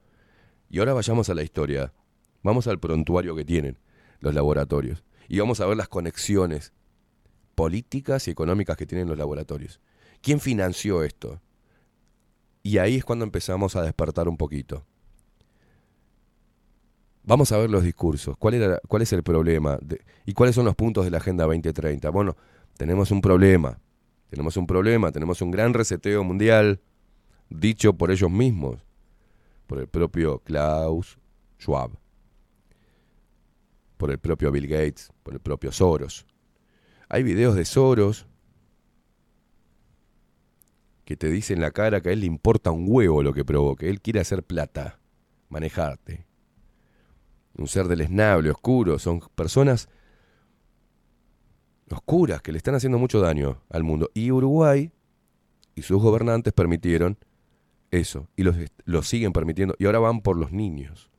[0.71, 1.93] Y ahora vayamos a la historia,
[2.43, 3.79] vamos al prontuario que tienen
[4.21, 6.73] los laboratorios y vamos a ver las conexiones
[7.55, 9.81] políticas y económicas que tienen los laboratorios.
[10.21, 11.41] ¿Quién financió esto?
[12.67, 14.87] Y ahí es cuando empezamos a despertar un poquito.
[17.23, 18.39] Vamos a ver los discursos.
[18.39, 19.79] ¿Cuál, es el problema?
[20.25, 22.09] ¿Y cuáles son los puntos de la Agenda 2030?
[22.09, 22.37] Bueno,
[22.79, 23.79] tenemos un problema.
[24.31, 25.13] Tenemos un problema.
[25.13, 26.81] Tenemos un gran reseteo mundial
[27.51, 28.81] dicho por ellos mismos.
[29.67, 31.19] Por el propio Klaus
[31.61, 31.91] Schwab.
[33.99, 35.13] Por el propio Bill Gates.
[35.23, 36.25] Por el propio Soros.
[37.11, 38.27] Hay videos de Soros
[41.05, 43.45] que te dice en la cara que a él le importa un huevo lo que
[43.45, 43.89] provoque.
[43.89, 45.01] Él quiere hacer plata,
[45.49, 46.27] manejarte.
[47.57, 48.99] Un ser del esnable, oscuro.
[48.99, 49.89] Son personas
[51.91, 54.11] oscuras que le están haciendo mucho daño al mundo.
[54.15, 54.91] Y Uruguay
[55.75, 57.19] y sus gobernantes permitieron
[57.91, 58.29] eso.
[58.37, 59.75] Y los, lo siguen permitiendo.
[59.79, 61.11] Y ahora van por los niños.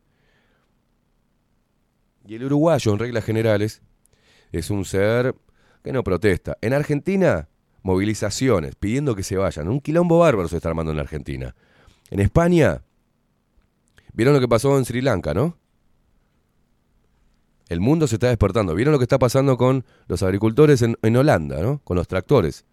[2.28, 3.82] Y el uruguayo, en reglas generales,
[4.52, 5.36] es un ser
[5.84, 6.57] que no protesta.
[6.62, 7.48] En Argentina,
[7.86, 9.68] movilizaciones pidiendo que se vayan.
[9.68, 11.56] Un quilombo bárbaro se está armando en la Argentina.
[12.10, 12.82] En España,
[14.12, 15.56] vieron lo que pasó en Sri Lanka, ¿no?
[17.70, 18.74] El mundo se está despertando.
[18.74, 21.80] ¿Vieron lo que está pasando con los agricultores en, en Holanda, ¿no?
[21.84, 22.66] Con los tractores.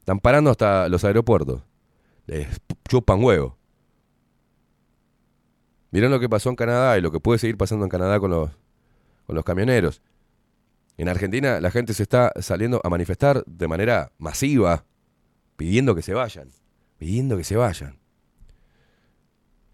[0.00, 1.62] Están parando hasta los aeropuertos.
[2.26, 2.46] Les
[2.86, 3.56] chupan huevo.
[5.90, 8.30] ¿Vieron lo que pasó en Canadá y lo que puede seguir pasando en Canadá con
[8.30, 8.50] los,
[9.26, 10.02] con los camioneros?
[11.00, 14.84] En Argentina la gente se está saliendo a manifestar de manera masiva,
[15.56, 16.50] pidiendo que se vayan,
[16.98, 17.98] pidiendo que se vayan.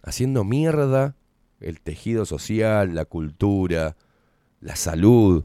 [0.05, 1.16] Haciendo mierda
[1.59, 3.97] el tejido social, la cultura,
[4.61, 5.44] la salud,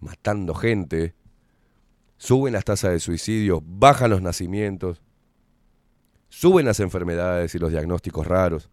[0.00, 1.14] matando gente.
[2.16, 5.02] Suben las tasas de suicidio, bajan los nacimientos,
[6.30, 8.70] suben las enfermedades y los diagnósticos raros.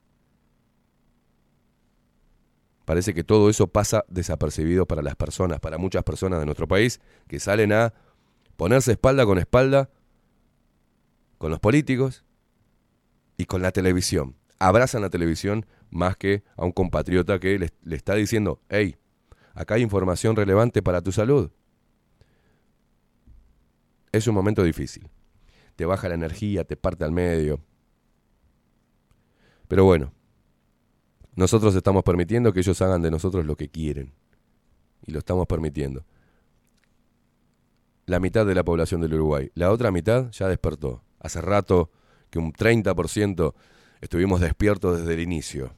[2.86, 7.00] Parece que todo eso pasa desapercibido para las personas, para muchas personas de nuestro país
[7.28, 7.94] que salen a
[8.58, 9.90] ponerse espalda con espalda
[11.42, 12.24] con los políticos
[13.36, 14.36] y con la televisión.
[14.60, 18.96] Abrazan la televisión más que a un compatriota que le, está diciendo, hey,
[19.56, 21.50] acá hay información relevante para tu salud.
[24.12, 25.10] Es un momento difícil.
[25.76, 27.60] Te baja la energía, te parte al medio.
[29.68, 30.14] Pero bueno,
[31.36, 34.14] nosotros estamos permitiendo que ellos hagan de nosotros lo que quieren.
[35.06, 36.04] Y lo estamos permitiendo.
[38.06, 39.52] La mitad de la población del Uruguay.
[39.56, 41.02] La otra mitad ya despertó.
[41.20, 41.90] Hace rato
[42.30, 43.54] que un 30%
[44.02, 45.74] estuvimos despiertos desde el inicio.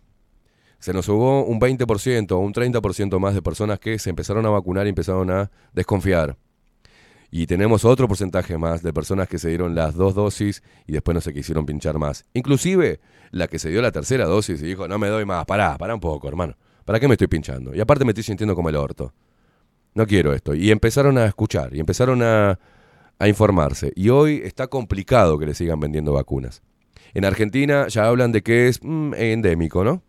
[0.79, 4.49] Se nos hubo un 20% o un 30% más de personas que se empezaron a
[4.49, 6.37] vacunar y empezaron a desconfiar.
[7.35, 11.15] Y tenemos otro porcentaje más de personas que se dieron las dos dosis y después
[11.15, 12.25] no se quisieron pinchar más.
[12.35, 12.99] Inclusive
[13.31, 15.95] la que se dio la tercera dosis y dijo, no me doy más, pará, pará
[15.95, 16.55] un poco, hermano.
[16.85, 17.73] ¿Para qué me estoy pinchando?
[17.73, 19.15] Y aparte me estoy sintiendo como el orto.
[19.95, 20.53] No quiero esto.
[20.53, 22.59] Y empezaron a escuchar y empezaron a,
[23.17, 23.91] a informarse.
[23.95, 26.61] Y hoy está complicado que le sigan vendiendo vacunas.
[27.15, 30.03] En Argentina ya hablan de que es mm, endémico, ¿no?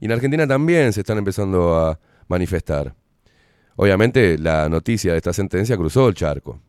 [0.00, 2.96] Y en Argentina también se están empezando a manifestar.
[3.80, 6.60] Obviamente la noticia de esta sentencia cruzó el charco.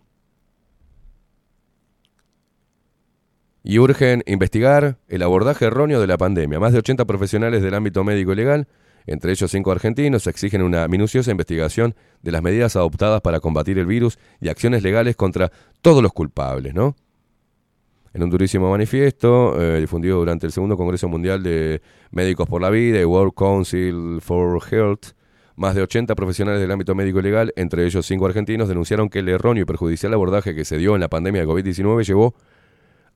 [3.63, 6.59] Y urgen investigar el abordaje erróneo de la pandemia.
[6.59, 8.67] Más de 80 profesionales del ámbito médico y legal,
[9.07, 13.87] entre ellos cinco argentinos, exigen una minuciosa investigación de las medidas adoptadas para combatir el
[13.87, 16.95] virus y acciones legales contra todos los culpables, ¿no?
[18.13, 21.81] En un durísimo manifiesto eh, difundido durante el segundo Congreso Mundial de
[22.11, 25.18] Médicos por la Vida y World Council for Health,
[25.59, 29.27] más de 80 profesionales del ámbito médico legal, entre ellos cinco argentinos, denunciaron que el
[29.27, 32.33] erróneo y perjudicial abordaje que se dio en la pandemia de COVID-19 llevó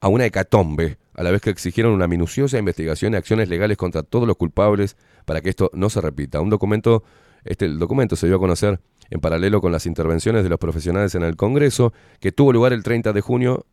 [0.02, 4.03] a una hecatombe, a la vez que exigieron una minuciosa investigación y acciones legales contra
[4.03, 6.41] todos los culpables para que esto no se repita.
[6.41, 7.03] Un documento,
[7.45, 11.15] este el documento se dio a conocer en paralelo con las intervenciones de los profesionales
[11.15, 13.65] en el Congreso, que tuvo lugar el 30 de junio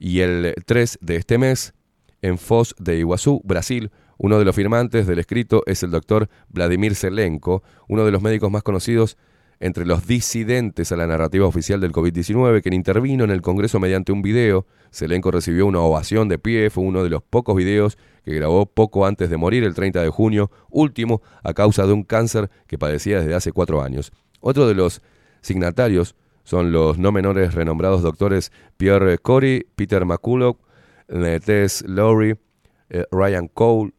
[0.00, 1.74] y el 3 de este mes
[2.20, 3.92] en Foz de Iguazú, Brasil.
[4.18, 8.50] Uno de los firmantes del escrito es el doctor Vladimir Zelenko, uno de los médicos
[8.50, 9.16] más conocidos
[9.60, 14.12] entre los disidentes a la narrativa oficial del COVID-19, quien intervino en el Congreso mediante
[14.12, 14.66] un video.
[14.92, 19.06] Zelenko recibió una ovación de pie, fue uno de los pocos videos que grabó poco
[19.06, 23.20] antes de morir, el 30 de junio, último, a causa de un cáncer que padecía
[23.20, 24.12] desde hace cuatro años.
[24.40, 25.00] Otro de los
[25.42, 26.14] signatarios
[26.44, 30.58] son los no menores renombrados doctores Pierre Corey, Peter McCulloch,
[31.44, 32.36] Tess Lowry,
[32.90, 33.92] eh, Ryan Cole,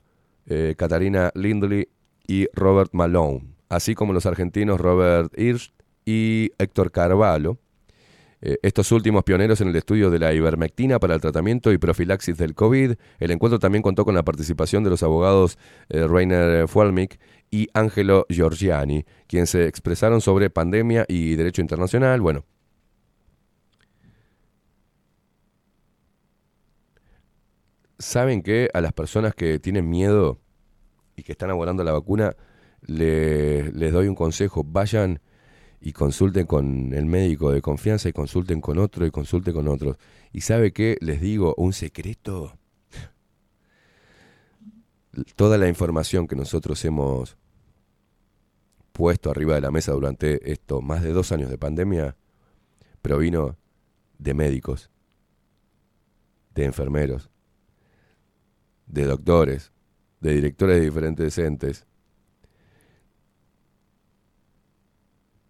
[0.49, 1.87] eh, Katarina Lindley
[2.27, 5.73] y Robert Malone, así como los argentinos Robert Hirsch
[6.05, 7.59] y Héctor Carvalho.
[8.41, 12.37] Eh, estos últimos pioneros en el estudio de la ivermectina para el tratamiento y profilaxis
[12.37, 12.93] del COVID.
[13.19, 15.57] El encuentro también contó con la participación de los abogados
[15.89, 17.19] eh, Rainer Fualmich
[17.51, 22.21] y Angelo Giorgiani, quienes se expresaron sobre pandemia y derecho internacional.
[22.21, 22.45] Bueno,
[27.99, 30.39] ¿saben que a las personas que tienen miedo
[31.15, 32.35] y que están abordando la vacuna,
[32.81, 35.21] le- les doy un consejo, vayan
[35.81, 39.97] y consulten con el médico de confianza y consulten con otro y consulten con otros.
[40.33, 40.97] ¿Y sabe qué?
[41.01, 42.57] Les digo un secreto.
[45.35, 47.37] Toda la información que nosotros hemos
[48.91, 52.15] puesto arriba de la mesa durante estos más de dos años de pandemia
[53.01, 53.57] provino
[54.17, 54.89] de médicos,
[56.53, 57.29] de enfermeros,
[58.89, 59.71] de doctores,
[60.19, 61.85] de directores de diferentes entes.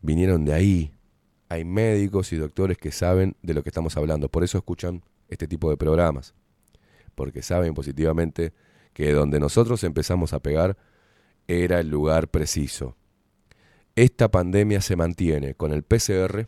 [0.02, 0.94] Vinieron de ahí.
[1.50, 4.30] Hay médicos y doctores que saben de lo que estamos hablando.
[4.30, 6.36] Por eso escuchan este tipo de programas.
[7.16, 8.54] Porque saben positivamente
[8.94, 10.78] que donde nosotros empezamos a pegar
[11.48, 12.96] era el lugar preciso.
[13.96, 16.48] Esta pandemia se mantiene con el PCR.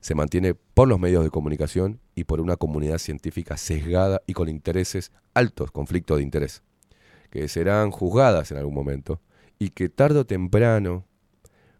[0.00, 4.48] Se mantiene por los medios de comunicación y por una comunidad científica sesgada y con
[4.48, 6.62] intereses altos, conflictos de interés,
[7.30, 9.20] que serán juzgadas en algún momento
[9.58, 11.04] y que tarde o temprano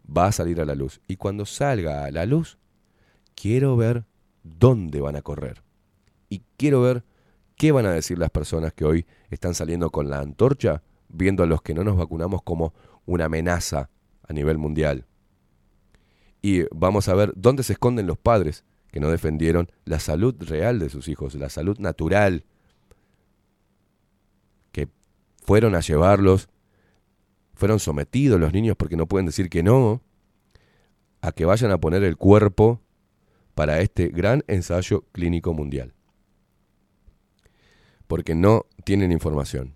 [0.05, 1.01] va a salir a la luz.
[1.07, 2.59] Y cuando salga a la luz,
[3.35, 4.05] quiero ver
[4.43, 5.63] dónde van a correr.
[6.29, 7.05] Y quiero ver
[7.57, 11.47] qué van a decir las personas que hoy están saliendo con la antorcha, viendo a
[11.47, 12.75] los que no nos vacunamos como
[13.07, 13.91] una amenaza
[14.27, 15.07] a nivel mundial.
[16.43, 20.79] Y vamos a ver dónde se esconden los padres que no defendieron la salud real
[20.79, 22.45] de sus hijos, la salud natural,
[24.73, 24.89] que
[25.45, 26.49] fueron a llevarlos,
[27.55, 30.01] fueron sometidos los niños porque no pueden decir que no,
[31.21, 32.81] a que vayan a poner el cuerpo
[33.55, 35.93] para este gran ensayo clínico mundial.
[38.07, 39.75] Porque no tienen información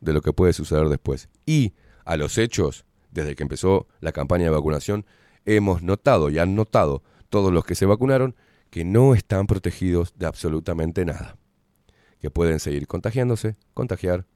[0.00, 1.28] de lo que puede suceder después.
[1.46, 5.06] Y a los hechos, desde que empezó la campaña de vacunación,
[5.44, 8.36] hemos notado y han notado todos los que se vacunaron
[8.70, 11.36] que no están protegidos de absolutamente nada.
[12.20, 14.26] Que pueden seguir contagiándose, contagiar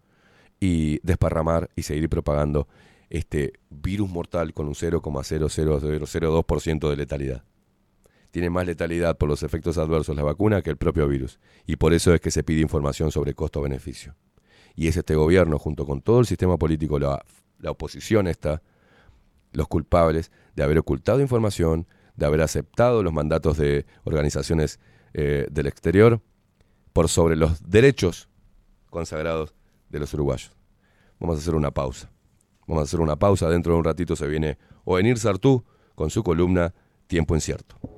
[0.61, 2.67] y desparramar y seguir propagando
[3.11, 7.45] este virus mortal con un 0,00002% de letalidad.
[8.31, 11.41] Tiene más letalidad por los efectos adversos la vacuna que el propio virus.
[11.67, 14.15] Y por eso es que se pide información sobre costo-beneficio.
[14.77, 17.25] Y es este gobierno, junto con todo el sistema político, la,
[17.59, 18.63] la oposición está,
[19.59, 21.87] los culpables de haber ocultado información,
[22.17, 24.81] de haber aceptado los mandatos de organizaciones
[25.13, 26.23] eh, del exterior
[26.93, 28.29] por sobre los derechos
[28.89, 29.55] consagrados
[29.89, 30.53] de los uruguayos.
[31.19, 32.11] Vamos a hacer una pausa.
[32.67, 33.49] Vamos a hacer una pausa.
[33.51, 35.65] Dentro de un ratito se viene Ovenir Sartú
[35.95, 36.73] con su columna
[37.09, 37.98] tiempo incierto.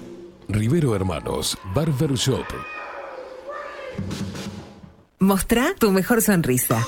[0.47, 2.45] Rivero Hermanos, Barber Shop.
[5.19, 6.87] Mostrá tu mejor sonrisa.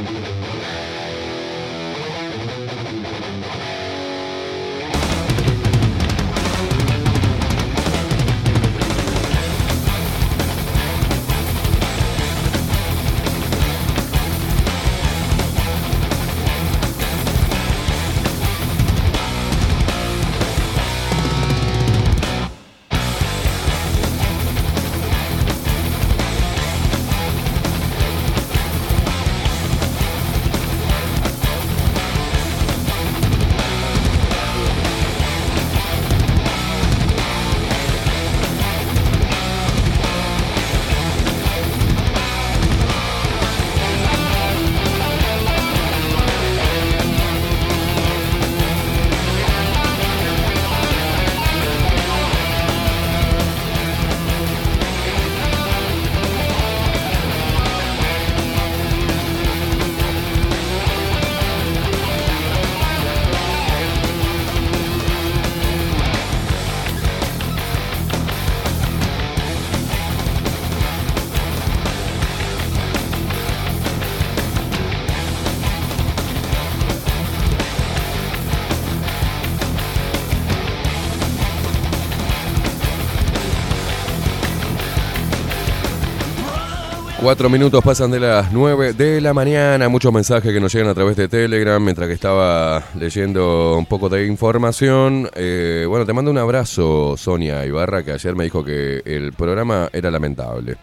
[87.31, 89.87] Cuatro minutos pasan de las nueve de la mañana.
[89.87, 94.09] Muchos mensajes que nos llegan a través de Telegram mientras que estaba leyendo un poco
[94.09, 95.29] de información.
[95.35, 99.89] Eh, bueno, te mando un abrazo, Sonia Ibarra, que ayer me dijo que el programa
[99.93, 100.75] era lamentable.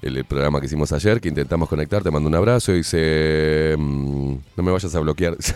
[0.00, 4.62] El, programa que hicimos ayer, que intentamos conectar, te mando un abrazo dice: mm, No
[4.62, 5.36] me vayas a bloquear.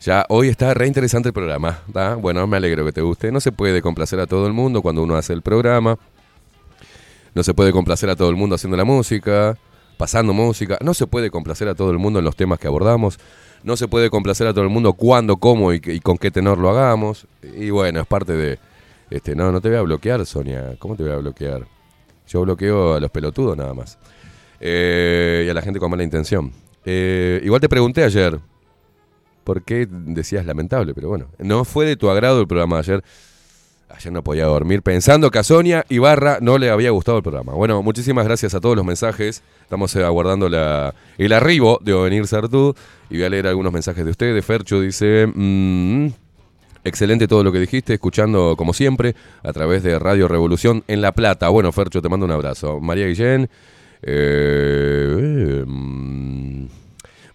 [0.00, 1.80] Ya hoy está re interesante el programa.
[2.20, 3.32] Bueno, me alegro que te guste.
[3.32, 5.98] No se puede complacer a todo el mundo cuando uno hace el programa.
[7.36, 9.58] No se puede complacer a todo el mundo haciendo la música,
[9.98, 10.78] pasando música.
[10.82, 13.18] No se puede complacer a todo el mundo en los temas que abordamos.
[13.62, 16.56] No se puede complacer a todo el mundo cuándo, cómo y, y con qué tenor
[16.56, 17.26] lo hagamos.
[17.42, 18.58] Y bueno, es parte de...
[19.10, 20.76] Este, no, no te voy a bloquear, Sonia.
[20.78, 21.66] ¿Cómo te voy a bloquear?
[22.26, 23.98] Yo bloqueo a los pelotudos nada más.
[24.58, 26.50] Eh, y a la gente con mala intención.
[26.86, 28.40] Eh, igual te pregunté ayer
[29.44, 33.04] por qué decías lamentable, pero bueno, no fue de tu agrado el programa de ayer.
[33.88, 37.52] Ayer no podía dormir pensando que a Sonia Ibarra no le había gustado el programa.
[37.54, 39.42] Bueno, muchísimas gracias a todos los mensajes.
[39.62, 42.74] Estamos eh, aguardando el arribo de Ovenir Sartú.
[43.10, 44.44] Y voy a leer algunos mensajes de ustedes.
[44.44, 45.26] Fercho dice...
[45.32, 46.08] mm,
[46.84, 51.10] Excelente todo lo que dijiste, escuchando como siempre a través de Radio Revolución en La
[51.10, 51.48] Plata.
[51.48, 52.78] Bueno, Fercho, te mando un abrazo.
[52.78, 53.48] María Guillén.
[54.02, 56.05] eh, mm,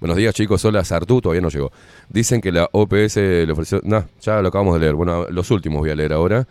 [0.01, 0.65] buenos días, chicos.
[0.65, 1.71] Hola, Sartú, todavía no llegó.
[2.09, 3.79] Dicen que la OPS le ofreció.
[3.83, 4.95] No, ya lo acabamos de leer.
[4.95, 6.47] Bueno, los últimos voy a leer ahora.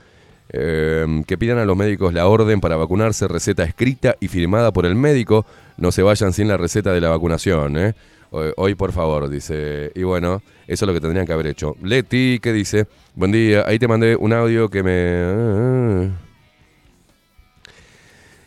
[0.53, 4.87] Eh, que pidan a los médicos la orden para vacunarse, receta escrita y firmada por
[4.87, 5.45] el médico.
[5.77, 7.95] No se vayan sin la receta de la vacunación, ¿eh?
[8.31, 9.91] Hoy, por favor, dice.
[9.95, 11.77] Y bueno, eso es lo que tendrían que haber hecho.
[11.83, 12.87] Leti, ¿qué dice?
[13.17, 16.30] Buen día, ahí te mandé un audio que me.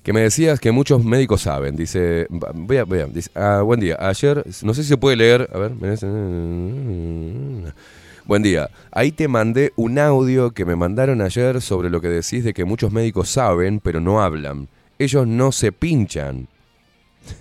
[0.03, 1.75] Que me decías que muchos médicos saben.
[1.75, 2.27] Dice.
[2.29, 3.95] Voy a, voy a- dice, ah, buen día.
[3.99, 5.49] Ayer, no sé si se puede leer.
[5.53, 5.71] A ver.
[8.25, 8.69] Buen día.
[8.91, 12.65] Ahí te mandé un audio que me mandaron ayer sobre lo que decís de que
[12.65, 14.67] muchos médicos saben, pero no hablan.
[14.99, 16.47] Ellos no se pinchan.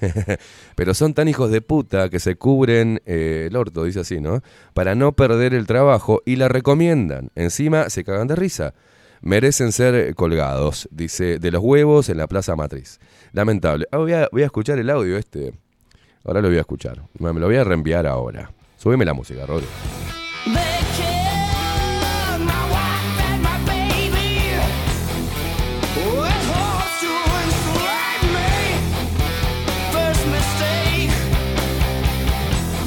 [0.77, 4.41] Pero son tan hijos de puta que se cubren eh, el orto, dice así, ¿no?
[4.75, 7.31] Para no perder el trabajo y la recomiendan.
[7.35, 8.75] Encima se cagan de risa.
[9.23, 12.99] Merecen ser colgados, dice, de los huevos en la Plaza Matriz.
[13.33, 13.87] Lamentable.
[13.93, 15.53] Ah, voy, a, voy a escuchar el audio este.
[16.25, 17.01] Ahora lo voy a escuchar.
[17.21, 18.51] Me lo voy a reenviar ahora.
[18.77, 19.67] Súbeme la música, Rodri.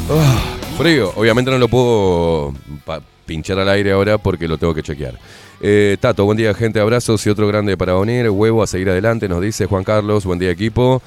[0.10, 1.14] Ah, frío.
[1.16, 2.54] Obviamente no lo puedo
[3.26, 5.18] pinchar al aire ahora porque lo tengo que chequear.
[5.62, 8.30] Eh, Tato, buen día gente, abrazos y otro grande para unir.
[8.30, 10.26] Huevo a seguir adelante, nos dice Juan Carlos.
[10.26, 11.02] Buen día equipo.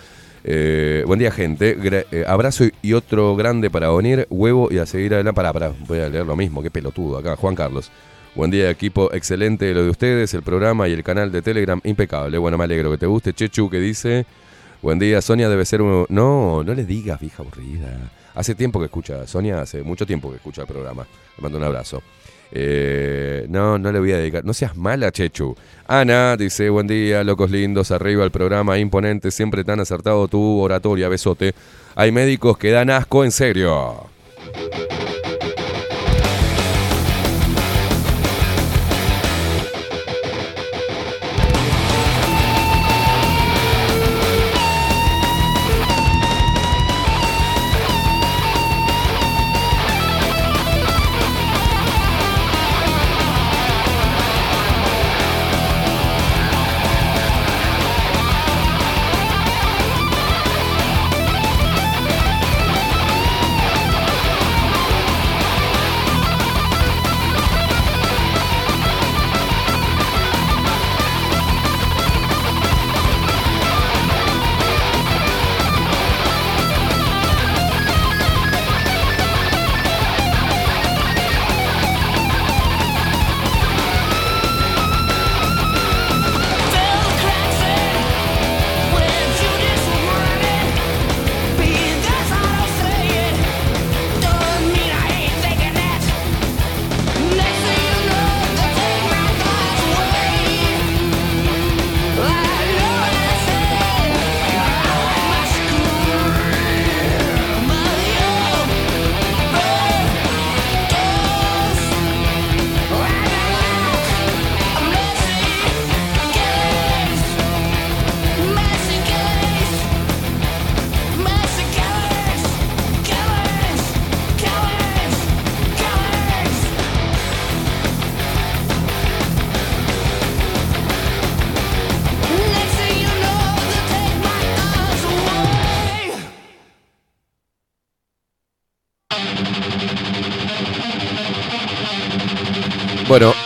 [0.44, 1.76] Eh, buen día gente.
[1.78, 4.26] Gra- eh, abrazo y otro grande para unir.
[4.30, 5.34] Huevo y a seguir adelante.
[5.36, 6.62] Para, para, voy a leer lo mismo.
[6.62, 7.36] Qué pelotudo acá.
[7.36, 7.90] Juan Carlos.
[8.34, 12.38] Buen día equipo, excelente lo de ustedes, el programa y el canal de Telegram, impecable.
[12.38, 13.32] Bueno, me alegro que te guste.
[13.32, 14.26] Chechu que dice,
[14.80, 16.06] buen día, Sonia debe ser un...
[16.08, 17.98] No, no le digas, vieja aburrida.
[18.36, 21.04] Hace tiempo que escucha, Sonia hace mucho tiempo que escucha el programa.
[21.36, 22.00] Le mando un abrazo.
[22.52, 24.44] Eh, no, no le voy a dedicar.
[24.44, 25.54] No seas mala, Chechu.
[25.86, 31.08] Ana dice, buen día, locos lindos, arriba el programa imponente, siempre tan acertado tu oratoria,
[31.08, 31.54] besote.
[31.94, 34.06] Hay médicos que dan asco en serio.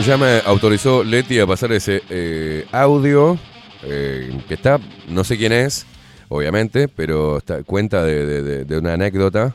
[0.06, 3.38] Ya me autorizó Leti a pasar ese eh, audio
[3.84, 5.86] eh, que está, no sé quién es,
[6.28, 9.54] obviamente, pero cuenta de, una anécdota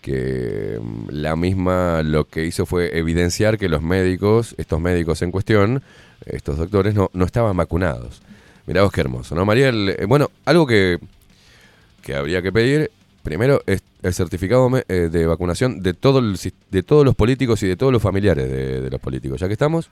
[0.00, 5.30] que mm, la misma lo que hizo fue evidenciar que los médicos, estos médicos en
[5.30, 5.82] cuestión,
[6.26, 8.22] estos doctores, no, no estaban vacunados.
[8.66, 9.90] Mirá vos qué hermoso, ¿no, Mariel?
[9.90, 10.98] Eh, bueno, algo que,
[12.02, 12.90] que habría que pedir,
[13.28, 16.38] primero, el certificado eh, de vacunación de, todo el
[16.70, 19.90] de todos los políticos y de todos los familiares de, los políticos, ya que estamos,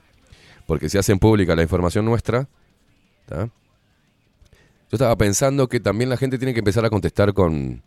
[0.65, 2.47] porque si hacen pública la información nuestra,
[3.29, 3.49] yo
[4.91, 7.83] estaba pensando que también la gente tiene que empezar a contestar con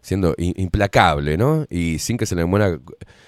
[0.00, 1.66] siendo implacable, ¿no?
[1.68, 2.78] Y sin que se le mueva,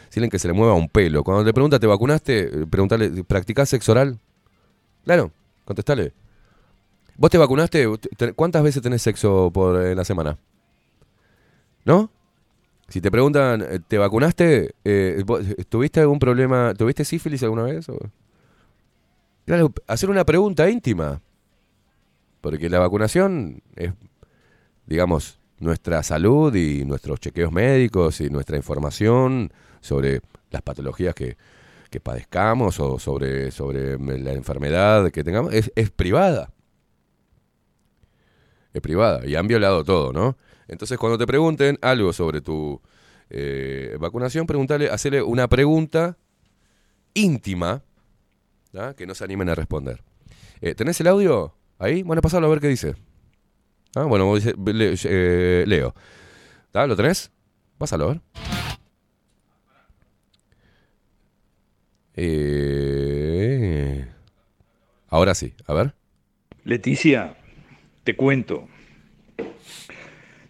[0.09, 1.24] sin que se le mueva un pelo.
[1.24, 2.38] Cuando te pregunta, ¿te vacunaste?
[2.62, 4.20] Eh, Preguntale, ¿practicás sexo oral?
[5.05, 5.32] Claro,
[5.64, 6.12] contestale.
[7.16, 7.88] ¿Vos te vacunaste?
[8.16, 10.36] Te- ¿Cuántas veces tenés sexo por eh, la semana?
[11.87, 12.11] ¿No?
[12.89, 14.75] Si te preguntan, eh, ¿te vacunaste?
[14.85, 15.25] Eh,
[15.69, 16.75] ¿Tuviste algún problema?
[16.75, 17.87] ¿Tuviste sífilis alguna vez?
[19.47, 21.23] Claro, hacer una pregunta íntima.
[22.41, 23.93] Porque la vacunación es,
[24.87, 31.37] digamos, nuestra salud y nuestros chequeos médicos y nuestra información sobre las patologías que,
[31.89, 36.51] que padezcamos o sobre, sobre la enfermedad que tengamos, es, es privada.
[38.73, 40.37] Es privada y han violado todo, ¿no?
[40.68, 42.80] Entonces, cuando te pregunten algo sobre tu
[43.30, 46.16] eh, vacunación, preguntale, hacerle una pregunta
[47.14, 47.82] íntima
[48.97, 50.02] que no se animen a responder.
[50.60, 52.02] Eh, ¿Tenés el audio ahí?
[52.02, 52.94] Bueno, pasalo a ver qué dice.
[53.94, 55.94] Ah, bueno, eh, leo.
[56.72, 56.86] ¿Tá?
[56.86, 57.30] ¿Lo tenés?
[57.78, 58.20] Pásalo a ver.
[65.09, 65.94] Ahora sí, a ver.
[66.64, 67.36] Leticia,
[68.05, 68.68] te cuento.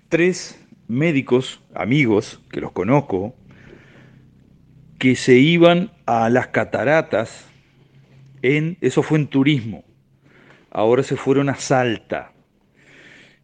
[0.09, 0.59] Tres
[0.89, 3.35] médicos, amigos, que los conozco,
[4.99, 7.47] que se iban a las cataratas,
[8.43, 9.85] en, eso fue en turismo,
[10.71, 12.33] ahora se fueron a Salta.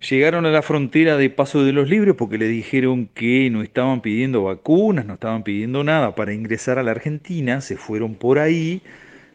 [0.09, 4.01] Llegaron a la frontera de Paso de los Libres porque le dijeron que no estaban
[4.01, 8.83] pidiendo vacunas, no estaban pidiendo nada para ingresar a la Argentina, se fueron por ahí,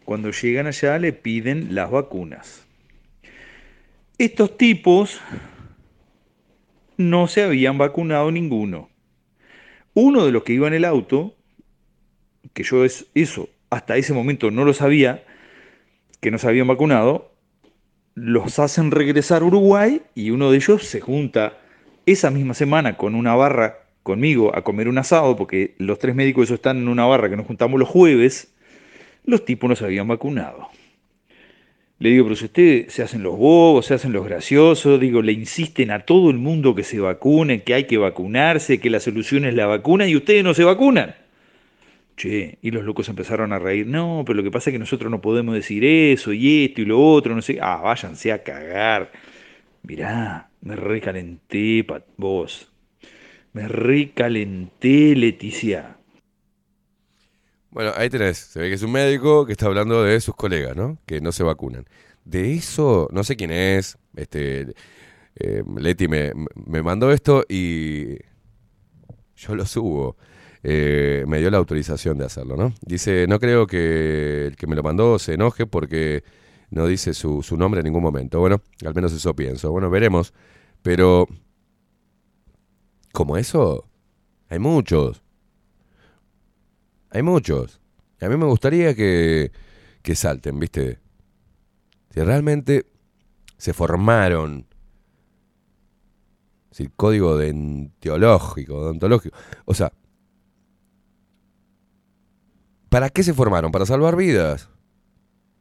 [0.04, 2.66] cuando llegan allá le piden las vacunas.
[4.18, 5.22] Estos tipos
[6.98, 8.90] no se habían vacunado ninguno.
[9.94, 11.36] Uno de los que iba en el auto,
[12.54, 15.24] que yo es, eso hasta ese momento no lo sabía,
[16.20, 17.32] que no se habían vacunado,
[18.16, 21.58] los hacen regresar a Uruguay y uno de ellos se junta
[22.06, 26.46] esa misma semana con una barra conmigo a comer un asado, porque los tres médicos
[26.46, 28.56] esos están en una barra que nos juntamos los jueves,
[29.26, 30.70] los tipos no se habían vacunado.
[32.00, 35.32] Le digo, pero si ustedes se hacen los bobos, se hacen los graciosos, digo, le
[35.32, 39.46] insisten a todo el mundo que se vacune, que hay que vacunarse, que la solución
[39.46, 41.16] es la vacuna y ustedes no se vacunan.
[42.16, 43.88] Che, y los locos empezaron a reír.
[43.88, 46.86] No, pero lo que pasa es que nosotros no podemos decir eso y esto y
[46.86, 47.60] lo otro, no sé.
[47.62, 49.12] Ah, váyanse a cagar.
[49.84, 51.86] Mirá, me recalenté,
[52.18, 52.72] vos.
[53.54, 55.97] Me recalenté, Leticia.
[57.78, 58.40] Bueno, ahí tenés.
[58.40, 60.98] Se ve que es un médico que está hablando de sus colegas, ¿no?
[61.06, 61.86] Que no se vacunan.
[62.26, 64.00] De eso, no sé quién es.
[64.16, 64.74] Este,
[65.36, 66.32] eh, Leti me,
[66.66, 68.16] me mandó esto y
[69.36, 70.18] yo lo subo.
[70.64, 72.74] Eh, me dio la autorización de hacerlo, ¿no?
[72.82, 76.24] Dice, no creo que el que me lo mandó se enoje porque
[76.72, 78.40] no dice su, su nombre en ningún momento.
[78.40, 79.72] Bueno, al menos eso pienso.
[79.72, 80.34] Bueno, veremos.
[80.82, 81.28] Pero,
[83.14, 83.86] como eso,
[84.50, 85.22] hay muchos.
[87.10, 87.80] Hay muchos.
[88.22, 89.52] A mí me gustaría que,
[90.02, 91.00] que salten, ¿viste?
[92.10, 92.86] Si realmente
[93.58, 94.66] se formaron.
[96.72, 99.36] Si el código de teológico, odontológico.
[99.66, 99.92] O sea,
[102.90, 103.72] ¿para qué se formaron?
[103.72, 104.70] Para salvar vidas.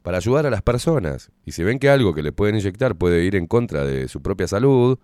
[0.03, 1.31] Para ayudar a las personas.
[1.45, 4.23] Y si ven que algo que le pueden inyectar puede ir en contra de su
[4.23, 4.99] propia salud,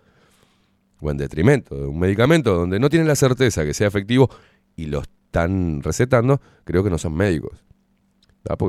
[1.02, 4.30] o en detrimento de un medicamento donde no tienen la certeza que sea efectivo
[4.76, 5.02] y lo
[5.32, 7.64] están recetando, creo que no son médicos.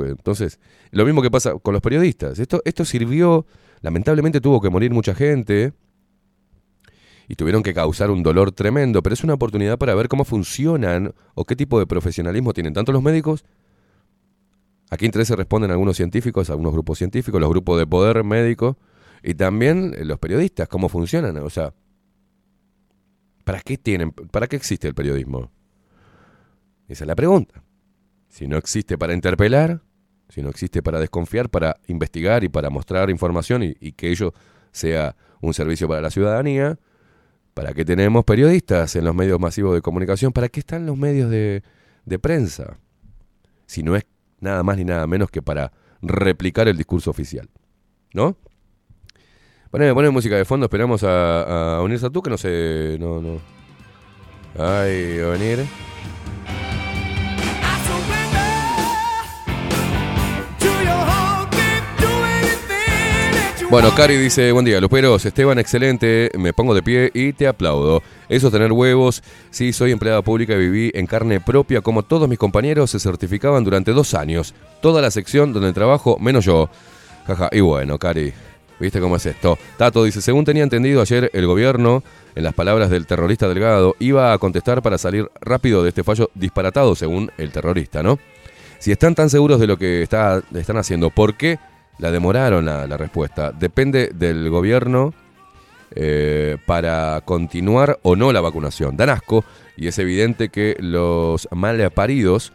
[0.07, 0.59] Entonces,
[0.91, 2.39] lo mismo que pasa con los periodistas.
[2.39, 3.45] Esto, esto sirvió,
[3.81, 5.73] lamentablemente tuvo que morir mucha gente
[7.27, 11.13] y tuvieron que causar un dolor tremendo, pero es una oportunidad para ver cómo funcionan
[11.35, 13.43] o qué tipo de profesionalismo tienen tanto los médicos.
[14.89, 18.77] Aquí en 13 responden algunos científicos, algunos grupos científicos, los grupos de poder médico
[19.21, 21.35] y también eh, los periodistas, cómo funcionan.
[21.37, 21.73] O sea,
[23.43, 25.49] ¿para qué tienen, para qué existe el periodismo?
[26.87, 27.63] Esa es la pregunta.
[28.29, 29.81] Si no existe para interpelar,
[30.29, 34.33] si no existe para desconfiar, para investigar y para mostrar información y, que ello
[34.71, 36.79] sea un servicio para la ciudadanía,
[37.53, 40.31] ¿para qué tenemos periodistas en los medios masivos de comunicación?
[40.31, 41.63] ¿Para qué están los medios de,
[42.05, 42.77] de prensa?
[43.67, 44.05] Si no es
[44.39, 47.49] nada más ni nada menos que para replicar el discurso oficial.
[48.13, 48.37] ¿No?
[49.71, 52.97] Poneme, poneme música de fondo, esperamos a, a unirse a tú, que no sé.
[52.99, 53.39] No, no.
[54.55, 55.65] Ay, a venir.
[63.73, 68.03] Bueno, Cari dice, buen día, Luperos, Esteban, excelente, me pongo de pie y te aplaudo.
[68.29, 72.29] Eso es tener huevos, sí, soy empleada pública y viví en carne propia como todos
[72.29, 74.53] mis compañeros se certificaban durante dos años.
[74.79, 76.69] Toda la sección donde trabajo, menos yo.
[77.25, 78.31] Jaja, y bueno, Cari,
[78.79, 79.57] ¿viste cómo es esto?
[79.75, 82.03] Tato dice, según tenía entendido ayer, el gobierno,
[82.35, 86.29] en las palabras del terrorista Delgado, iba a contestar para salir rápido de este fallo
[86.35, 88.19] disparatado, según el terrorista, ¿no?
[88.77, 91.57] Si están tan seguros de lo que está, están haciendo, ¿por qué
[91.99, 93.51] la demoraron la, la respuesta?
[93.51, 95.13] Depende del gobierno
[95.95, 98.97] eh, para continuar o no la vacunación.
[98.97, 99.45] Dan asco
[99.77, 102.53] y es evidente que los malparidos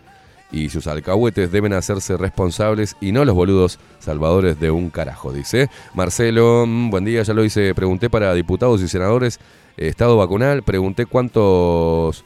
[0.51, 5.69] y sus alcahuetes deben hacerse responsables y no los boludos salvadores de un carajo, dice.
[5.95, 9.39] Marcelo, mm, buen día, ya lo hice, pregunté para diputados y senadores,
[9.77, 12.25] eh, estado vacunal, pregunté cuántos...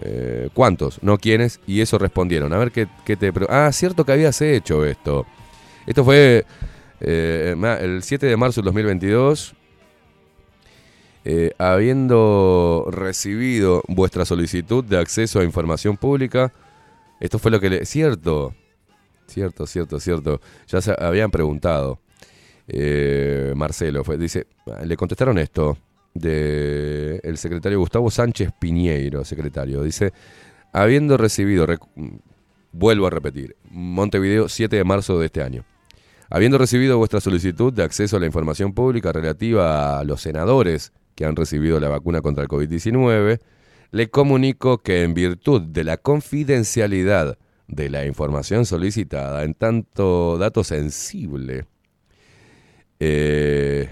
[0.00, 1.02] eh, ¿Cuántos?
[1.02, 1.60] No quiénes.
[1.66, 2.52] Y eso respondieron.
[2.52, 3.32] A ver qué, qué te...
[3.48, 5.26] Ah, cierto que habías hecho esto.
[5.86, 6.44] Esto fue
[7.00, 9.54] eh, el 7 de marzo del 2022.
[11.24, 16.52] Eh, habiendo recibido vuestra solicitud de acceso a información pública,
[17.20, 17.84] esto fue lo que le...
[17.84, 18.54] Cierto,
[19.26, 20.40] cierto, cierto, cierto.
[20.68, 21.98] Ya se habían preguntado.
[22.68, 24.46] Eh, Marcelo dice,
[24.84, 25.76] le contestaron esto
[26.14, 29.82] de secretario Gustavo Sánchez Piñeiro, secretario.
[29.82, 30.12] Dice,
[30.72, 32.20] habiendo recibido, rec-
[32.72, 35.64] vuelvo a repetir, Montevideo 7 de marzo de este año.
[36.32, 41.24] Habiendo recibido vuestra solicitud de acceso a la información pública relativa a los senadores que
[41.24, 43.40] han recibido la vacuna contra el COVID-19,
[43.90, 47.36] le comunico que en virtud de la confidencialidad
[47.66, 51.66] de la información solicitada, en tanto dato sensible,
[53.00, 53.90] eh,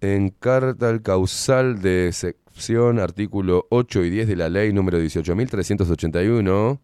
[0.00, 6.80] en carta al causal de sección artículo 8 y 10 de la ley número 18.381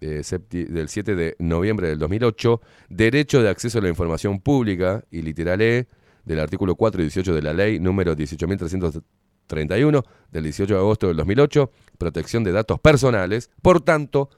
[0.00, 5.60] del 7 de noviembre del 2008, derecho de acceso a la información pública y literal
[5.62, 5.88] E
[6.24, 11.16] del artículo 4 y 18 de la ley número 18.331 del 18 de agosto del
[11.16, 13.50] 2008, protección de datos personales.
[13.62, 14.30] Por tanto,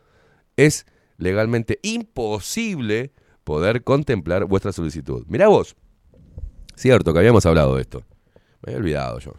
[0.57, 0.87] es
[1.17, 3.13] legalmente imposible
[3.45, 5.25] poder contemplar vuestra solicitud.
[5.29, 5.77] Mirá vos,
[6.77, 8.05] cierto que habíamos hablado de esto.
[8.63, 9.33] Me había olvidado yo.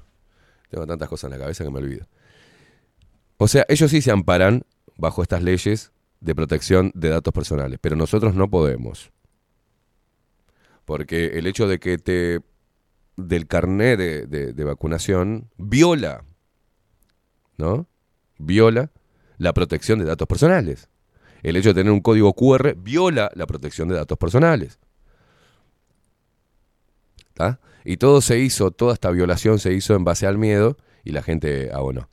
[0.70, 2.08] Tengo tantas cosas en la cabeza que me olvido.
[3.38, 4.64] O sea, ellos sí se amparan
[4.98, 9.12] bajo estas leyes de protección de datos personales, pero nosotros no podemos.
[10.86, 12.40] Porque el hecho de que te
[13.16, 16.24] del carné de, de- vacunación viola,
[17.58, 17.88] ¿no?
[18.38, 18.91] Viola
[19.38, 20.90] la protección de datos personales.
[21.44, 24.80] El hecho de tener un código QR viola la protección de datos personales.
[27.34, 27.60] ¿Tá?
[27.86, 31.22] Y todo se hizo, toda esta violación se hizo en base al miedo y la
[31.24, 32.10] gente abonó.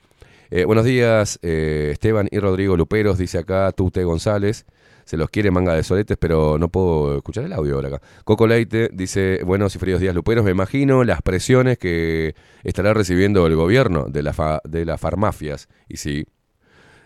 [0.51, 4.65] Eh, buenos días, eh, Esteban y Rodrigo Luperos, dice acá Tute González.
[5.05, 8.01] Se los quiere manga de soletes, pero no puedo escuchar el audio ahora acá.
[8.25, 13.47] Coco Leite dice, buenos y fríos días Luperos, me imagino las presiones que estará recibiendo
[13.47, 15.69] el gobierno de, la fa- de las farmacias.
[15.89, 16.27] Y sí,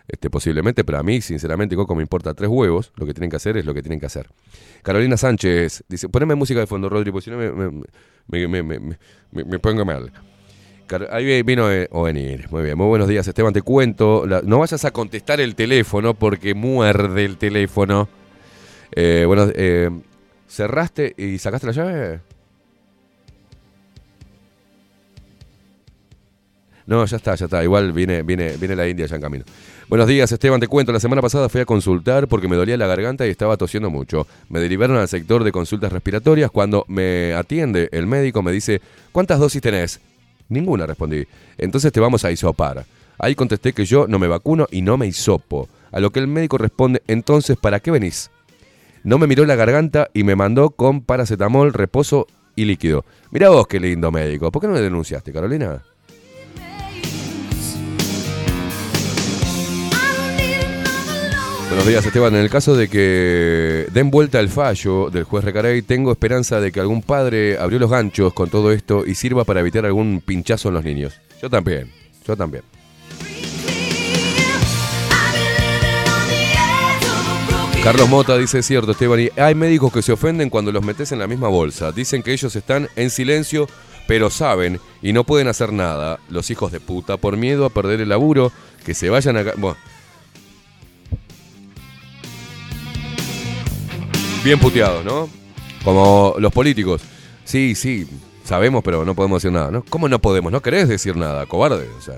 [0.07, 2.91] este, posiblemente, pero a mí, sinceramente, Coco, me importa tres huevos.
[2.95, 4.29] Lo que tienen que hacer es lo que tienen que hacer.
[4.81, 9.59] Carolina Sánchez dice: Poneme música de fondo, Rodri, porque si no me, me- me- me
[9.59, 10.11] pongo mal.
[10.91, 12.49] Car- Ahí vino eh, Ovenir.
[12.51, 13.53] Muy bien, muy buenos días, Esteban.
[13.53, 14.25] Te cuento.
[14.43, 18.09] no vayas a contestar el teléfono porque muerde el teléfono.
[18.93, 19.89] Eh, bueno, eh,
[20.49, 22.19] ¿cerraste y sacaste la llave?
[26.85, 27.63] No, ya está, ya está.
[27.63, 29.45] Igual viene, viene, viene la India ya en camino.
[29.87, 30.59] Buenos días, Esteban.
[30.59, 30.91] Te cuento.
[30.91, 34.27] La semana pasada fui a consultar porque me dolía la garganta y estaba tosiendo mucho.
[34.49, 36.51] Me derivaron al sector de consultas respiratorias.
[36.51, 38.81] Cuando me atiende el médico me dice,
[39.13, 40.01] ¿cuántas dosis tenés?
[40.51, 41.25] Ninguna, respondí.
[41.57, 42.85] Entonces te vamos a hisopar.
[43.17, 45.69] Ahí contesté que yo no me vacuno y no me hisopo.
[45.91, 48.31] A lo que el médico responde, entonces, ¿para qué venís?
[49.03, 53.05] No me miró la garganta y me mandó con paracetamol, reposo y líquido.
[53.31, 54.51] Mirá vos qué lindo médico.
[54.51, 55.83] ¿Por qué no me denunciaste, Carolina?
[61.71, 62.35] Buenos días, Esteban.
[62.35, 66.69] En el caso de que den vuelta el fallo del juez Recarey, tengo esperanza de
[66.69, 70.67] que algún padre abrió los ganchos con todo esto y sirva para evitar algún pinchazo
[70.67, 71.13] en los niños.
[71.41, 71.89] Yo también,
[72.27, 72.65] yo también.
[77.81, 81.13] Carlos Mota dice, es cierto, Esteban, y hay médicos que se ofenden cuando los metes
[81.13, 81.93] en la misma bolsa.
[81.93, 83.69] Dicen que ellos están en silencio,
[84.07, 86.19] pero saben y no pueden hacer nada.
[86.27, 88.51] Los hijos de puta, por miedo a perder el laburo,
[88.85, 89.43] que se vayan a...
[94.43, 95.29] Bien puteados, ¿no?
[95.83, 97.03] Como los políticos.
[97.43, 98.07] Sí, sí,
[98.43, 99.83] sabemos, pero no podemos decir nada, ¿no?
[99.87, 100.51] ¿Cómo no podemos?
[100.51, 101.87] No querés decir nada, cobarde.
[101.95, 102.15] O sea,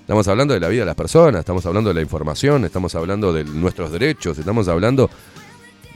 [0.00, 3.34] estamos hablando de la vida de las personas, estamos hablando de la información, estamos hablando
[3.34, 5.10] de nuestros derechos, estamos hablando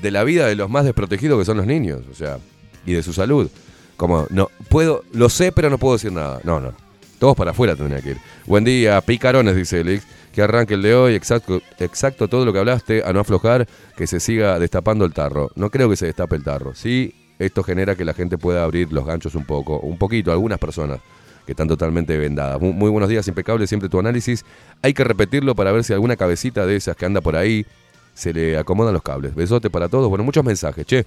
[0.03, 2.39] de la vida de los más desprotegidos que son los niños, o sea,
[2.85, 3.51] y de su salud.
[3.97, 6.41] Como, no, puedo, lo sé, pero no puedo decir nada.
[6.45, 6.75] No, no.
[7.19, 8.19] Todos para afuera tendría que ir.
[8.47, 10.05] Buen día, picarones, dice Elix.
[10.41, 14.07] Que arranque el de hoy, exacto, exacto todo lo que hablaste, a no aflojar, que
[14.07, 15.51] se siga destapando el tarro.
[15.55, 16.75] No creo que se destape el tarro.
[16.75, 20.59] Sí, esto genera que la gente pueda abrir los ganchos un poco, un poquito, algunas
[20.59, 21.01] personas
[21.45, 22.59] que están totalmente vendadas.
[22.59, 24.47] Muy, muy buenos días, impecable siempre tu análisis.
[24.81, 27.67] Hay que repetirlo para ver si alguna cabecita de esas que anda por ahí
[28.15, 29.35] se le acomodan los cables.
[29.35, 30.09] Besote para todos.
[30.09, 31.05] Bueno, muchos mensajes, che.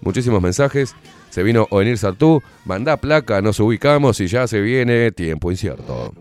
[0.00, 0.96] Muchísimos mensajes.
[1.30, 2.42] Se vino Ovenir Sartú.
[2.64, 6.12] Mandá placa, nos ubicamos y ya se viene tiempo incierto.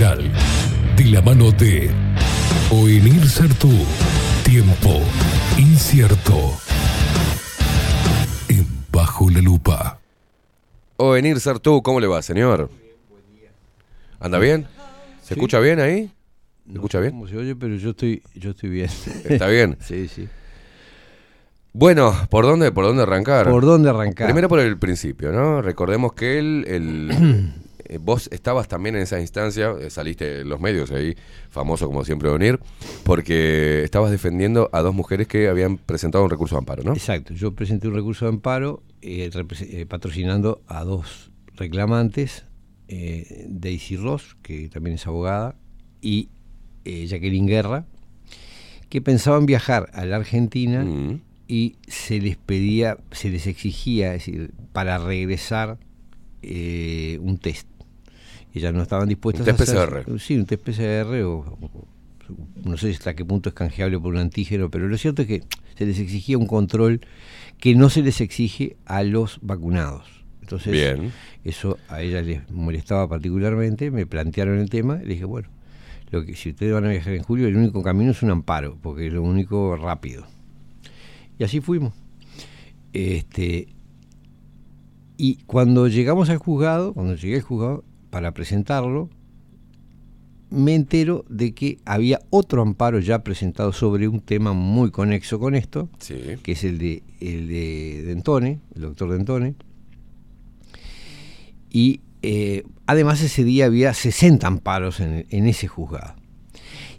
[0.00, 1.90] De la mano de
[2.70, 3.68] Oenir Sartú.
[4.42, 4.98] Tiempo
[5.58, 6.56] incierto.
[8.48, 10.00] En Bajo la Lupa.
[10.96, 12.70] O venir Sartú, ¿cómo le va, señor?
[14.20, 14.66] ¿Anda bien?
[15.22, 16.10] ¿Se escucha bien ahí?
[16.66, 17.12] ¿Se escucha bien?
[17.12, 17.54] ¿Cómo se oye?
[17.54, 18.88] Pero yo estoy, yo estoy bien.
[19.28, 19.76] ¿Está bien?
[19.86, 20.26] sí, sí.
[21.74, 23.50] Bueno, ¿por dónde, por dónde arrancar?
[23.50, 24.28] ¿Por dónde arrancar?
[24.28, 25.60] Primero por el principio, ¿no?
[25.60, 27.52] Recordemos que él, el,
[27.90, 31.14] eh, vos estabas también en esa instancia, eh, saliste en los medios ahí,
[31.50, 32.60] famoso como siempre venir,
[33.04, 36.92] porque estabas defendiendo a dos mujeres que habían presentado un recurso de amparo, ¿no?
[36.92, 39.30] Exacto, yo presenté un recurso de amparo eh,
[39.88, 42.46] patrocinando a dos reclamantes,
[42.88, 45.56] Daisy Ross, que también es abogada,
[46.00, 46.28] y
[46.84, 47.86] Jacqueline Guerra,
[48.88, 51.20] que pensaban viajar a la Argentina Mm.
[51.46, 55.78] y se les pedía, se les exigía, es decir, para regresar
[56.42, 57.68] eh, un test.
[58.54, 60.18] Ellas no estaban dispuestas Un test a hacer- PCR.
[60.20, 61.88] Sí, un test PCR o, o-
[62.64, 65.42] no sé hasta qué punto es canjeable por un antígeno, pero lo cierto es que
[65.76, 67.00] se les exigía un control
[67.58, 70.04] que no se les exige a los vacunados.
[70.42, 71.12] Entonces, Bien.
[71.44, 75.48] eso a ellas les molestaba particularmente, me plantearon el tema, y le dije, bueno,
[76.10, 78.76] lo que si ustedes van a viajar en julio, el único camino es un amparo,
[78.82, 80.24] porque es lo único rápido.
[81.38, 81.94] Y así fuimos.
[82.92, 83.68] Este,
[85.16, 89.08] y cuando llegamos al juzgado, cuando llegué al juzgado para presentarlo,
[90.50, 95.54] me entero de que había otro amparo ya presentado sobre un tema muy conexo con
[95.54, 96.16] esto, Sí.
[96.42, 99.54] que es el de, el de Dentone, el doctor Dentone.
[101.70, 106.14] Y eh, además ese día había 60 amparos en, en ese juzgado.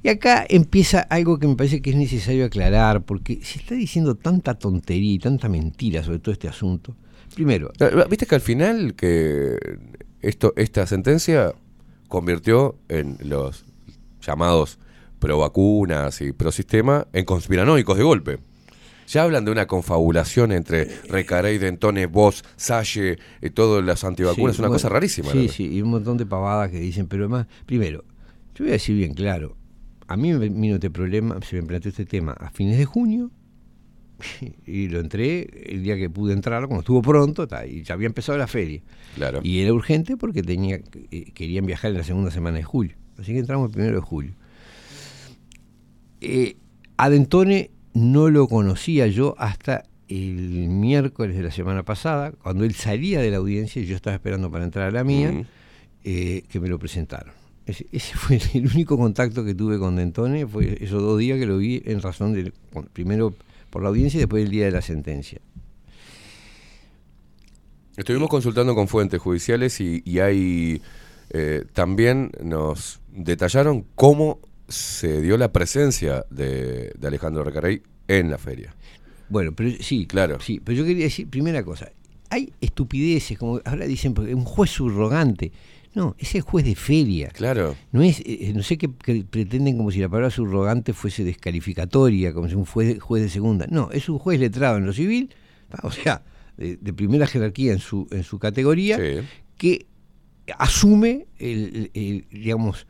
[0.04, 4.16] Y acá empieza algo que me parece que es necesario aclarar, porque se está diciendo
[4.16, 6.96] tanta tontería y tanta mentira sobre todo este asunto.
[7.36, 9.58] Primero, Eh, Viste que al final que
[10.22, 11.54] esto, esta sentencia
[12.08, 13.66] convirtió en los
[14.22, 14.80] llamados
[15.20, 18.40] pro vacunas y pro sistema en conspiranoicos de golpe.
[19.08, 24.52] Ya hablan de una confabulación entre Recarey, Dentone, Vos, Salle y todas las antivacunas.
[24.52, 25.32] es Sí, una bueno, cosa rarísima.
[25.32, 28.06] Sí, sí, y un montón de pavadas que dicen, pero además, primero,
[28.56, 29.58] yo voy a decir bien claro,
[30.08, 33.32] a mí me vino este problema, se me planteó este tema a fines de junio,
[34.66, 38.08] y lo entré el día que pude entrar, cuando estuvo pronto, ta, y ya había
[38.08, 38.82] empezado la feria.
[39.16, 39.42] Claro.
[39.44, 40.80] Y era urgente porque tenía
[41.12, 42.96] eh, querían viajar en la segunda semana de julio.
[43.18, 44.34] Así que entramos el primero de julio.
[46.22, 46.58] Eh,
[46.98, 52.74] a Dentone no lo conocía yo hasta el miércoles de la semana pasada, cuando él
[52.74, 55.46] salía de la audiencia y yo estaba esperando para entrar a la mía, Ujú.
[56.04, 57.34] eh, que me lo presentaron.
[57.66, 61.46] Ese, ese fue el único contacto que tuve con Dentone, fue esos dos días que
[61.46, 63.34] lo vi en razón de, bueno, primero
[63.72, 65.42] por la audiencia y después el día de la sentencia.
[67.98, 70.82] Estuvimos consultando con fuentes judiciales y, y hay
[71.32, 78.38] eh, también nos detallaron cómo se dio la presencia de, de Alejandro Recarey en la
[78.38, 78.74] feria.
[79.30, 80.40] Bueno, pero sí, Claro.
[80.40, 81.92] sí, pero yo quería decir, primera cosa,
[82.30, 85.52] hay estupideces, como ahora dicen, porque un juez subrogante.
[85.94, 87.30] No, es el juez de feria.
[87.30, 87.76] Claro.
[87.92, 92.48] No es, eh, no sé qué pretenden como si la palabra subrogante fuese descalificatoria, como
[92.48, 93.68] si un juez, juez de segunda.
[93.70, 95.30] No, es un juez letrado en lo civil,
[95.84, 96.24] o sea,
[96.58, 99.28] de, de primera jerarquía en su, en su categoría, Sí.
[99.58, 99.86] que
[100.58, 102.88] asume, el, el- digamos,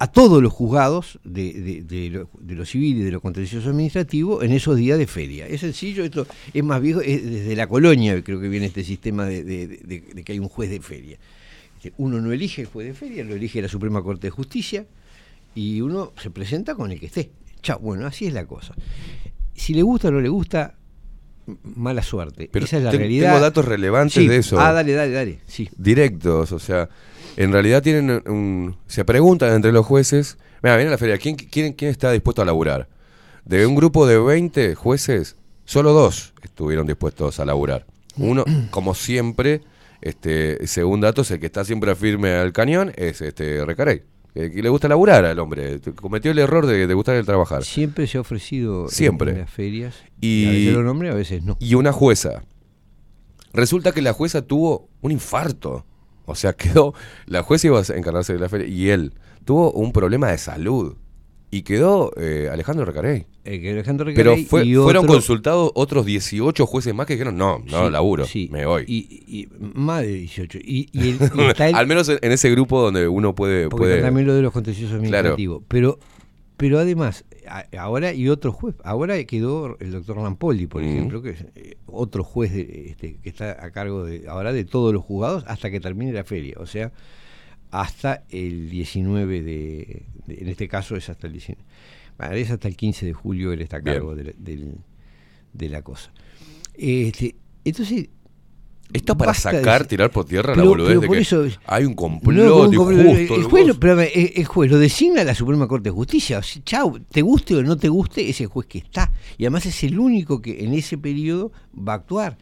[0.00, 3.70] a todos los juzgados de, de- de lo, de lo civil y de lo contencioso
[3.70, 5.46] administrativo en esos días de feria.
[5.46, 9.24] Es sencillo, esto es más viejo, es desde la colonia creo que viene este sistema
[9.24, 11.16] de que hay un juez de feria.
[11.96, 14.86] Uno no elige el juez de feria, lo elige la Suprema Corte de Justicia
[15.54, 17.30] y uno se presenta con el que esté.
[17.62, 18.74] Chao, bueno, así es la cosa.
[19.54, 20.74] Si le gusta o no le gusta,
[21.62, 22.48] mala suerte.
[22.52, 23.28] Pero Esa es la ten- realidad.
[23.30, 24.26] tengo datos relevantes Sí.
[24.28, 24.60] de eso.
[24.60, 25.38] Ah, dale, dale, dale.
[25.46, 25.68] Sí.
[25.76, 26.88] Directos, o sea,
[27.36, 28.76] en realidad tienen un...
[28.86, 32.42] Se preguntan entre los jueces, mira, viene a la feria, ¿quién, quién, quién está dispuesto
[32.42, 32.88] a laburar?
[33.44, 37.86] De un grupo de 20 jueces, solo dos estuvieron dispuestos a laburar.
[38.16, 39.62] Uno, como siempre,
[40.00, 44.02] este, según datos, el que está siempre firme al cañón es este Recarey.
[44.34, 45.80] Que, que le gusta laburar al hombre.
[45.96, 47.64] Cometió el error de, de gustarle trabajar.
[47.64, 49.32] Siempre se ha ofrecido Siempre.
[49.32, 49.96] en las ferias.
[50.20, 51.56] Y- a veces lo nombre, a veces no.
[51.58, 52.42] y una jueza.
[53.52, 55.84] Resulta que la jueza tuvo un infarto.
[56.26, 56.94] O sea, quedó.
[57.26, 59.14] La jueza iba a encargarse de la feria y él
[59.44, 60.96] tuvo un problema de salud.
[61.50, 63.24] Y quedó eh, Alejandro Recarey.
[63.44, 67.62] Eh, Alejandro Pero Recarey fue- y fueron consultados otros 18 jueces más que dijeron: No,
[67.70, 68.48] no, Sí, laburo, sí.
[68.52, 68.84] me voy.
[68.86, 70.58] Y, y más de 18.
[70.58, 71.18] Y, y el-
[71.48, 73.68] está el- Al menos en en ese grupo donde uno puede.
[73.70, 75.62] porque puede está también lo de los contenciosos administrativos.
[75.68, 75.98] Pero,
[76.58, 78.74] pero además, a- ahora y otro juez.
[78.84, 80.86] Ahora quedó el doctor Rampoldi, por Mm.
[80.86, 84.64] ejemplo, que es eh, otro juez de, este, que está a cargo de ahora de
[84.66, 86.56] todos los juzgados hasta que termine la feria.
[86.58, 86.92] O sea,
[87.70, 91.62] hasta el 19 de, de- en este caso es hasta el 19.
[92.18, 94.76] Bueno, es hasta el 15 de julio él está a cargo de la, del-
[95.52, 96.12] de la cosa.
[96.74, 97.34] Este,
[97.64, 98.08] entonces
[98.92, 101.96] Esto para sacar, de- tirar por tierra la boludez de que eso- hay un no,
[101.96, 103.34] complot injusto.
[103.36, 106.38] el, juez, pero, eh, el juez lo designa la Suprema Corte de Justicia.
[106.38, 109.12] O sea, chau, te guste o no te guste, es el juez que está.
[109.36, 112.38] Y además es el único que en ese periodo va a actuar.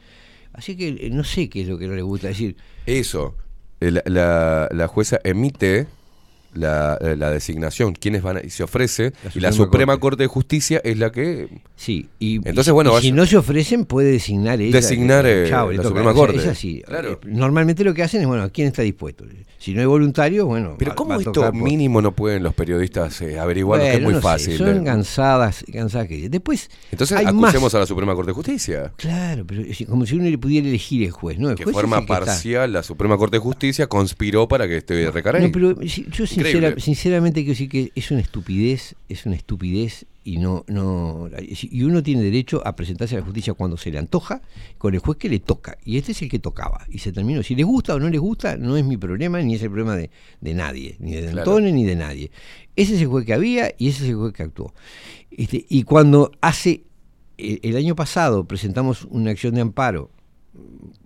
[0.53, 2.57] Así que eh, no sé qué es lo que no le gusta decir.
[2.87, 3.37] Eso,
[3.81, 5.87] el- la, la jueza emite
[6.55, 10.23] la, eh, la designación, quiénes van a, y se ofrece, y la Suprema Corte.
[10.25, 11.49] de Justicia es la que...
[11.77, 14.73] Sí, y, Entonces, bueno, y vaya- si no se ofrecen, puede designar ella.
[14.75, 15.83] Designar, eh, le la toca.
[15.89, 16.39] Suprema Corte.
[16.39, 16.83] Es así.
[16.87, 17.13] Claro.
[17.13, 19.25] Eh, Normalmente lo que hacen es, bueno, ¿quién está dispuesto?
[19.59, 20.77] Si no hay voluntario, bueno.
[20.79, 23.81] Pero va- ¿cómo va esto por- mínimo no pueden los periodistas eh, averiguar?
[23.81, 24.57] que es Bueno, muy no sé, fácil.
[24.59, 26.71] son Eh, cansadas, cansadas que Después.
[26.91, 27.75] Entonces hay acusemos más.
[27.75, 28.93] a la Suprema Corte de Justicia.
[28.97, 31.51] Claro, pero como si uno le pudiera elegir el juez, ¿no?
[31.51, 35.43] El Que juez forma parcial la Suprema Corte de Justicia conspiró para que esté Recarey.
[35.47, 40.07] No, pero si- yo sincera- sinceramente quiero decir que es una estupidez, es una estupidez
[40.25, 43.99] y no, no, y uno tiene derecho a presentarse a la justicia cuando se le
[43.99, 44.43] antoja,
[44.77, 47.45] con el juez que le toca, y este es el que tocaba, y se terminó.
[47.45, 49.95] Si les gusta o no les gusta, no es mi problema, ni es el problema
[49.95, 50.11] de,
[50.41, 51.39] de nadie, ni de Claro.
[51.39, 52.33] Antonio ni de nadie.
[52.75, 54.75] Ese es el juez que había y ese es el juez que actuó.
[55.31, 56.83] Este, y cuando hace,
[57.39, 60.11] eh, el año pasado presentamos una acción de amparo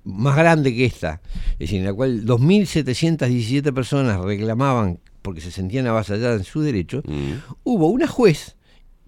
[0.05, 1.21] más grande que esta,
[1.55, 7.03] es decir, en la cual 2.717 personas reclamaban porque se sentían avasalladas en sus derechos,
[7.07, 7.33] Mm.
[7.65, 8.57] hubo una juez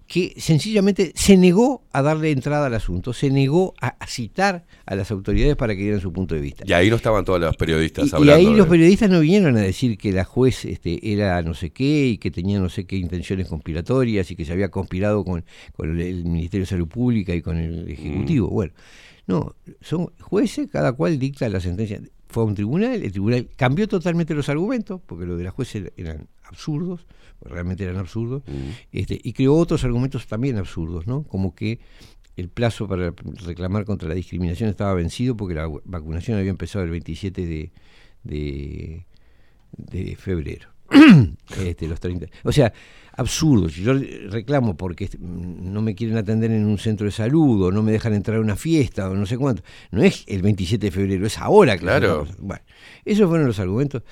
[0.05, 4.95] que sencillamente se negó a darle entrada al asunto, se negó a, a citar a
[4.95, 6.63] las autoridades para que dieran su punto de vista.
[6.67, 8.33] Y ahí no estaban todos los periodistas Y, y hablando.
[8.35, 11.71] ahí de- los periodistas no vinieron a decir que la juez este, era no sé
[11.71, 15.45] qué y que tenía no sé qué intenciones conspiratorias y que se había conspirado con,
[15.79, 18.49] el Ministerio de Salud Pública y con el Ejecutivo.
[18.49, 18.53] Mm.
[18.53, 18.73] Bueno,
[19.25, 22.01] no, son jueces, cada cual dicta la sentencia.
[22.33, 25.75] Fue a un tribunal, el tribunal cambió totalmente los argumentos, porque los de la juez
[25.95, 27.05] eran absurdos,
[27.39, 28.51] pues realmente eran absurdos, Mm.
[28.91, 31.23] este, y creó otros argumentos también absurdos, ¿no?
[31.23, 31.79] Como que
[32.35, 33.13] el plazo para
[33.45, 37.71] reclamar contra la discriminación estaba vencido porque la vacunación había empezado el 27 de,
[38.23, 39.05] de,
[39.77, 40.69] de febrero.
[41.59, 42.27] este, los 30.
[42.43, 42.71] O sea,
[43.15, 43.69] absurdo.
[43.69, 47.83] Si yo reclamo porque no me quieren atender en un centro de salud o no
[47.83, 49.63] me dejan entrar a una fiesta o no sé cuánto.
[49.91, 52.27] No es el 27 de febrero, es ahora Claro.
[52.39, 52.63] Bueno,
[53.05, 54.03] esos fueron los argumentos.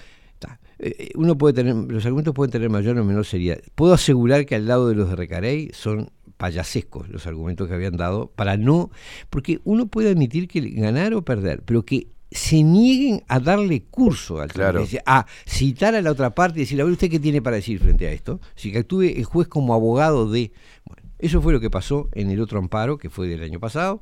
[0.79, 3.59] Eh, Uno puede tener, los argumentos pueden tener mayor o menor seriedad.
[3.75, 7.97] Puedo asegurar que al lado de los de Recarey son payasescos los argumentos que habían
[7.97, 8.89] dado para no,
[9.29, 14.39] porque uno puede admitir que ganar o perder, pero que se nieguen a darle curso
[14.39, 14.85] al Claro.
[15.05, 17.79] a citar a la otra parte y decir, a ver, ¿usted qué tiene para decir
[17.79, 18.39] frente a esto?
[18.55, 20.51] Si que actúe el juez como abogado de...
[20.85, 24.01] Bueno, eso fue lo que pasó en el otro amparo, que fue del año pasado,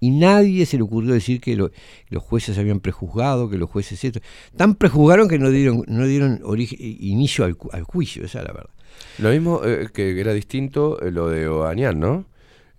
[0.00, 1.70] y nadie se le ocurrió decir que lo-
[2.08, 4.20] los jueces habían prejuzgado, que los jueces esto.
[4.56, 7.54] Tan prejuzgaron que no dieron, no dieron origen, inicio al,
[7.84, 8.70] juicio, esa es la verdad.
[9.18, 12.26] Lo mismo eh, que era distinto eh, lo de Oanian, ¿no?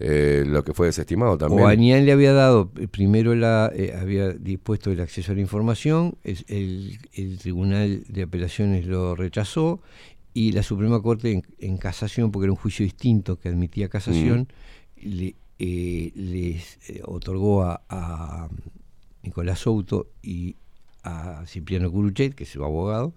[0.05, 1.61] Eh, lo que fue desestimado también.
[1.63, 6.15] Oanian le había dado, eh, primero la, eh, había dispuesto el acceso a la información,
[6.25, 9.79] es- el, el Tribunal de Apelaciones lo rechazó
[10.33, 14.49] y la Suprema Corte en, en casación, porque era un juicio distinto que admitía casación,
[15.01, 18.49] le, eh, les eh, otorgó a, a
[19.21, 20.57] Nicolás Souto y
[21.03, 23.13] a Cipriano Curuchet, que es su abogado,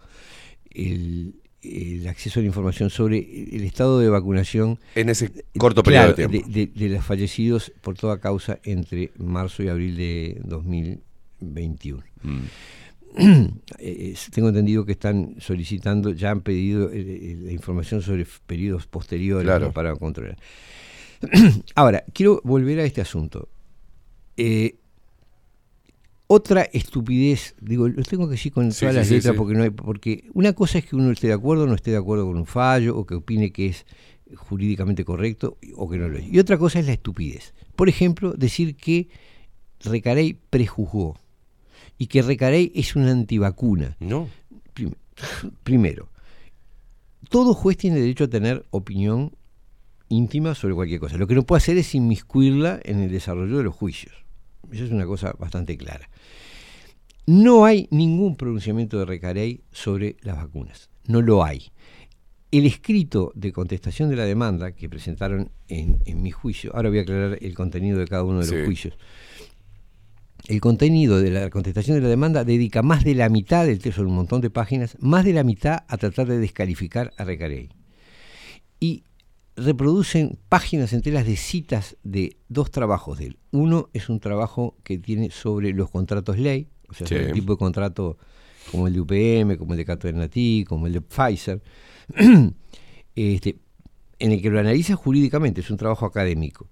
[0.71, 1.35] el,
[1.67, 3.19] el acceso a la información sobre
[3.55, 6.51] el estado de vacunación En ese corto periodo Claro, de tiempo.
[6.51, 12.03] de, de los fallecidos por toda causa entre marzo y abril de 2021.
[12.23, 12.39] Mm.
[13.79, 18.87] Eh, tengo entendido que están solicitando, ya han pedido eh, eh, la información sobre periodos
[18.87, 19.67] posteriores Claro.
[19.67, 19.73] ¿no?
[19.73, 20.37] para controlar.
[21.75, 23.49] Ahora, quiero volver a este asunto.
[24.37, 24.77] Eh,
[26.29, 29.39] otra estupidez, digo, lo tengo que decir con todas sí, las sí, letras sí.
[29.39, 31.93] porque no hay, porque una cosa es que uno esté de acuerdo o no esté
[31.93, 33.87] de acuerdo con un fallo o que opine que es
[34.35, 36.27] jurídicamente correcto o que no lo es.
[36.33, 37.55] Y otra cosa es la estupidez.
[37.77, 39.09] Por ejemplo, decir que
[39.81, 41.17] Recarey prejuzgó
[41.97, 43.97] y que Recarey es una antivacuna.
[44.01, 44.29] No.
[44.75, 44.95] Prim-
[45.63, 46.09] primero,
[47.29, 49.33] todo juez tiene derecho a tener opinión
[50.09, 51.17] íntima sobre cualquier cosa.
[51.19, 54.26] Lo que no puede hacer es inmiscuirla en el desarrollo de los juicios.
[54.73, 56.09] Esa es una cosa bastante clara.
[57.27, 60.91] No hay ningún pronunciamiento de Recarey sobre las vacunas.
[61.07, 61.71] No lo hay.
[62.53, 66.99] El escrito de contestación de la demanda que presentaron en, en mi juicio, ahora voy
[67.01, 68.65] a aclarar el contenido de cada uno de los Sí.
[68.65, 68.95] juicios.
[70.47, 74.03] El contenido de la contestación de la demanda dedica más de la mitad del texto,
[74.03, 77.71] un montón de páginas, más de la mitad a tratar de descalificar a Recarey.
[78.79, 79.03] Y
[79.57, 83.39] reproducen páginas enteras de citas de dos trabajos de él.
[83.53, 87.15] Uno es un trabajo que tiene sobre los contratos ley, o sea, Sí.
[87.15, 88.19] sobre el tipo de contrato
[88.71, 91.63] como el de UPM, como el de Cato Natí, como el de Pfizer,
[93.15, 93.57] este,
[94.19, 96.69] en el que lo analiza jurídicamente, es un trabajo académico.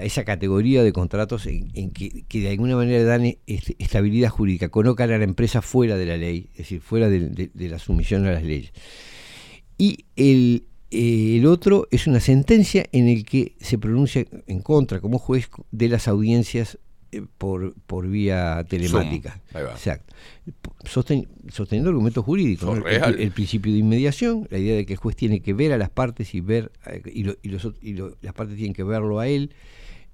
[0.00, 4.68] Esa categoría de contratos en, en que, que de alguna manera dan este, estabilidad jurídica,
[4.68, 7.78] colocan a la empresa fuera de la ley, es decir, fuera de, de- de la
[7.80, 8.72] sumisión a las leyes.
[9.78, 15.00] Y el, eh, el otro es una sentencia en el que se pronuncia en contra
[15.00, 16.78] como juez de las audiencias
[17.12, 19.40] eh, por, por vía telemática.
[19.52, 19.72] Ahí va.
[19.72, 20.14] Exacto.
[20.84, 22.78] Sosten- sosteniendo argumentos jurídicos.
[22.78, 22.86] ¿no?
[22.86, 23.20] El-.
[23.20, 25.90] El, principio de inmediación, la idea de que el juez tiene que ver a las
[25.90, 29.18] partes y ver eh, y, lo- y los y lo- las partes tienen que verlo
[29.20, 29.52] a él,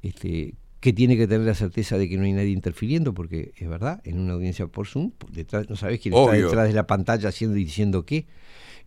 [0.03, 3.69] este, que tiene que tener la certeza de que no hay nadie interfiriendo, porque es
[3.69, 6.35] verdad, en una audiencia por Zoom, detrás, no sabes quién Obvio.
[6.35, 8.27] está detrás de la pantalla haciendo y diciendo qué.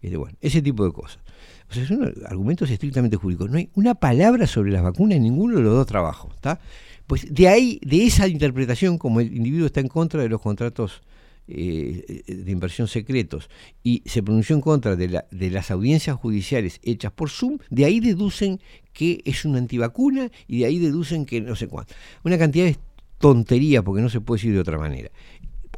[0.01, 1.19] Este, bueno, ese tipo de cosas.
[1.69, 3.49] O sea, son argumentos estrictamente jurídicos.
[3.51, 6.33] No hay una palabra sobre las vacunas en ninguno de los dos trabajos.
[6.35, 6.59] ¿está?
[7.07, 11.01] Pues de ahí, de esa interpretación, como el individuo está en contra de los contratos
[11.47, 13.49] eh, de inversión secretos
[13.83, 17.85] y se pronunció en contra de, la- de las audiencias judiciales hechas por Zoom, de
[17.85, 18.59] ahí deducen
[18.93, 21.95] que es una antivacuna y de ahí deducen que no sé cuánto.
[22.23, 22.77] Una cantidad de
[23.17, 25.09] tontería, porque no se puede decir de otra manera.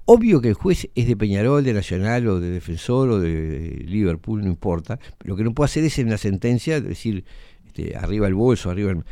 [0.06, 4.42] Obvio que el juez es de Peñarol, de Nacional o de Defensor o de Liverpool,
[4.42, 5.00] no importa.
[5.24, 7.24] Lo que no puede hacer es en la sentencia decir
[7.68, 9.04] este, arriba el bolso, arriba el...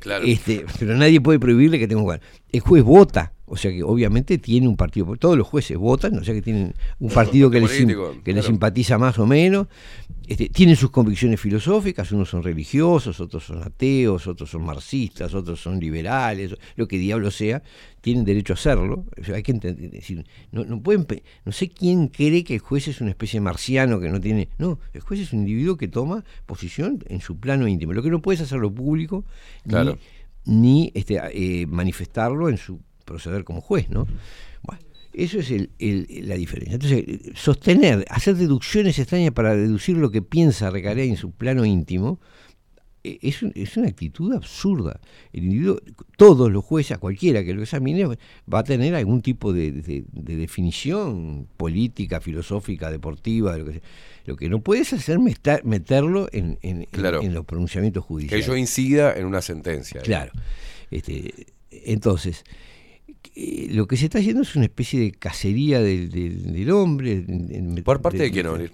[0.00, 0.24] Claro.
[0.24, 2.20] Este, pero nadie puede prohibirle que tenga un lugar.
[2.50, 6.24] El juez vota, o sea que obviamente tiene un partido, todos los jueces votan, o
[6.24, 9.66] sea que tienen un partido que, les, político, que les simpatiza más o menos,
[10.26, 15.60] este, tienen sus convicciones filosóficas, unos son religiosos, otros son ateos, otros son marxistas, otros
[15.60, 17.62] son liberales, lo que diablo sea,
[18.02, 19.04] tienen derecho a hacerlo.
[19.20, 21.06] O sea, hay que entender, decir, no, no pueden,
[21.44, 24.48] no sé quién cree que el juez es una especie de marciano que no tiene,
[24.58, 27.94] no, el juez es un individuo que toma posición en su plano íntimo.
[27.94, 29.24] Lo que no puede es hacerlo público
[29.64, 29.72] ni-
[30.44, 34.06] ni, este, eh, manifestarlo en su proceder como juez, ¿no?
[34.62, 34.80] Bueno,
[35.12, 36.74] eso es el- el- la diferencia.
[36.74, 41.64] Entonces, eh, sostener, hacer deducciones extrañas para deducir lo que piensa Recarey en su plano
[41.64, 42.20] íntimo,
[43.04, 45.00] eh, es, es una actitud absurda.
[45.32, 45.80] El individuo,
[46.16, 48.04] todos los jueces, cualquiera que lo examine,
[48.52, 53.72] va a tener algún tipo de, de- de definición política, filosófica, deportiva, de lo que
[53.72, 53.82] sea.
[54.26, 57.22] Lo que no puedes hacer es meterlo en, en- en- Claro.
[57.22, 58.46] en los pronunciamientos Que judiciales.
[58.46, 60.02] ello incida en una sentencia.
[60.02, 60.32] Claro.
[60.90, 62.44] Este, entonces,
[63.34, 67.12] eh, lo que se está haciendo es una especie de cacería del, del- del hombre.
[67.12, 68.72] en- en- ¿Por parte de quién, Aurelio?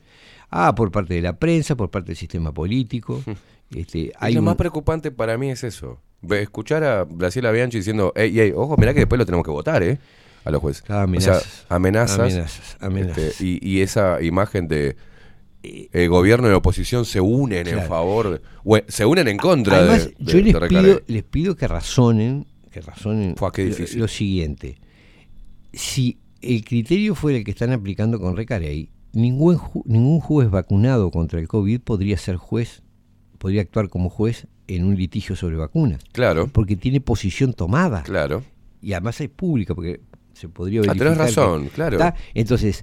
[0.51, 3.23] Ah, por parte de la prensa, por parte del sistema político.
[3.75, 5.99] Este, hay lo un- más preocupante para mí es eso.
[6.31, 9.83] Escuchar a Graciela Bianchi diciendo, ey, ey, ojo, mirá que después lo tenemos que votar,
[9.83, 9.99] ¿eh?
[10.45, 10.89] A los jueces.
[10.89, 11.37] amenazas.
[11.39, 12.19] O sea, amenazas.
[12.21, 13.19] Amenazas, amenazas.
[13.19, 14.97] este, y, y esa imagen de
[15.63, 20.05] el gobierno y la oposición se unen en favor, de- se unen en contra Además,
[20.05, 23.53] de, de- yo les de pido, les pido que razonen, que razonen Fua,
[23.97, 24.77] lo- siguiente.
[25.73, 31.11] Si el criterio fuera el que están aplicando con Recarey, ningún, ju- ningún juez vacunado
[31.11, 32.83] contra el COVID podría ser juez,
[33.39, 36.03] podría actuar como juez en un litigio sobre vacunas.
[36.13, 36.49] Claro.
[36.53, 38.03] Porque tiene posición tomada.
[38.03, 38.43] Claro.
[38.83, 40.01] Y además es pública, porque
[40.33, 41.15] se podría Ah, verificar.
[41.15, 41.99] tenés que- razón, claro.
[42.35, 42.83] Entonces,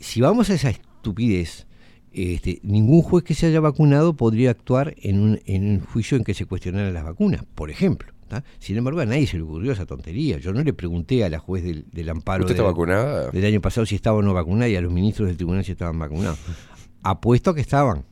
[0.00, 1.66] si vamos a esa estupidez,
[2.12, 6.24] este, ningún juez que se haya vacunado podría actuar en un, en un juicio en
[6.24, 8.12] que se cuestionaran las vacunas, por ejemplo.
[8.58, 10.38] Sin embargo, a nadie se le ocurrió esa tontería.
[10.38, 13.30] Yo no le pregunté a la juez del, del amparo ¿Usted está del- vacunada?
[13.30, 15.72] del año pasado si estaba o no vacunada y a los ministros del tribunal si
[15.72, 16.38] estaban vacunados.
[17.02, 18.04] Apuesto a que estaban.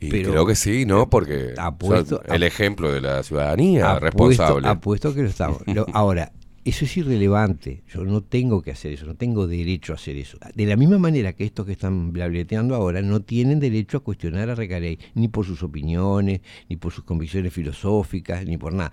[0.00, 1.10] Y Pero- creo que sí, ¿no?
[1.10, 4.68] Porque Apuesto- el ejemplo de la ciudadanía Apuesto- responsable.
[4.68, 5.62] Apuesto que lo estamos.
[5.92, 6.32] Ahora,
[6.64, 7.82] eso es irrelevante.
[7.92, 10.38] Yo no tengo que hacer eso, no tengo derecho a hacer eso.
[10.54, 14.50] De la misma manera que estos que están blableteando ahora no tienen derecho a cuestionar
[14.50, 18.92] a Recarey, ni por sus opiniones, ni por sus convicciones filosóficas, ni por nada.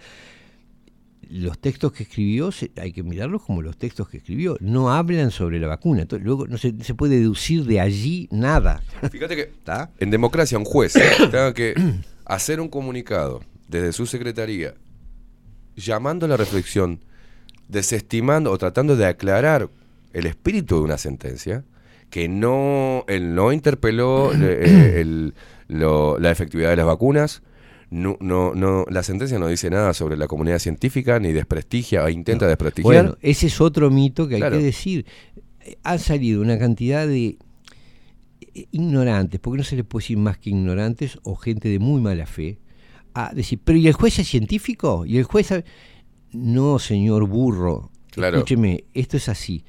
[1.29, 4.55] Los textos que escribió hay que mirarlos como los textos que escribió.
[4.61, 6.03] No hablan sobre la vacuna.
[6.03, 8.81] Entonces, luego no se, se puede deducir de allí nada.
[9.11, 9.91] Fíjate que ¿Está?
[9.99, 11.73] en democracia un juez tenga que
[12.23, 14.75] hacer un comunicado desde su secretaría
[15.75, 17.03] llamando a la reflexión,
[17.67, 19.69] desestimando o tratando de aclarar
[20.13, 21.63] el espíritu de una sentencia,
[22.09, 25.33] que no, él no interpeló eh, el-
[25.67, 27.41] lo- la efectividad de las vacunas,
[27.89, 32.09] no, no, no, la sentencia no dice nada sobre la comunidad científica, ni desprestigia o
[32.09, 33.03] intenta desprestigiar.
[33.03, 34.57] Bueno, ese es otro mito que hay Claro.
[34.57, 35.05] que decir.
[35.61, 37.37] Eh, Han salido una cantidad de
[38.53, 42.01] eh, ignorantes, porque no se les puede decir más que ignorantes o gente de muy
[42.01, 42.59] mala fe,
[43.13, 45.05] a decir, pero ¿y el juez es científico?
[45.05, 45.65] ¿Y el juez sabe?".
[46.37, 47.91] No, señor burro.
[48.11, 48.37] Claro.
[48.37, 49.63] Escúcheme, esto es así.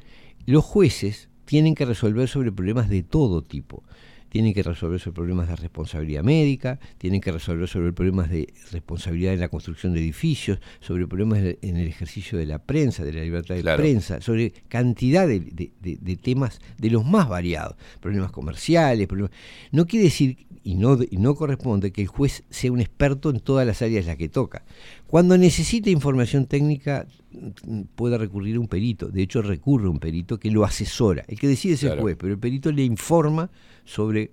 [0.46, 3.82] Los jueces tienen que resolver sobre problemas de todo tipo.
[4.30, 9.32] tienen que resolver sobre problemas de responsabilidad médica, tienen que resolver sobre problemas de responsabilidad
[9.32, 13.22] en la construcción de edificios, sobre problemas en el ejercicio de la prensa, de la
[13.22, 13.82] libertad de Claro.
[13.82, 19.32] prensa, sobre cantidad de, de- de- de temas de los más variados, problemas comerciales, problemas...
[19.72, 23.40] No quiere decir, y no, y no corresponde, que el juez sea un experto en
[23.40, 24.62] todas las áreas en las que toca.
[25.08, 27.06] Cuando necesita información técnica,
[27.96, 29.08] puede recurrir a un perito.
[29.08, 31.24] De hecho, recurre a un perito que lo asesora.
[31.28, 33.50] El que decide es el juez, pero el perito le informa
[33.84, 34.30] sobre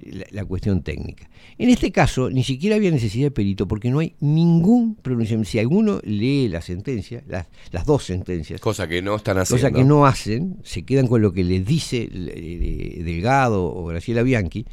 [0.00, 1.28] la, la cuestión técnica.
[1.58, 5.50] En este caso, ni siquiera había necesidad de perito porque no hay ningún pronunciamiento.
[5.50, 9.60] Si alguno lee la sentencia, las, las dos sentencias, Cosa que no están haciendo.
[9.68, 14.22] cosa que no hacen, se quedan con lo que les dice eh, Delgado o Graciela
[14.22, 14.66] Bianchi,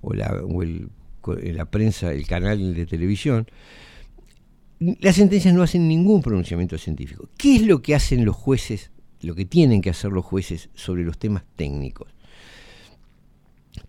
[0.00, 0.88] o la, o el-
[1.54, 3.46] la prensa, el canal de televisión,
[4.80, 7.28] las sentencias no hacen ningún pronunciamiento científico.
[7.36, 8.90] ¿Qué es lo que hacen los jueces,
[9.22, 12.08] lo que tienen que hacer los jueces sobre los temas técnicos?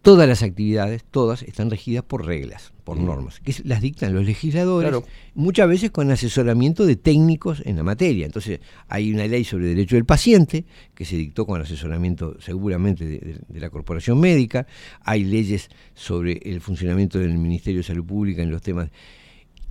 [0.03, 4.89] Todas las actividades, todas, están regidas por reglas, por normas, que las dictan los legisladores,
[4.89, 5.05] Claro.
[5.33, 8.25] muchas veces con asesoramiento de técnicos en la materia.
[8.25, 13.17] Entonces, hay una ley sobre derecho del paciente, que se dictó con asesoramiento seguramente de,
[13.19, 14.67] de- de la Corporación Médica,
[15.01, 18.89] hay leyes sobre el funcionamiento del Ministerio de Salud Pública en los temas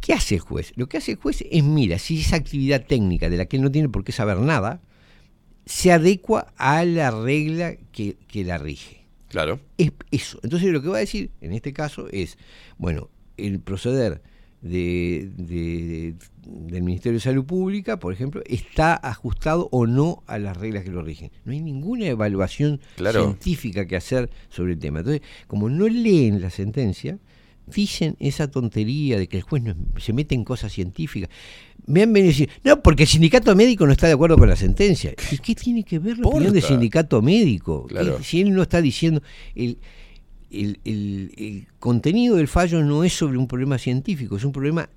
[0.01, 0.73] ¿Qué hace el juez?
[0.77, 3.63] Lo que hace el juez es mira si esa actividad técnica de la que él
[3.63, 4.81] no tiene por qué saber nada
[5.67, 9.05] se adecua a la regla que, que la rige.
[9.29, 9.61] Claro.
[9.77, 10.41] Es eso.
[10.43, 12.39] Entonces lo que va a decir en este caso es,
[12.79, 14.23] bueno, el proceder
[14.63, 16.15] de, de-
[16.47, 20.91] del Ministerio de Salud Pública, por ejemplo, está ajustado o no a las reglas que
[20.91, 21.31] lo rigen.
[21.45, 23.23] No hay ninguna evaluación Claro.
[23.25, 25.01] científica que hacer sobre el tema.
[25.01, 27.19] Entonces, como no leen la sentencia,
[27.75, 31.31] dicen esa tontería de que el juez no- se mete en cosas científicas.
[31.87, 34.49] Me han venido a decir, no, porque el sindicato médico no está de acuerdo con
[34.49, 35.15] la sentencia.
[35.31, 37.87] ¿Y qué tiene que ver la opinión del sindicato médico?
[37.87, 38.23] Claro.
[38.23, 39.23] Si él no está diciendo,
[39.55, 39.79] el,
[40.51, 44.89] el- el- el contenido del fallo no es sobre un problema científico, es un problema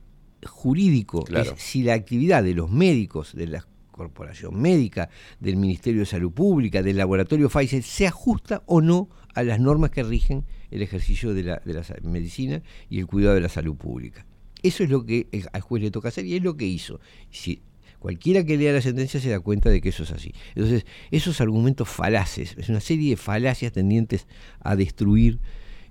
[0.46, 1.24] jurídico.
[1.24, 1.54] Claro.
[1.56, 6.32] Es si la actividad de los médicos, de la corporación médica, del Ministerio de Salud
[6.32, 11.34] Pública, del laboratorio Pfizer, se ajusta o no a las normas que rigen el ejercicio
[11.34, 11.62] de la,
[12.04, 14.26] medicina y el cuidado de la salud pública.
[14.64, 17.00] Eso es lo que al juez le toca hacer y es lo que hizo.
[17.30, 17.62] Si
[18.00, 20.34] cualquiera que lea la sentencia se da cuenta de que eso es así.
[20.56, 24.28] Entonces, esos argumentos falaces, es una serie de falacias tendientes
[24.60, 25.40] a destruir.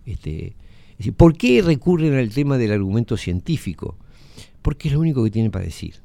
[0.06, 0.56] Este,
[1.16, 3.96] ¿Por qué recurren al tema del argumento científico?
[4.62, 5.96] Porque es lo único que tienen para decir.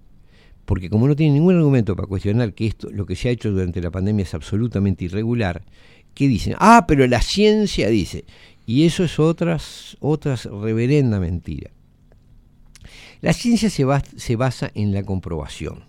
[0.66, 3.52] Porque como no tienen ningún argumento para cuestionar que esto, lo que se ha hecho
[3.52, 5.64] durante la pandemia es absolutamente irregular,
[6.14, 6.56] ¿qué dicen?
[6.58, 8.26] Ah, pero la ciencia dice.
[8.66, 11.72] Y eso es otras, otras reverenda mentira.
[13.22, 15.85] La ciencia se, bas- se basa en la comprobación.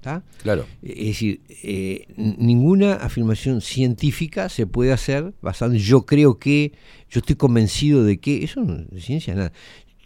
[0.00, 0.22] ¿tá?
[0.42, 0.66] Claro.
[0.82, 6.72] Es decir, eh, ninguna afirmación científica se puede hacer basando en yo creo que,
[7.10, 9.52] yo estoy convencido de que, eso no es ciencia nada.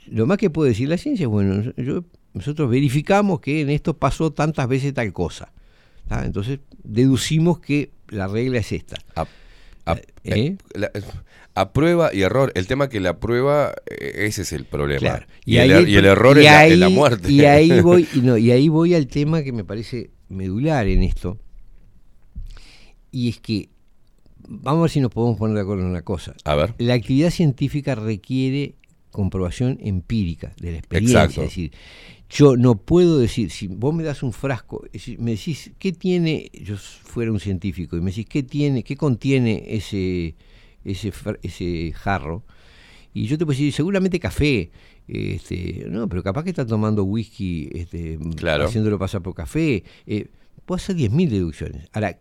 [0.09, 3.97] Lo más que puede decir la ciencia es, bueno, yo- nosotros verificamos que en esto
[3.97, 5.53] pasó tantas veces tal cosa.
[6.09, 6.25] ¿tá?
[6.27, 8.97] Entonces deducimos que la regla es esta.
[9.15, 9.27] A,
[9.87, 10.03] a- ¿Eh?
[10.25, 10.91] eh, la-
[11.57, 12.51] a prueba y error.
[12.57, 14.99] El tema que la prueba, eh, ese es el problema.
[15.01, 15.27] Claro.
[15.45, 17.31] Y, el, ahí er- y el error y es, la, es ahí- la muerte.
[17.31, 21.03] Y ahí voy, y no, y ahí voy al tema que me parece medular en
[21.05, 21.39] esto.
[23.13, 23.69] Y es que,
[24.49, 26.35] vamos a ver si nos podemos poner de acuerdo en una cosa.
[26.45, 26.75] A ver.
[26.79, 28.75] La actividad científica requiere
[29.15, 31.21] comprobación empírica de la experiencia.
[31.23, 31.43] Exacto.
[31.43, 31.71] Es decir,
[32.29, 34.85] yo no puedo decir, si vos me das un frasco,
[35.19, 39.63] me decís, ¿qué tiene, yo fuera un científico, y me decís, ¿qué tiene, qué contiene
[39.69, 40.35] ese,
[40.85, 42.45] ese jarro?
[43.13, 44.73] Y yo te puedo decir, seguramente café.
[45.07, 48.65] Este, no, pero capaz que está tomando whisky, este, Claro.
[48.65, 49.85] haciéndolo pasar por café.
[50.07, 50.27] Eh,
[50.67, 51.89] puedo hacer 10.000 deducciones.
[51.93, 52.19] Ahora,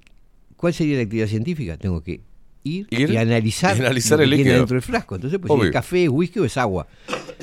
[0.55, 1.77] ¿cuál sería la actividad científica?
[1.77, 2.21] Tengo que
[2.63, 4.57] ir, Ir y analizar, y analizar lo que el tiene líquido.
[4.57, 5.15] dentro del frasco.
[5.15, 6.87] Entonces, pues, si es café, es whisky o es agua.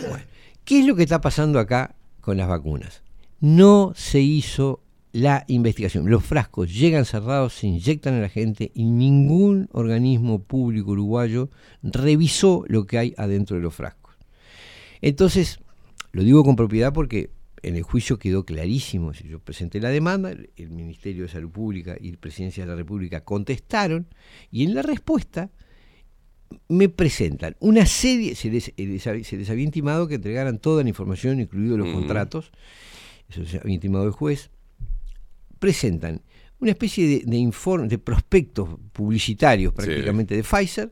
[0.08, 0.24] Bueno,
[0.65, 3.02] ¿qué es lo que está pasando acá con las vacunas?
[3.40, 4.82] No se hizo
[5.12, 6.08] la investigación.
[6.08, 11.50] Los frascos llegan cerrados, se inyectan a la gente y ningún organismo público uruguayo
[11.82, 14.15] revisó lo que hay adentro de los frascos.
[15.00, 15.60] Entonces,
[16.12, 17.31] lo digo con propiedad porque
[17.62, 19.14] en el juicio quedó clarísimo.
[19.14, 23.24] Si Yo presenté la demanda, el Ministerio de Salud Pública y Presidencia de la República
[23.24, 24.06] contestaron
[24.50, 25.50] y en la respuesta
[26.68, 30.89] me presentan una serie, se les, eh, se les había intimado que entregaran toda la
[30.89, 32.50] información, incluidos los contratos,
[33.28, 34.50] eso se había intimado el juez,
[35.58, 36.22] presentan
[36.58, 40.90] una especie de, de informe, de prospectos publicitarios prácticamente de Pfizer,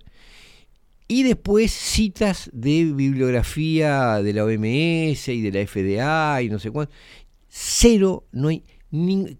[1.08, 6.70] y después citas de bibliografía de la OMS y de la FDA y no sé
[6.70, 6.92] cuánto.
[7.48, 8.62] Cero, no hay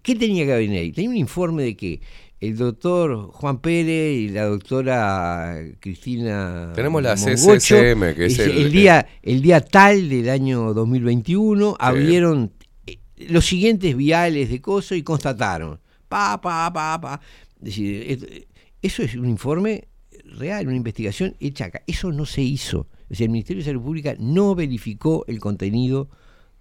[0.03, 0.91] ¿Qué tenía que haber ahí?
[0.91, 2.01] Tenía un informe de que
[2.39, 8.45] el doctor Juan Pérez y la doctora Cristina Tenemos la Mongocho, CCSM, que es dice,
[8.45, 12.51] el- día, el día tal del año 2021, abrieron
[12.85, 15.79] eh, los siguientes viales de coso y constataron.
[16.07, 17.19] Pa, pa, pa, pa.
[17.57, 18.45] Es decir, es-
[18.81, 19.87] eso es un informe
[20.37, 21.81] real, una investigación hecha acá.
[21.87, 22.87] Eso no se hizo.
[23.03, 26.09] Es decir, el Ministerio de Salud Pública no verificó el contenido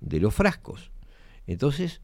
[0.00, 0.90] de los frascos.
[1.46, 2.00] Entonces,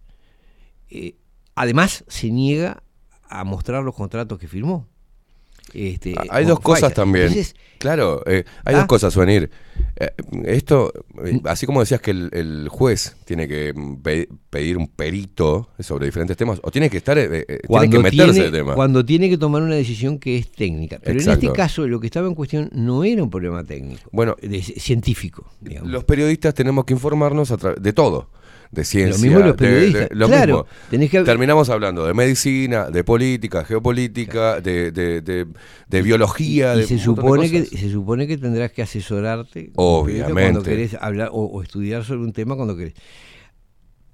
[0.90, 1.16] eh,
[1.54, 2.82] además se niega
[3.28, 4.88] a mostrar los contratos que firmó.
[5.74, 6.94] Este, Hay con dos cosas Pfizer.
[6.94, 7.26] también.
[7.26, 8.78] Entonces, claro, eh, hay ¿Ah?
[8.78, 9.50] dos cosas, Suenir.
[9.96, 10.10] Eh,
[10.46, 10.92] esto,
[11.24, 13.72] eh, así como decías que el, el juez tiene que
[14.02, 18.02] pe- pedir un perito sobre diferentes temas, o tiene que estar, eh, tiene cuando que
[18.02, 18.74] meterse tiene, el tema.
[18.74, 20.98] cuando tiene que tomar una decisión que es técnica.
[21.02, 24.36] Pero en este caso lo que estaba en cuestión no era un problema técnico, Bueno,
[24.40, 25.50] de- científico.
[25.60, 25.90] digamos.
[25.90, 28.28] los periodistas tenemos que informarnos a de todo.
[28.74, 29.22] De ciencia.
[29.22, 30.66] mismo los de- de- periodistas, lo claro, mismo.
[30.90, 35.46] tenés que- Terminamos hablando de medicina, de política, geopolítica, de, de, de-
[36.02, 36.74] biología.
[36.74, 40.62] y de se supone que se supone que tendrás que asesorarte periodista cuando Obviamente.
[40.70, 42.94] querés hablar o, o estudiar sobre un tema cuando querés.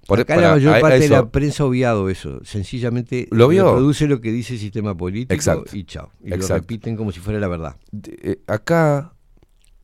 [0.07, 2.41] Por- Acá para- la mayor a- a parte de la prensa ha obviado eso.
[2.45, 3.65] Sencillamente ¿Lo vio?
[3.67, 5.77] reproduce lo que dice el sistema político Exacto.
[5.77, 6.11] y chao.
[6.23, 6.49] Y Exacto.
[6.49, 7.77] lo repiten como si fuera la verdad.
[8.23, 9.13] eh, acá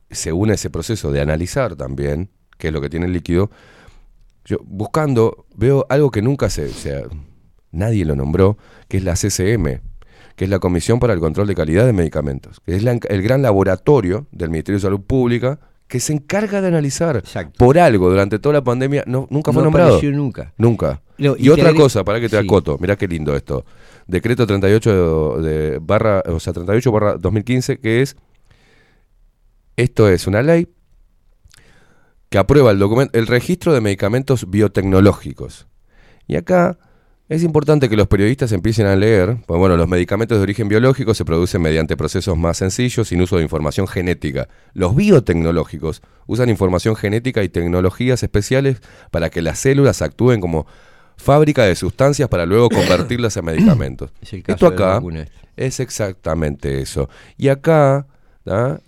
[0.09, 3.51] se une ese proceso de analizar también qué es lo que tiene el líquido.
[4.47, 7.03] Yo buscando veo algo que nunca se, se-
[7.71, 9.81] nadie lo nombró, que es la CCM,
[10.37, 13.21] que es la Comisión para el Control de Calidad de Medicamentos, que es la- el
[13.21, 15.59] gran laboratorio del Ministerio de Salud Pública
[15.89, 17.21] que se encarga de analizar
[17.57, 19.89] por algo durante toda la pandemia, no, nunca fue No nombrado.
[19.95, 20.53] apareció nunca.
[20.57, 21.01] Nunca.
[21.17, 22.45] No, y, otra cosa, para que te sí.
[22.45, 23.65] acoto, mirá qué lindo esto.
[24.05, 28.15] Decreto 38 de barra, o sea, 38 barra 2015, que es
[29.75, 30.67] esto es una ley
[32.29, 35.67] que aprueba el documento, el registro de medicamentos biotecnológicos.
[36.27, 36.77] Y acá
[37.29, 41.13] es importante que los periodistas empiecen a leer, pues bueno, los medicamentos de origen biológico
[41.13, 44.47] se producen mediante procesos más sencillos sin uso de información genética.
[44.73, 48.81] Los biotecnológicos usan información genética y tecnologías especiales
[49.11, 50.67] para que las células actúen como
[51.17, 54.11] fábrica de sustancias para luego convertirlas en medicamentos.
[54.21, 55.31] Es Esto acá esta.
[55.57, 57.09] es exactamente eso.
[57.37, 58.07] Y acá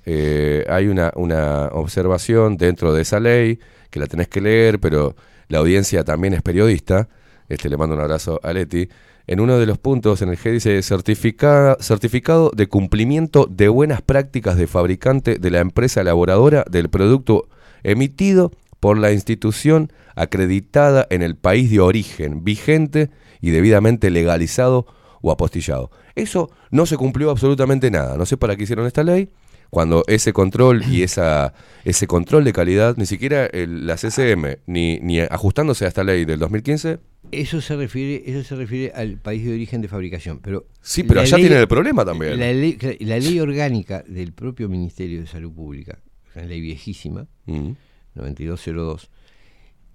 [0.06, 5.16] Eh, hay una, una observación dentro de esa ley que la tenés que leer, pero
[5.48, 7.10] la audiencia también es periodista.
[7.48, 8.90] Este, le mando un abrazo a Leti.
[9.28, 14.02] En uno de los puntos en el G dice certifica- certificado de cumplimiento de buenas
[14.02, 17.48] prácticas de fabricante de la empresa elaboradora del producto
[17.84, 23.10] emitido por la institución acreditada en el país de origen, vigente
[23.42, 24.88] y debidamente legalizado
[25.22, 25.92] o apostillado.
[26.16, 28.18] Eso no se cumplió absolutamente nada.
[28.18, 29.30] No sé para qué hicieron esta ley.
[29.70, 31.54] Cuando ese control y esa,
[31.86, 36.26] ese control de calidad, ni siquiera el- la CCM, ni, ni ajustándose a esta ley
[36.26, 36.98] del 2015,
[37.32, 40.40] Eso se refiere, eso se refiere al país de origen de fabricación.
[40.40, 42.40] Pero Sí, pero allá tienen el problema también.
[42.40, 46.00] La ley, la ley orgánica del propio Ministerio de Salud Pública,
[46.36, 47.72] una ley viejísima, Mm.
[48.16, 49.10] 9202,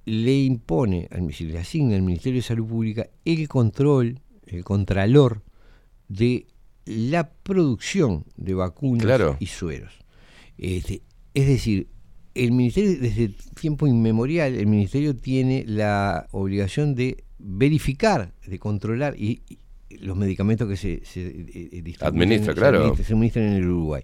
[0.07, 1.09] le impone,
[1.41, 5.43] le asigna al Ministerio de Salud Pública el control, el contralor
[6.09, 6.47] de
[6.87, 9.37] la producción de vacunas Claro.
[9.41, 9.93] y sueros.
[10.59, 11.03] Este,
[11.35, 11.89] es decir,
[12.35, 13.29] el Ministerio, desde
[13.61, 19.59] tiempo inmemorial, el Ministerio tiene la obligación de verificar, de controlar y, y
[19.99, 22.79] los medicamentos que se, se, eh, eh, distribuyen, Administra, se claro.
[22.85, 24.03] administra- se administran en el Uruguay.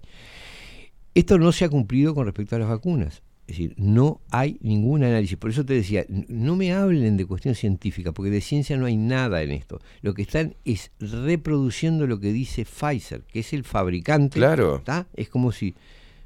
[1.14, 3.22] Esto no se ha cumplido con respecto a las vacunas.
[3.50, 5.36] Es decir, no hay ningún análisis.
[5.36, 8.96] Por eso te decía, no me hablen de cuestión científica, porque de ciencia no hay
[8.96, 9.80] nada en esto.
[10.02, 14.38] Lo que están es reproduciendo lo que dice Pfizer, que es el fabricante.
[14.38, 14.82] Claro.
[14.84, 15.08] ¿tá?
[15.16, 15.74] Es como si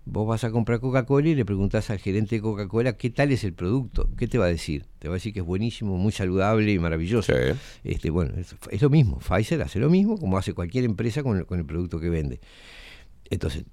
[0.05, 3.43] vos vas a comprar Coca-Cola y le preguntás al gerente de Coca-Cola qué tal es
[3.45, 4.11] el producto.
[4.19, 4.85] ¿Qué te va a decir?
[4.99, 7.33] Te va a decir que es buenísimo, muy saludable y maravilloso.
[7.85, 9.19] Este, bueno, es, es lo mismo.
[9.21, 12.39] Pfizer hace lo mismo como hace cualquier empresa con el, con el producto que vende.
[13.31, 13.65] Entonces,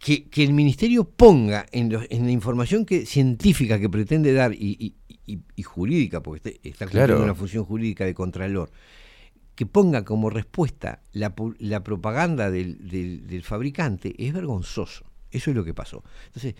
[0.00, 4.76] que, que el ministerio ponga en, en la información que, científica que pretende dar y,
[4.78, 4.94] y-
[5.26, 7.24] y- y jurídica, porque este- está cumpliendo Claro.
[7.24, 8.70] una función jurídica de contralor,
[9.54, 15.04] que ponga como respuesta la, la propaganda del, del- del fabricante es vergonzoso.
[15.30, 16.02] Eso es lo que pasó.
[16.26, 16.54] Entonces,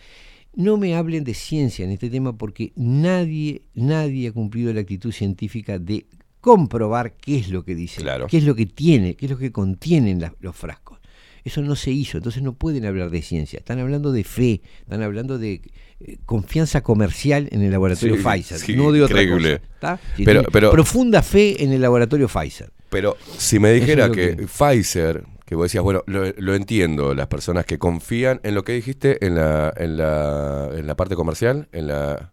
[0.54, 5.12] no me hablen de ciencia en este tema porque nadie, nadie ha cumplido la actitud
[5.12, 6.06] científica de
[6.40, 9.52] comprobar qué es lo que dice, qué es lo que tiene, qué es lo que
[9.52, 10.98] contienen la- los frascos.
[11.44, 15.02] Eso no se hizo, entonces no pueden hablar de ciencia, están hablando de fe, están
[15.02, 15.62] hablando de
[16.00, 19.58] eh, confianza comercial en el laboratorio Sí, Pfizer, sí, no de otra increíble.
[19.60, 19.72] cosa.
[19.74, 20.00] ¿está?
[20.16, 22.70] Sí, Pero- tiene pero- profunda fe en el laboratorio Pfizer.
[22.90, 26.54] Pero si me dijera es lo que, que- Pfizer, que vos decías, bueno, lo, lo
[26.54, 30.94] entiendo, las personas que confían en lo que dijiste en la, en la, en la
[30.96, 32.32] parte comercial, en la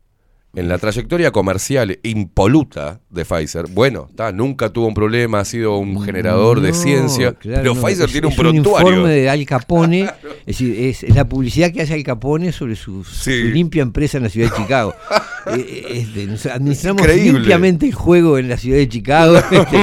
[0.56, 5.77] en la trayectoria comercial impoluta de Pfizer, bueno, está, nunca tuvo un problema, ha sido
[5.77, 8.90] un generador de ciencia, claro, pero no, Pfizer es- tiene un es un prontuario.
[8.90, 10.01] informe de Al Capone,
[10.40, 14.17] es decir, es, es la publicidad que hace Al Capone sobre su, su limpia empresa
[14.17, 14.93] en la ciudad de Chicago.
[15.48, 19.38] Eh, eh, este, nos administramos limpiamente el juego en la ciudad de Chicago.
[19.51, 19.77] este.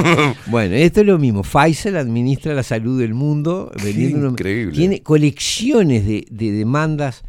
[0.47, 1.42] bueno, esto es lo mismo.
[1.44, 3.70] Pfizer administra la salud del mundo.
[3.81, 4.75] vendiendo increíble.
[4.75, 7.23] Tiene colecciones de, de demandas.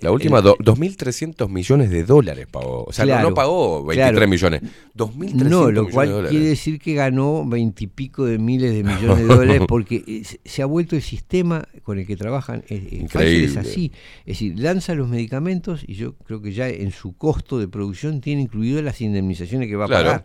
[0.00, 2.84] La última, el- do- 2.300 millones de dólares pagó.
[2.84, 4.28] O sea, no- pagó 23 claro.
[4.28, 4.62] millones.
[4.94, 9.24] 2.300 No, lo cual de quiere decir que ganó veintipico de miles de millones de
[9.24, 12.60] dólares porque eh, se- ha vuelto el sistema con el que trabajan.
[12.68, 13.60] eh, eh, es Increíble.
[13.60, 13.92] así.
[14.20, 18.20] Es decir, lanza los medicamentos y yo creo que ya en su costo de producción
[18.20, 20.04] tiene incluido las indemnizaciones que va a Claro.
[20.06, 20.24] pagar.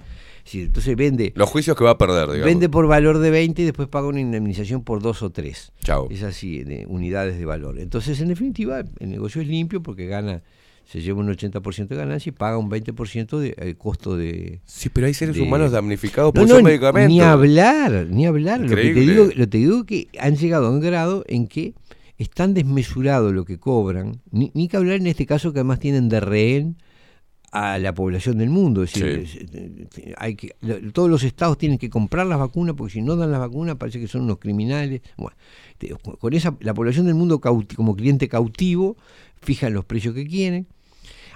[0.53, 2.45] Entonces vende, Los juicios que va a perder, digamos.
[2.45, 5.71] vende por valor de 20 y después paga una indemnización por dos o tres.
[5.83, 6.07] Chao.
[6.09, 7.79] Es así, de unidades de valor.
[7.79, 10.41] Entonces, en definitiva, el negocio es limpio porque gana,
[10.85, 14.61] se lleva un 80% de ganancia y paga un 20% de eh, costo de...
[14.65, 17.09] Sí, pero hay seres de- humanos damnificados No, por esos medicamentos.
[17.09, 18.61] Ni hablar, ni hablar.
[18.61, 21.47] Lo que, te digo, lo que te digo que han llegado a un grado en
[21.47, 21.73] que
[22.17, 25.79] es tan desmesurado lo que cobran, ni, ni que hablar en este caso que además
[25.79, 26.77] tienen de rehén
[27.59, 28.83] a la población del mundo.
[28.83, 29.45] Es decir, Sí.
[30.01, 30.55] eh, hay que,
[30.93, 33.99] todos los estados tienen que comprar las vacunas porque si no dan las vacunas parece
[33.99, 35.01] que son unos criminales.
[35.17, 35.35] Bueno,
[35.77, 38.95] te- con esa, la población del mundo cauti- como cliente cautivo
[39.41, 40.67] fijan los precios que quieren.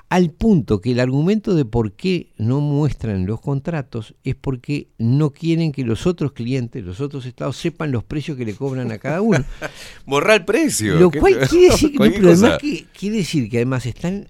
[0.09, 5.29] Al punto que el argumento de por qué no muestran los contratos es porque no
[5.29, 8.97] quieren que los otros clientes, los otros estados, sepan los precios que le cobran a
[8.97, 9.39] cada uno.
[10.05, 10.99] Borrar el precio.
[10.99, 14.27] Lo ¿Qué- cual quiere decir, no, pero además que quiere decir que además están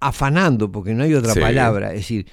[0.00, 1.40] afanando, porque no hay otra Sí.
[1.40, 2.26] palabra, es decir,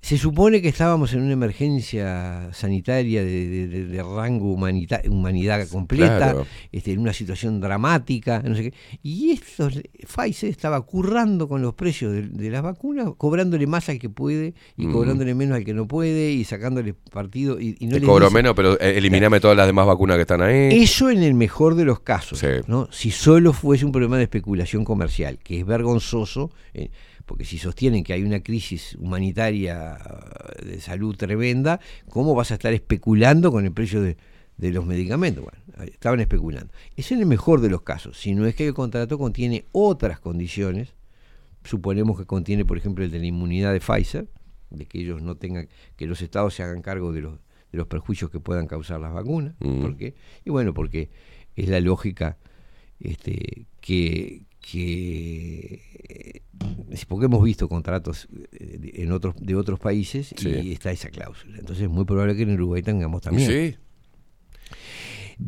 [0.00, 5.66] se supone que estábamos en una emergencia sanitaria de, de- de- de rango humanita- humanidad
[5.68, 6.46] completa, Claro.
[6.70, 8.74] este, en una situación dramática, no sé qué.
[9.02, 14.08] Y estos, Pfizer estaba currando con los precios de, las vacunas, cobrándole más al que
[14.08, 14.92] puede y Mm.
[14.92, 17.60] cobrándole menos al que no puede y sacándole partido.
[17.60, 20.16] Y, y no Te les cobro dice- menos, pero eh, eliminame todas las demás vacunas
[20.16, 20.68] que están ahí.
[20.80, 22.88] eso en el mejor de los casos, ¿no?
[22.92, 26.90] Si solo fuese un problema de especulación comercial, que es vergonzoso, eh,
[27.28, 29.98] porque si sostienen que hay una crisis humanitaria
[30.64, 34.16] de salud tremenda, ¿cómo vas a estar especulando con el precio de,
[34.56, 35.44] de los medicamentos?
[35.44, 36.72] Bueno, estaban especulando.
[36.96, 40.20] Es en el mejor de los casos, si no es que el contrato contiene otras
[40.20, 40.94] condiciones,
[41.64, 44.26] suponemos que contiene, por ejemplo, el de la inmunidad de Pfizer,
[44.70, 47.34] de que ellos no tengan, que los estados se hagan cargo de los,
[47.70, 49.54] de los perjuicios que puedan causar las vacunas.
[49.60, 49.82] Mm.
[49.82, 50.14] ¿Por qué?
[50.46, 51.10] Y bueno, porque
[51.56, 52.38] es la lógica
[53.00, 56.42] este, que, que
[57.06, 60.48] porque hemos visto contratos eh, de- en otros de otros países Sí.
[60.48, 61.58] y está esa cláusula.
[61.58, 63.48] Entonces es muy probable que en Uruguay tengamos también.
[63.50, 63.76] Sí.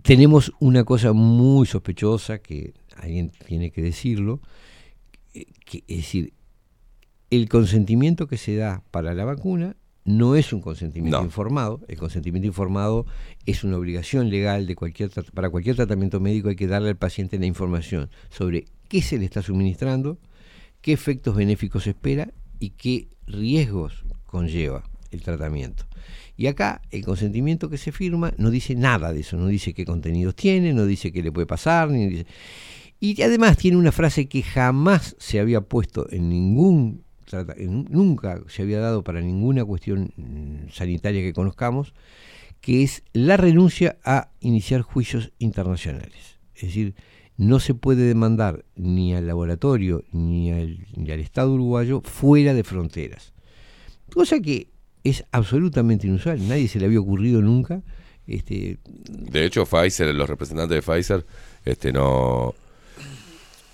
[0.02, 4.40] Tenemos una cosa muy sospechosa que alguien tiene que decirlo,
[5.34, 6.32] eh, que, es decir,
[7.30, 11.24] el consentimiento que se da para la vacuna no es un consentimiento No.
[11.24, 11.80] informado.
[11.88, 13.04] El consentimiento informado
[13.46, 17.38] es una obligación legal de cualquier para cualquier tratamiento médico hay que darle al paciente
[17.38, 20.18] la información sobre qué se le está suministrando,
[20.80, 25.84] qué efectos benéficos espera y qué riesgos conlleva el tratamiento.
[26.36, 29.84] Y acá el consentimiento que se firma no dice nada de eso, no dice qué
[29.84, 32.24] contenidos tiene, no dice qué le puede pasar, ni
[33.02, 37.02] y además tiene una frase que jamás se había puesto en ningún
[37.88, 41.94] nunca se había dado para ninguna cuestión mm, sanitaria que conozcamos,
[42.60, 46.38] que es la renuncia a iniciar juicios internacionales.
[46.54, 46.94] Es decir,
[47.40, 52.64] no se puede demandar ni al laboratorio ni al, ni al Estado uruguayo fuera de
[52.64, 53.32] fronteras.
[54.12, 54.68] Cosa que
[55.04, 57.80] es absolutamente inusual, nadie se le había ocurrido nunca.
[58.26, 61.24] Este, De hecho, Pfizer, los representantes de Pfizer,
[61.64, 62.54] este, no,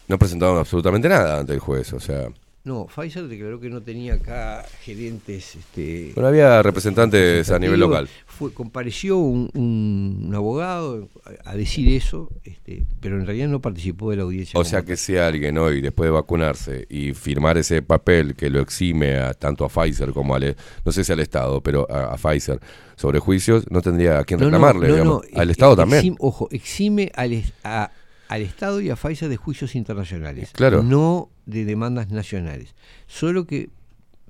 [0.06, 1.92] no presentaron absolutamente nada ante el juez.
[1.92, 2.28] O sea,
[2.66, 5.54] no, Pfizer declaró que no tenía acá gerentes.
[5.56, 8.08] Este, bueno, había representantes a nivel local.
[8.26, 11.08] Fue, compareció un, un- un abogado
[11.44, 14.58] a, a decir eso, este, pero en realidad no participó de la audiencia.
[14.58, 18.60] O sea que si alguien hoy, después de vacunarse y firmar ese papel que lo
[18.60, 22.16] exime a, tanto a Pfizer como al, no sé si al Estado, pero a, a
[22.16, 22.58] Pfizer,
[22.96, 25.22] sobre juicios, no tendría a quién No, no, reclamarle, no, digamos.
[25.32, 26.16] no, al eh, Estado también.
[26.18, 27.92] ojo, exime al, a-
[28.28, 30.82] al Estado y a Pfizer de juicios internacionales, Claro.
[30.82, 32.74] no de demandas nacionales.
[33.06, 33.70] Solo que,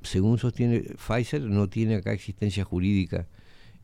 [0.03, 3.27] según sostiene Pfizer, no tiene acá existencia jurídica,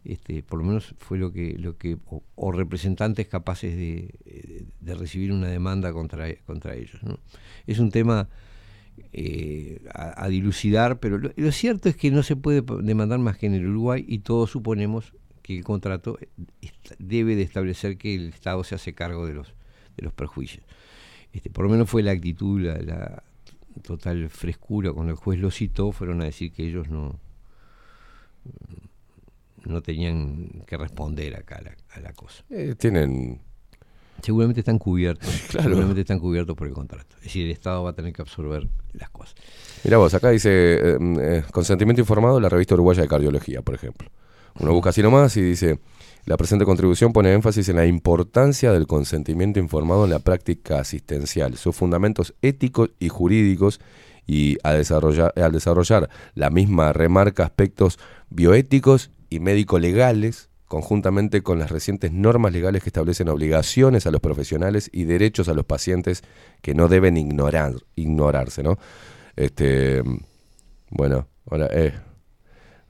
[0.04, 1.96] este, por lo menos fue lo que, lo que
[2.34, 7.02] o, representantes capaces de, de recibir una demanda contra, contra ellos.
[7.02, 7.18] ¿no?
[7.66, 8.28] Es un tema
[9.12, 13.54] eh, a, dilucidar, pero lo, cierto es que no se puede demandar más que en
[13.54, 15.12] el Uruguay y todos suponemos
[15.42, 19.54] que el contrato eh, debe de establecer que el Estado se hace cargo de los,
[19.96, 20.64] de los perjuicios.
[21.32, 23.22] Este, por lo menos fue la actitud, la, la-
[23.82, 27.18] total frescura cuando el juez lo citó, fueron a decir que ellos no
[29.64, 32.42] no tenían que responder acá a la, a la cosa.
[32.50, 33.40] Eh, tienen.
[34.20, 35.28] Seguramente están cubiertos.
[35.50, 35.68] Claro.
[35.68, 37.16] Seguramente están cubiertos por el contrato.
[37.18, 39.34] Es decir, el Estado va a tener que absorber las cosas.
[39.84, 44.08] Mira vos, acá dice eh, eh, consentimiento informado la revista uruguaya de cardiología, por ejemplo.
[44.60, 45.78] Uno busca así nomás y dice,
[46.24, 51.56] la presente contribución pone énfasis en la importancia del consentimiento informado en la práctica asistencial,
[51.56, 53.80] sus fundamentos éticos y jurídicos
[54.26, 57.98] y a desarrollar, al desarrollar la misma remarca aspectos
[58.30, 64.88] bioéticos y médico-legales conjuntamente con las recientes normas legales que establecen obligaciones a los profesionales
[64.90, 66.22] y derechos a los pacientes
[66.62, 68.78] que no deben ignorar, ignorarse, ¿no?
[69.36, 70.02] Este,
[70.88, 71.92] bueno, ahora, eh,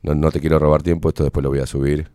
[0.03, 2.09] no, no te quiero robar tiempo, esto después lo voy a subir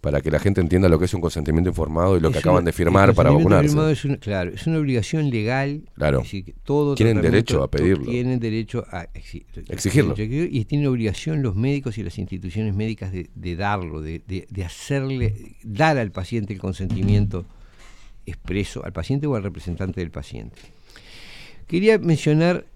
[0.00, 2.58] para que la gente entienda lo que es un consentimiento informado y lo que acaban
[2.58, 3.90] una- de firmar para vacunarse.
[3.90, 5.88] es una- claro, es una obligación legal.
[5.94, 6.18] Claro.
[6.18, 8.04] es decir, todo Tienen derecho a pedirlo.
[8.04, 10.14] Tienen derecho a exi- Exigirlo.
[10.18, 14.64] Y tienen obligación los médicos y las instituciones médicas de, de darlo, de, de- de
[14.64, 17.46] hacerle, dar al paciente el consentimiento
[18.26, 20.56] expreso, al paciente o al representante del paciente.
[21.66, 22.66] Quería mencionar,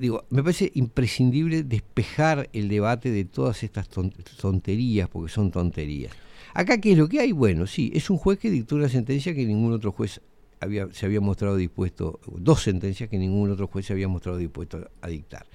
[0.00, 6.12] digo, me parece imprescindible despejar el debate de todas estas ton- tonterías, porque son tonterías.
[6.54, 7.32] Acá, ¿qué es lo que hay?
[7.32, 10.20] Bueno, sí, es un juez que dictó una sentencia que ningún otro juez
[10.58, 14.90] había, se había mostrado dispuesto, dos sentencias que ningún otro juez se había mostrado dispuesto
[15.00, 15.46] a dictar.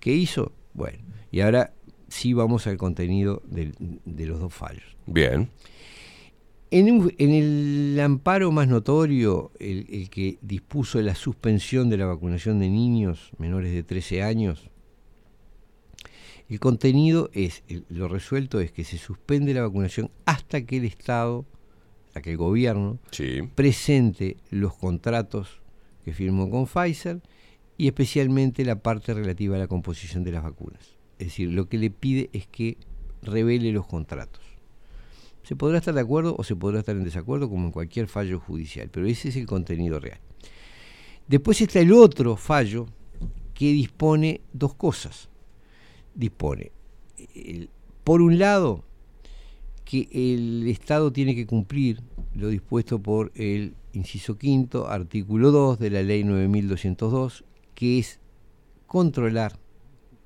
[0.00, 0.52] ¿Qué hizo?
[0.74, 0.98] Bueno,
[1.32, 1.72] y ahora
[2.08, 3.74] sí vamos al contenido del-
[4.04, 4.84] de los dos fallos.
[5.06, 5.48] Bien.
[6.70, 12.06] En, un- en el amparo más notorio, el, el que dispuso la suspensión de la
[12.06, 14.70] vacunación de niños menores de 13 años,
[16.48, 20.84] el contenido es, el- lo resuelto es que se suspende la vacunación hasta que el
[20.84, 21.44] Estado,
[22.08, 22.98] hasta que el gobierno
[23.54, 25.60] presente los contratos
[26.04, 27.22] que firmó con Pfizer
[27.78, 30.96] y especialmente la parte relativa a la composición de las vacunas.
[31.18, 32.76] Es decir, lo que le pide es que
[33.22, 34.43] revele los contratos.
[35.44, 38.40] Se podrá estar de acuerdo o se podrá estar en desacuerdo como en cualquier fallo
[38.40, 40.18] judicial, pero ese es el contenido real.
[41.28, 42.86] Después está el otro fallo
[43.54, 45.28] que dispone dos cosas.
[46.14, 46.72] Dispone,
[47.34, 47.70] el-
[48.04, 48.84] por un lado,
[49.84, 52.00] que el Estado tiene que cumplir
[52.34, 58.18] lo dispuesto por el inciso quinto, artículo 2 de la ley 9202, que es
[58.86, 59.58] controlar,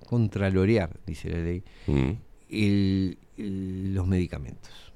[0.06, 2.10] contralorear, dice la ley, Mm.
[2.50, 4.88] el- el- los medicamentos.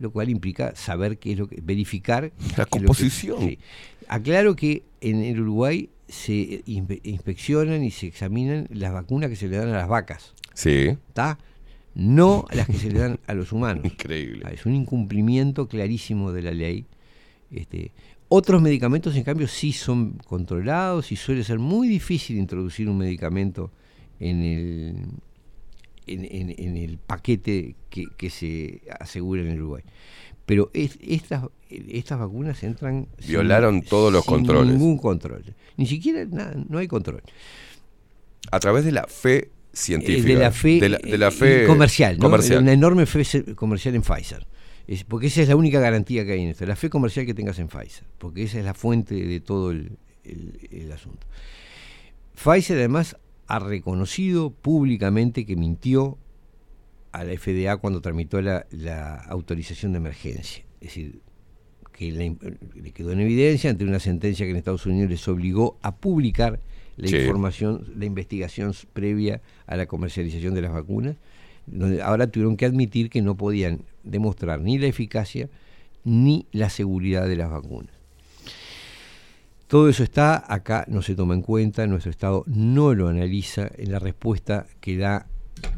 [0.00, 3.40] Lo cual implica saber qué es lo que, verificar La que- composición.
[3.40, 3.58] sí.
[4.08, 9.48] Aclaro que en el Uruguay se inspe- inspeccionan y se examinan las vacunas que se
[9.48, 10.34] le dan a las vacas.
[10.52, 10.88] Sí.
[11.08, 11.38] ¿Está?
[11.94, 13.84] No las que se le dan a los humanos.
[13.92, 14.42] Increíble.
[14.44, 16.86] Ah, Es un incumplimiento clarísimo de la ley.
[17.50, 17.92] Este,
[18.28, 23.70] otros medicamentos, en cambio, sí son controlados y suele ser muy difícil introducir un medicamento
[24.20, 24.96] en el,
[26.06, 29.82] en, en- en el paquete que, que se asegura en el Uruguay.
[30.46, 33.08] Pero es- estas, estas vacunas entran...
[33.18, 34.72] sin- Violaron todos los sin controles.
[34.74, 35.42] ningún control.
[35.76, 37.22] Ni siquiera, nada, no hay control.
[38.50, 40.28] A través de la fe científica.
[40.28, 42.24] Eh, de la fe, De la, de la eh, fe comercial, ¿no?
[42.24, 42.62] comercial.
[42.62, 44.46] una enorme fe comercial en Pfizer.
[44.86, 47.32] Es, porque esa es la única garantía que hay en esto, la fe comercial que
[47.32, 49.92] tengas en Pfizer, porque esa es la fuente de todo el,
[50.24, 51.26] el- el asunto.
[52.34, 53.16] Pfizer además
[53.46, 56.18] ha reconocido públicamente que mintió
[57.12, 60.64] a la FDA cuando tramitó la, la autorización de emergencia.
[60.80, 61.20] Es decir,
[61.92, 62.36] que le,
[62.74, 66.60] le quedó en evidencia ante una sentencia que en Estados Unidos les obligó a publicar
[66.96, 67.16] la Sí.
[67.16, 71.16] información, la investigación previa a la comercialización de las vacunas,
[71.66, 75.48] donde ahora tuvieron que admitir que no podían demostrar ni la eficacia
[76.04, 77.93] ni la seguridad de las vacunas.
[79.66, 83.92] Todo eso está, acá no se toma en cuenta, nuestro Estado no lo analiza en
[83.92, 85.26] la respuesta que da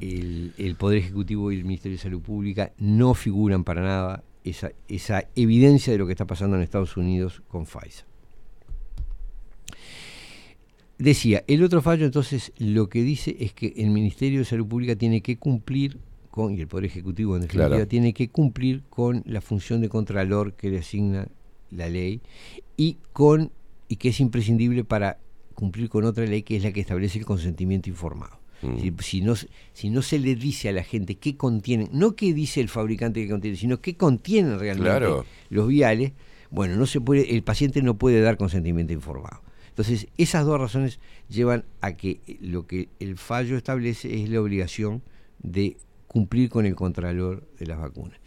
[0.00, 4.73] el, el Poder Ejecutivo y el Ministerio de Salud Pública, no figuran para nada esa,
[4.89, 8.05] esa evidencia de lo que está pasando en Estados Unidos con Pfizer.
[10.98, 14.97] Decía, el otro fallo entonces lo que dice es que el Ministerio de Salud Pública
[14.97, 15.98] tiene que cumplir
[16.31, 17.86] con, y el Poder Ejecutivo en definitiva, Claro.
[17.86, 21.28] tiene que cumplir con la función de contralor que le asigna
[21.70, 22.23] la ley
[22.78, 23.52] y con
[23.89, 25.18] y que es imprescindible para
[25.55, 28.39] cumplir con otra ley que es la que establece el consentimiento informado.
[28.62, 28.78] Mm.
[28.78, 32.16] Si, si no, se- si no se le dice a la gente qué contienen, no
[32.16, 35.24] qué dice el fabricante que contiene, sino qué contienen realmente Claro.
[35.50, 36.12] los viales,
[36.50, 39.42] bueno, no se puede, el paciente no puede dar consentimiento informado.
[39.68, 45.02] Entonces, esas dos razones llevan a que lo que el fallo establece es la obligación
[45.42, 48.18] de cumplir con el contralor de las vacunas.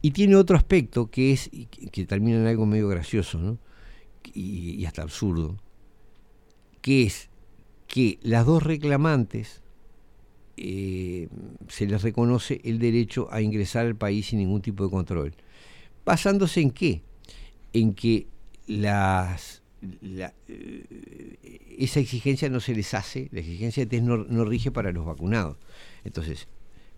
[0.00, 3.58] Y tiene otro aspecto que es, que, que termina en algo medio gracioso, ¿no?
[4.34, 5.56] Y, y hasta absurdo,
[6.80, 7.28] que es
[7.86, 9.62] que las dos reclamantes
[10.56, 11.28] eh,
[11.68, 15.34] se les reconoce el derecho a ingresar al país sin ningún tipo de control.
[16.04, 17.02] ¿Basándose en qué?
[17.72, 18.26] En que
[18.66, 19.62] las,
[20.00, 21.36] la- eh,
[21.78, 25.04] esa exigencia no se les hace, la exigencia de test no, no rige para los
[25.06, 25.56] vacunados.
[26.04, 26.48] Entonces,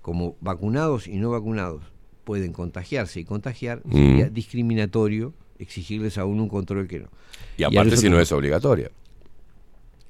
[0.03, 1.85] como vacunados y no vacunados
[2.25, 3.93] pueden contagiarse y contagiar, Mm.
[3.93, 7.09] sería discriminatorio exigirles a uno un control que no.
[7.57, 8.91] Y aparte si no es obligatoria.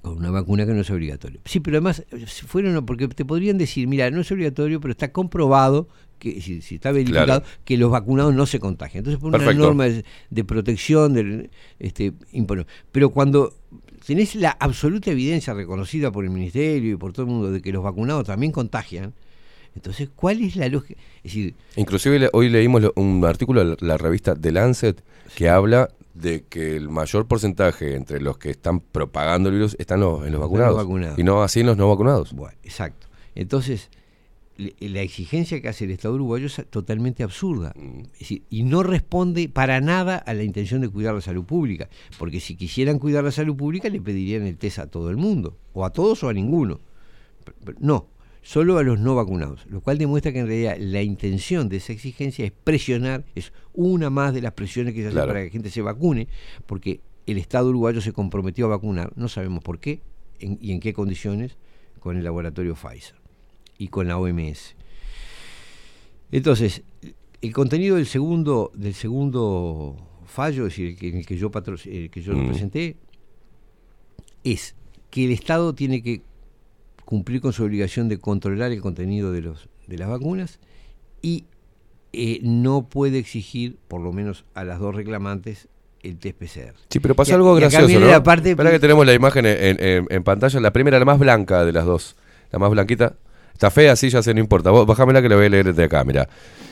[0.02, 1.40] con una vacuna que no es obligatoria.
[1.46, 2.04] Sí, pero además,
[2.46, 6.74] fueron, porque te podrían decir, mira, no es obligatorio, pero está comprobado, que si, si
[6.76, 7.44] está verificado, Claro.
[7.64, 8.98] que los vacunados no se contagian.
[9.00, 13.54] Entonces, por una norma de, de protección, del, este, impone- pero cuando
[14.06, 17.72] tenés la absoluta evidencia reconocida por el Ministerio y por todo el mundo de que
[17.72, 19.14] los vacunados también contagian,
[19.74, 21.00] entonces, ¿cuál es la lógica?
[21.18, 25.02] Es decir, Inclusive hoy leímos un artículo de la revista The Lancet
[25.34, 30.00] que habla de que el mayor porcentaje entre los que están propagando el virus están
[30.00, 31.18] los, en los vacunados, vacunados.
[31.18, 32.32] y no así en los no vacunados.
[32.32, 33.08] Bueno, exacto.
[33.34, 33.90] Entonces,
[34.56, 37.72] la exigencia que hace el Estado uruguayo es totalmente absurda.
[37.74, 38.02] Mm.
[38.12, 41.88] Es decir, y no responde para nada a la intención de cuidar la salud pública.
[42.16, 45.56] Porque si quisieran cuidar la salud pública, le pedirían el test a todo el mundo.
[45.72, 46.78] O a todos o a ninguno.
[47.80, 48.06] No,
[48.44, 49.66] solo a los no vacunados.
[49.66, 54.10] Lo cual demuestra que en realidad la intención de esa exigencia es presionar, es una
[54.10, 55.28] más de las presiones que se hacen Claro.
[55.30, 56.28] para que la gente se vacune,
[56.66, 60.00] porque el Estado uruguayo se comprometió a vacunar, no sabemos por qué
[60.40, 61.56] en- y en qué condiciones,
[62.00, 63.16] con el laboratorio Pfizer
[63.78, 64.76] y con la OMS.
[66.32, 66.82] Entonces,
[67.40, 71.50] el contenido del segundo, del segundo fallo, es decir, el que, en el que yo,
[71.50, 72.48] patro- el que yo lo Mm.
[72.48, 72.96] presenté,
[74.42, 74.74] es
[75.10, 76.20] que el Estado tiene que
[77.04, 80.58] cumplir con su obligación de controlar el contenido de, los, de las vacunas
[81.22, 81.44] y
[82.12, 85.68] eh, no puede exigir, por lo menos a las dos reclamantes,
[86.02, 86.74] el test PCR.
[86.90, 88.06] Sí, pero Y a- algo gracioso, ¿no?
[88.06, 90.60] la parte- Espera que tenemos la imagen en, en- en pantalla.
[90.60, 92.14] La primera, la más blanca de las dos.
[92.52, 93.14] La más blanquita.
[93.52, 94.70] Está fea, sí, ya sé, no importa.
[94.70, 96.28] Vos, bájamela que la voy a leer desde acá, mira.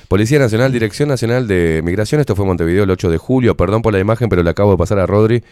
[0.08, 2.20] Policía Nacional, Dirección Nacional de Migración.
[2.20, 3.56] Esto fue Montevideo el 8 de julio.
[3.56, 5.42] Perdón por la imagen, pero le acabo de pasar a Rodri.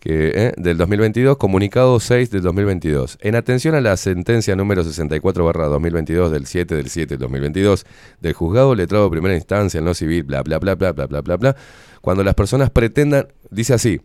[0.00, 3.18] Que, eh, del 2022, comunicado 6 del 2022.
[3.20, 7.84] En atención a la sentencia número 64 barra 2022 del 7 del 7 del 2022
[8.20, 11.20] del juzgado letrado de primera instancia en lo civil, bla, bla, bla, bla, bla, bla,
[11.20, 11.56] bla, bla,
[12.00, 14.00] cuando las personas pretendan, dice así,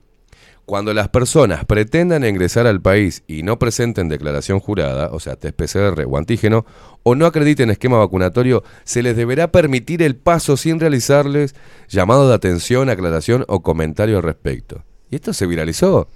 [0.66, 5.56] cuando las personas pretendan ingresar al país y no presenten declaración jurada, o sea, test
[5.56, 6.66] PCR o antígeno,
[7.04, 11.54] o no acrediten esquema vacunatorio, se les deberá permitir el paso sin realizarles
[11.90, 14.84] llamado de atención, aclaración o comentario al respecto.
[15.14, 16.10] Y esto se viralizó.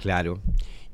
[0.00, 0.40] Claro.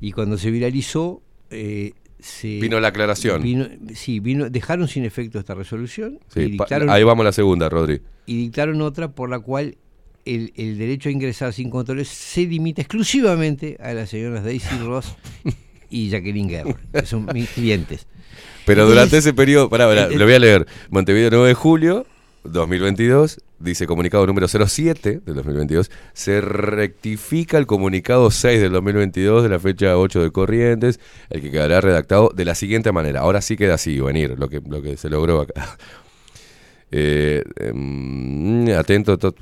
[0.01, 3.41] Y cuando se viralizó, eh, se Vino la aclaración.
[3.41, 7.31] vino- sí, vino, dejaron sin efecto esta resolución Sí, y, dictaron, ahí vamos a la
[7.31, 8.01] segunda, Rodri.
[8.25, 9.77] y dictaron otra por la cual
[10.25, 15.15] el, el derecho a ingresar sin controles se limita exclusivamente a las señoras Daisy Ross
[15.89, 18.05] y Jacqueline Guerra, que son mis clientes.
[18.65, 20.65] Pero durante ese periodo, pará, pará, eh, lo voy a leer.
[20.89, 22.05] Montevideo 9 de julio
[22.43, 29.49] 2022, dice comunicado número 07 del 2022, se rectifica el comunicado 6 del 2022 de
[29.49, 33.21] la fecha 8 de Corrientes, el que quedará redactado de la siguiente manera.
[33.21, 35.77] Ahora sí queda así, venir, lo que, lo que se logró acá.
[36.91, 39.33] Eh, em, atento, to-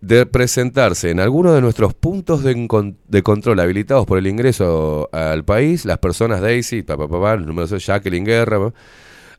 [0.00, 5.84] de presentarse en alguno de nuestros puntos de, control habilitados por el ingreso al país,
[5.84, 8.72] las personas Daisy, pa, pa, pa, pa, los números de Jacqueline Guerra,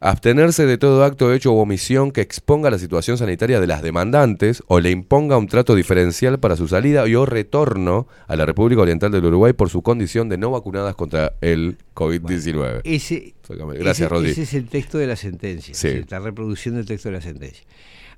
[0.01, 4.63] abstenerse de todo acto, hecho u omisión que exponga la situación sanitaria de las demandantes
[4.67, 8.81] o le imponga un trato diferencial para su salida y o retorno a la República
[8.81, 12.81] Oriental del Uruguay por su condición de no vacunadas contra el COVID-19.
[12.85, 14.29] Ese, Gracias, ese, Rodri.
[14.31, 15.87] ese es el texto de la sentencia, Sí.
[15.87, 17.65] es decir, la reproducción del texto de la sentencia.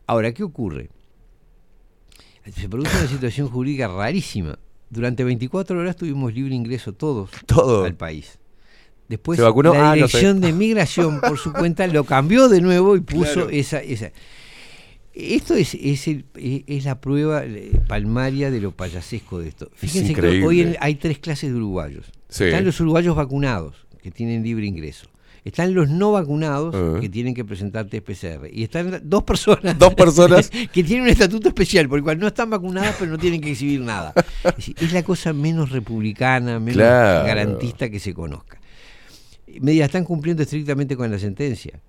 [0.06, 0.90] Ahora, ¿qué ocurre?
[2.56, 4.58] Se produce una situación jurídica rarísima.
[4.90, 7.86] Durante 24 horas tuvimos libre ingreso todos Todo.
[7.86, 8.38] al país.
[9.12, 9.94] Después la Ah, no sé.
[9.96, 13.50] Dirección de Migración, por su cuenta, lo cambió de nuevo y puso Claro.
[13.50, 14.12] esa, esa.
[15.14, 19.70] Esto es, es, el- es- es la prueba eh, palmaria de lo payasesco de esto.
[19.76, 22.06] Fíjense que hoy hay tres clases de uruguayos.
[22.30, 22.46] Sí.
[22.46, 25.08] Están los uruguayos vacunados, que tienen libre ingreso.
[25.44, 27.00] Están los no vacunados, Ah.
[27.02, 28.48] que tienen que presentar test PCR.
[28.54, 30.50] Y están dos personas, Dos personas.
[30.72, 33.52] que tienen un estatuto especial, por el cual no están vacunadas, pero no tienen que
[33.52, 34.14] exhibir nada.
[34.46, 37.26] Es, decir, es la cosa menos republicana, menos Claro.
[37.28, 38.61] garantista que se conozca.
[39.62, 41.82] Me ¿están cumpliendo estrictamente con la sentencia?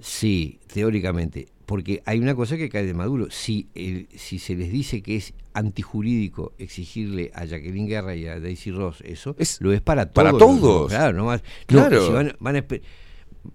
[0.00, 3.28] Sí, teóricamente, porque hay una cosa que cae de Maduro.
[3.30, 8.40] Si, el- si se les dice que es antijurídico exigirle a Jacqueline Guerra y a
[8.40, 10.26] Daisy Ross eso, lo es para todos.
[10.32, 10.88] para todos.
[10.90, 11.42] Claro, no más.
[11.66, 12.00] Claro.
[12.00, 12.64] No, si van, van a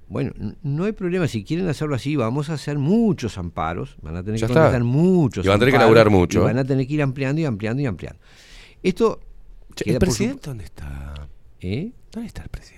[0.09, 1.27] bueno, no hay problema.
[1.27, 3.95] Si quieren hacerlo así, vamos a hacer muchos amparos.
[4.01, 4.63] Van a tener Ya que está.
[4.63, 6.39] contratar muchos Y van a tener que laburar mucho.
[6.39, 8.19] y van a tener que ir ampliando y ampliando y ampliando.
[8.83, 9.19] Esto
[9.85, 11.27] ¿El por presidente dónde está?
[11.61, 11.91] ¿Eh?
[12.11, 12.76] ¿Dónde está el presidente?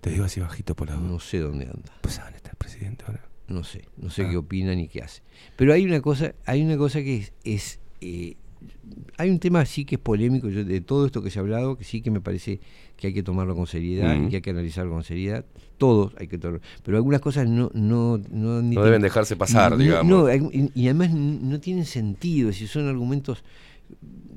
[0.00, 1.08] Te digo así bajito por la duda.
[1.08, 1.92] No sé dónde anda.
[2.00, 3.24] Pues ¿dónde está el presidente ahora?
[3.48, 4.30] No sé, no sé Ah.
[4.30, 5.22] qué opina ni qué hace.
[5.56, 8.34] Pero hay una cosa, hay una cosa que es, es, eh,
[9.18, 11.76] hay un tema sí que es polémico yo, de todo esto que se ha hablado,
[11.78, 12.58] que sí que me parece
[12.96, 14.26] que hay que tomarlo con seriedad Mm.
[14.26, 15.44] y que hay que analizarlo con seriedad.
[15.78, 16.60] Todos hay que tomarlo.
[16.82, 20.06] Pero algunas cosas no no no, No deben dejarse pasar, no, digamos.
[20.06, 23.44] No, hay- y, y además no tienen sentido, si son argumentos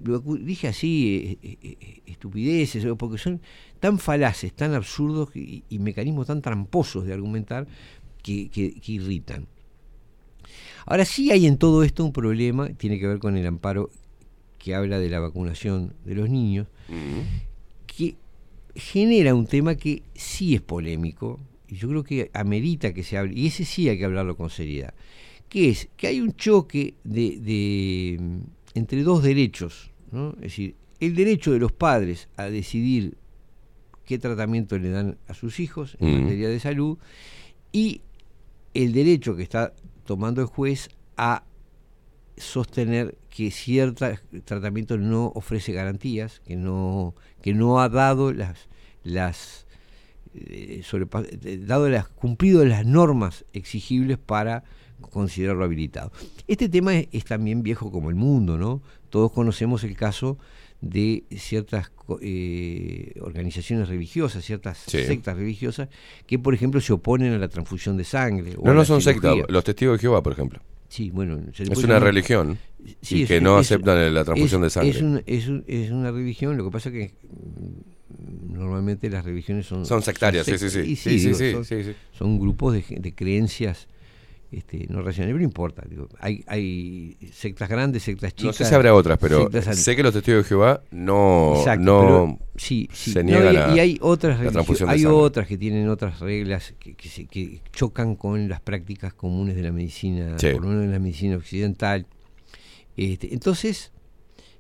[0.04, 3.42] lo dije así, eh, eh, estupideces, o porque son
[3.80, 7.68] tan falaces, tan absurdos y, y mecanismos tan tramposos de argumentar
[8.24, 9.48] que, que- que irritan.
[10.86, 13.90] Ahora sí hay en todo esto un problema, tiene que ver con el amparo
[14.58, 16.68] que habla de la vacunación de los niños,
[17.88, 18.16] que
[18.76, 23.34] genera un tema que sí es polémico, y yo creo que amerita que se hable,
[23.40, 24.94] y ese sí hay que hablarlo con seriedad,
[25.48, 28.40] que es que hay un choque de, de, mm,
[28.76, 30.32] entre dos derechos, ¿no?
[30.36, 33.16] es decir, el derecho de los padres a decidir
[34.10, 36.22] qué tratamiento le dan a sus hijos en Mm.
[36.24, 36.98] materia de salud
[37.72, 38.02] y
[38.74, 39.72] el derecho que está
[40.04, 41.44] tomando el juez a
[42.38, 44.08] sostener que cierto
[44.46, 47.14] tratamiento no ofrece garantías, que no,
[47.44, 48.68] que no ha dado las,
[49.04, 49.68] las
[50.34, 54.64] eh, sobrepa- eh, dado las, cumplido las normas exigibles para
[55.02, 56.12] considerarlo habilitado.
[56.48, 58.82] Este tema es, es también viejo como el mundo, ¿no?
[59.12, 60.38] Todos conocemos el caso
[60.82, 61.92] de ciertas
[62.22, 65.04] eh, organizaciones religiosas, ciertas Sí.
[65.04, 65.90] sectas religiosas,
[66.26, 68.54] que por ejemplo se oponen a la transfusión de sangre.
[68.58, 69.36] o No, no son sectas.
[69.48, 70.60] Los testigos de Jehová, por ejemplo.
[70.88, 72.58] Sí, bueno, se Es una llamar- religión
[73.02, 74.90] Sí, y es- que no es- aceptan la transfusión es- de sangre.
[74.98, 79.68] Es, un- es un- es una religión, lo que pasa que mm, normalmente las religiones
[79.68, 79.86] son...
[79.86, 80.72] Son sectarias, sí, sectas.
[80.72, 81.20] sí, sí.
[81.20, 83.88] Sí, digo, son, son grupos de creencias
[84.52, 85.84] este, no racionales, pero no importa.
[85.90, 88.46] digo, hay, hay sectas grandes, sectas chicas.
[88.46, 92.00] No sé si habrá otras, pero sé que los testigos de Jehová no, Exacto, no
[92.02, 93.12] pero sí, sí.
[93.12, 94.40] se No, niegan y, a y hay otras
[94.88, 99.56] hay otras que tienen otras reglas que, que se- que chocan con las prácticas comunes
[99.56, 100.48] de la medicina, Sí.
[100.54, 102.08] por lo menos de la medicina occidental.
[102.98, 103.92] Este, entonces,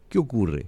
[0.08, 0.68] ¿qué ocurre?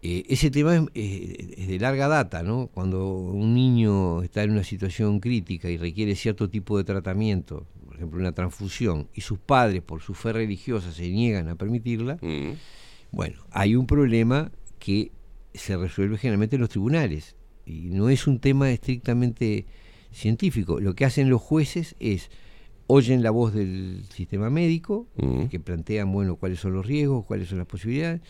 [0.00, 2.68] Eh, ese tema es, eh, es de larga data, ¿no?
[2.68, 7.96] Cuando un niño está en una situación crítica y requiere cierto tipo de tratamiento, por
[7.96, 12.52] ejemplo una transfusión, y sus padres por su fe religiosa se niegan a permitirla, Mm.
[13.10, 15.10] bueno, hay un problema que
[15.52, 17.34] se resuelve generalmente en los tribunales
[17.66, 19.66] y no es un tema estrictamente
[20.12, 20.78] científico.
[20.80, 22.30] Lo que hacen los jueces es
[22.86, 25.46] oyen la voz del sistema médico, Mm.
[25.46, 28.20] que plantean bueno cuáles son los riesgos, cuáles son las posibilidades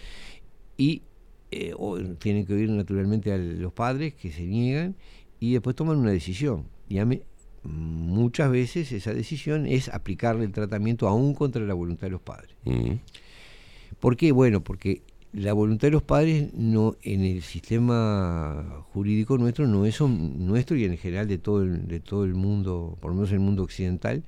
[0.78, 1.02] y
[1.50, 4.94] eh, o- tienen que oír naturalmente a los padres que se niegan
[5.40, 6.64] y después toman una decisión.
[6.88, 7.22] Y a mí-
[7.64, 12.50] muchas veces esa decisión es aplicarle el tratamiento aún contra la voluntad de los padres.
[12.64, 12.92] Mm.
[14.00, 14.32] ¿Por qué?
[14.32, 15.02] Bueno, porque
[15.32, 20.84] la voluntad de los padres no en el sistema jurídico nuestro no es nuestro y
[20.84, 24.22] en general de todo el, de todo el mundo, por lo menos el mundo occidental,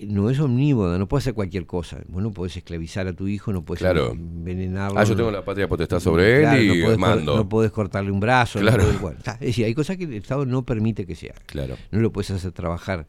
[0.00, 1.98] no es omnívoda, no puede hacer cualquier cosa.
[2.08, 4.12] Bueno, puedes esclavizar a tu hijo, no puedes Claro.
[4.12, 4.98] envenenarlo.
[4.98, 7.36] Ah, yo no- tengo la patria potestad sobre él y no podés mando.
[7.36, 8.60] no podés cortarle un brazo.
[8.60, 8.84] no Claro.
[8.84, 11.40] podés- bueno, está, es decir, hay cosas que el Estado no permite que se haga.
[11.46, 11.76] Claro.
[11.90, 13.06] No lo puedes hacer trabajar.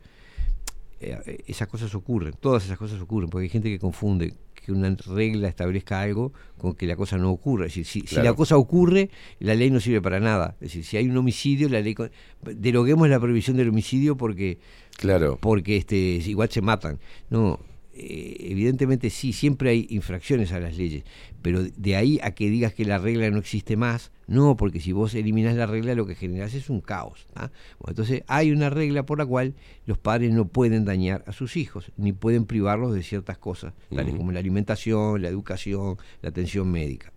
[1.01, 4.33] Eh, eh, esas cosas ocurren, todas esas cosas ocurren, porque hay gente que confunde
[4.65, 7.65] que una regla establezca algo con que la cosa no ocurra.
[7.67, 10.55] Es decir, si, si la cosa ocurre, la ley no sirve para nada.
[10.61, 11.93] Es decir, si hay un homicidio, la ley...
[11.95, 12.11] con-
[12.43, 14.59] Deroguemos la prohibición del homicidio porque
[14.97, 15.37] Claro.
[15.41, 16.99] porque este igual se matan.
[17.29, 17.59] No,
[18.01, 21.03] eh, evidentemente sí, siempre hay infracciones a las leyes,
[21.41, 24.93] pero de ahí a que digas que la regla no existe más, no, porque si
[24.93, 27.27] vos eliminás la regla lo que generás es un caos.
[27.35, 27.51] ¿ah?
[27.79, 29.55] Bueno, entonces hay una regla por la cual
[29.85, 34.15] los padres no pueden dañar a sus hijos, ni pueden privarlos de ciertas cosas, tales
[34.15, 37.11] como la alimentación, la educación, la atención médica.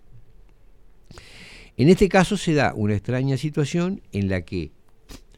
[1.76, 4.72] En este caso se da una extraña situación en la que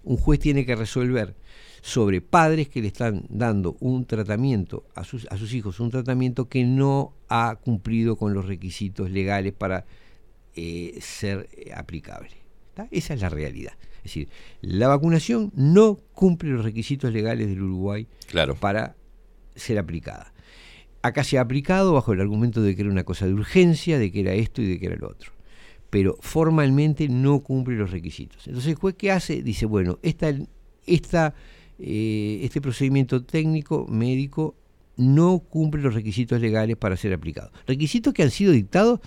[0.02, 1.36] un juez tiene que resolver
[1.84, 6.48] sobre padres que le están dando un tratamiento a sus, a sus hijos, un tratamiento
[6.48, 9.84] que no ha cumplido con los requisitos legales para
[10.56, 12.30] eh, ser eh, aplicable.
[12.90, 13.74] Esa es la realidad.
[13.98, 14.30] Es decir,
[14.62, 18.54] la vacunación no cumple los requisitos legales del Uruguay Claro.
[18.54, 18.96] para
[19.54, 20.32] ser aplicada.
[21.02, 24.10] Acá se ha aplicado bajo el argumento de que era una cosa de urgencia, de
[24.10, 25.32] que era esto y de que era lo otro.
[25.90, 28.46] Pero formalmente no cumple los requisitos.
[28.46, 29.42] Entonces el juez, ¿qué hace?
[29.42, 30.34] Dice, bueno, esta,
[30.86, 31.34] esta,
[31.78, 34.54] eh, este procedimiento técnico, médico,
[34.96, 37.50] no cumple los requisitos legales para ser aplicado.
[37.66, 39.00] Requisitos que han sido dictados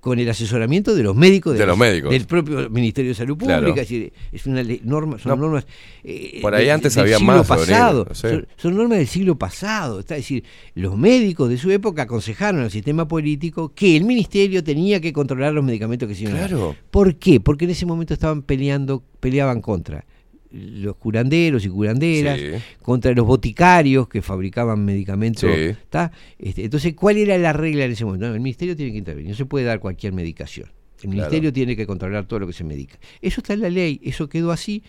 [0.00, 2.10] con el asesoramiento de los médicos, De los médicos.
[2.10, 3.58] del propio Ministerio de Salud Pública.
[3.58, 3.68] Claro.
[3.74, 5.66] Es, decir, es una ley- norma, son No, normas.
[6.04, 8.06] eh, por ahí de- antes del había siglo más, pasado.
[8.14, 10.00] Son, son normas del siglo pasado.
[10.00, 14.64] Está, es decir, los médicos de su época aconsejaron al sistema político que el ministerio
[14.64, 16.36] tenía que controlar los medicamentos que se iban.
[16.36, 16.74] Claro.
[16.90, 17.38] ¿Por qué?
[17.40, 20.06] Porque en ese momento estaban peleando, peleaban contra
[20.52, 22.46] los curanderos y curanderas, Sí.
[22.82, 25.50] contra los boticarios que fabricaban medicamentos.
[25.54, 25.60] Sí.
[25.62, 26.10] ¿está?
[26.38, 28.26] Este, entonces, ¿cuál era la regla en ese momento?
[28.28, 30.70] No, el ministerio tiene que intervenir, no se puede dar cualquier medicación.
[31.02, 32.98] El ministerio tiene que controlar todo lo que se medica.
[33.22, 34.82] Eso está en la ley, eso quedó así.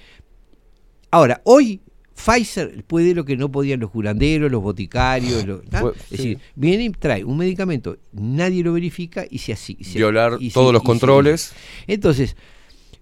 [1.10, 1.82] Ahora, hoy
[2.14, 5.82] Pfizer puede lo que no podían los curanderos, los boticarios, los- ¿está?
[5.82, 6.16] Pues, es sí.
[6.18, 9.78] decir, viene y trae un medicamento, nadie lo verifica y se así.
[9.96, 11.54] Violar y se- todos los se- controles.
[11.88, 12.36] entonces,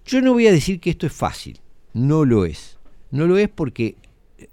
[0.06, 1.58] yo no voy a decir que esto es fácil,
[1.94, 2.78] no lo es.
[3.10, 3.96] No lo es porque
[4.38, 4.48] eh,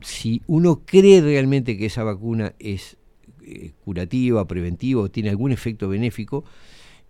[0.00, 2.96] si uno cree realmente que esa vacuna es
[3.44, 6.44] eh, curativa, preventiva o tiene algún efecto benéfico,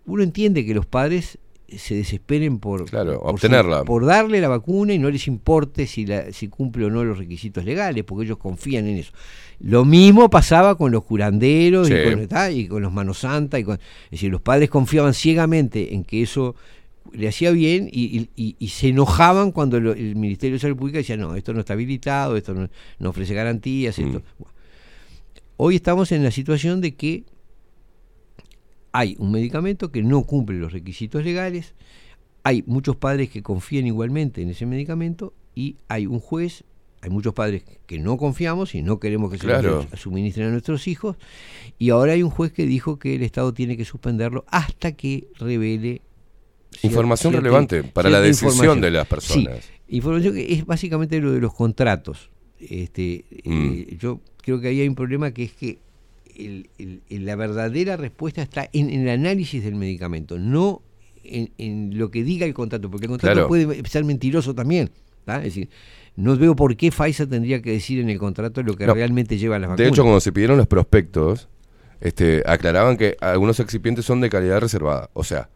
[0.05, 1.37] uno entiende que los padres
[1.67, 3.85] se desesperen por, Claro, por su- obtenerla.
[3.85, 7.17] por darle la vacuna y no les importe si, la, si cumple o no los
[7.17, 9.13] requisitos legales, porque ellos confían en eso.
[9.61, 13.59] Lo mismo pasaba con los curanderos y, con, y con los manos santas.
[13.61, 16.55] y con- es decir, los padres confiaban ciegamente en que eso
[17.13, 20.77] le hacía bien y, y- y- y se enojaban cuando lo- el Ministerio de Salud
[20.77, 23.97] Pública decía, no, esto no está habilitado, esto no, no ofrece garantías.
[23.99, 24.01] Mm.
[24.03, 24.23] Esto.
[24.39, 24.53] Bueno.
[25.57, 27.23] Hoy estamos en la situación de que
[28.91, 31.73] hay un medicamento que no cumple los requisitos legales,
[32.43, 36.63] hay muchos padres que confían igualmente en ese medicamento y hay un juez,
[37.01, 39.47] hay muchos padres que no confiamos y no queremos que se
[39.91, 41.17] los suministren a nuestros hijos
[41.79, 45.27] y ahora hay un juez que dijo que el Estado tiene que suspenderlo hasta que
[45.37, 46.01] revele
[46.83, 49.59] Información cierta- relevante para la decisión de las personas.
[49.63, 52.29] Sí, información que es básicamente lo de los contratos.
[52.59, 53.71] Este, Mm.
[53.73, 55.79] eh, yo creo que ahí hay un problema que es que
[56.37, 60.81] el- el- el- la verdadera respuesta está en, en el análisis del medicamento, no
[61.23, 63.47] en, en lo que diga el contrato, porque el contrato Claro.
[63.47, 64.89] puede ser mentiroso también.
[65.25, 65.37] ¿tá?
[65.37, 65.69] Es decir,
[66.15, 68.95] no veo por qué Pfizer tendría que decir en el contrato lo que No.
[68.95, 69.91] realmente lleva a las De vacunas.
[69.93, 71.47] hecho, cuando se pidieron los prospectos,
[71.99, 75.11] este, aclaraban que algunos excipientes son de calidad reservada.
[75.13, 75.49] O sea,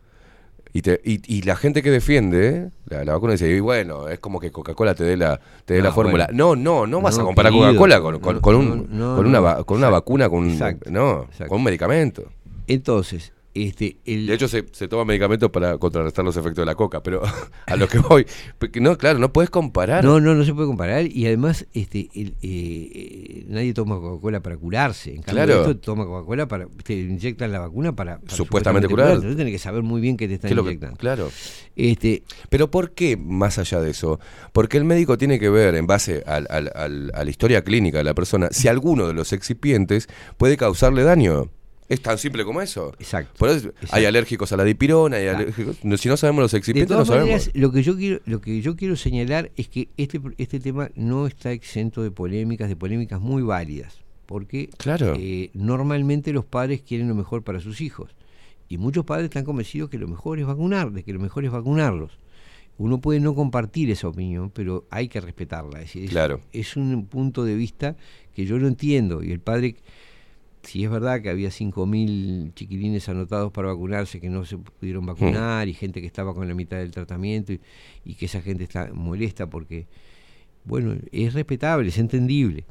[0.78, 4.20] y, te- y, y la gente que defiende la, la vacuna dice, y bueno, es
[4.20, 6.26] como que Coca-Cola te dé la, te dé No, la fórmula.
[6.26, 6.56] bueno.
[6.56, 7.54] No, no, no vas a comparar.
[7.54, 11.58] Coca-Cola con, con, No, con un, con una, con una vacuna, con un, no, con
[11.60, 12.26] un medicamento.
[12.68, 16.76] Entonces, este, el, De hecho, se, se toma medicamentos para contrarrestar los efectos de la
[16.76, 17.22] coca, pero
[17.66, 18.26] a lo que voy,
[18.60, 20.04] porque no, claro, no puedes comparar.
[20.04, 21.06] No, no, no se puede comparar.
[21.08, 25.16] Y además, este, el, eh, eh, nadie toma Coca-Cola para curarse.
[25.16, 25.62] En cambio, Claro.
[25.62, 26.68] esto toma Coca-Cola para.
[26.84, 28.20] Te inyectan la vacuna para.
[28.20, 29.06] para Supuestamente curar.
[29.08, 29.16] curarte.
[29.28, 30.98] Entonces, tenés que saber muy bien qué te ¿Qué están que- inyectando.
[30.98, 31.32] claro.
[31.78, 34.20] Este, Pero ¿por qué más allá de eso?
[34.54, 37.98] Porque el médico tiene que ver, en base al- al- al- a la historia clínica
[38.00, 41.50] de la persona, si alguno de los excipientes puede causarle daño.
[41.88, 42.94] Es tan simple como eso.
[43.00, 43.34] Exacto.
[43.38, 45.38] Por eso hay alérgicos a la dipirona, hay Claro.
[45.40, 45.78] alérgicos.
[45.84, 47.52] no, Si no sabemos los de excipientes, no sabemos.
[47.54, 51.28] lo que yo quiero, lo que yo quiero señalar es que este, este tema no
[51.28, 54.00] está exento de polémicas, de polémicas muy válidas.
[54.26, 55.14] Porque Claro.
[55.20, 58.16] eh, normalmente los padres quieren lo mejor para sus hijos.
[58.68, 61.52] Y muchos padres están convencidos que lo mejor es vacunar, de que lo mejor es
[61.52, 62.18] vacunarlos.
[62.80, 65.80] Uno puede no compartir esa opinión, pero hay que respetarla.
[65.82, 66.42] Es, decir, es- Claro.
[66.52, 67.96] es un punto de vista
[68.34, 69.24] que yo no entiendo.
[69.24, 69.76] Y el padre,
[70.66, 75.68] si es verdad que había 5.000 chiquilines anotados para vacunarse que no se pudieron vacunar
[75.68, 77.62] y gente que estaba con la mitad del tratamiento y,
[78.04, 79.88] y que esa gente está molesta porque,
[80.66, 82.66] bueno, es respetable, es entendible.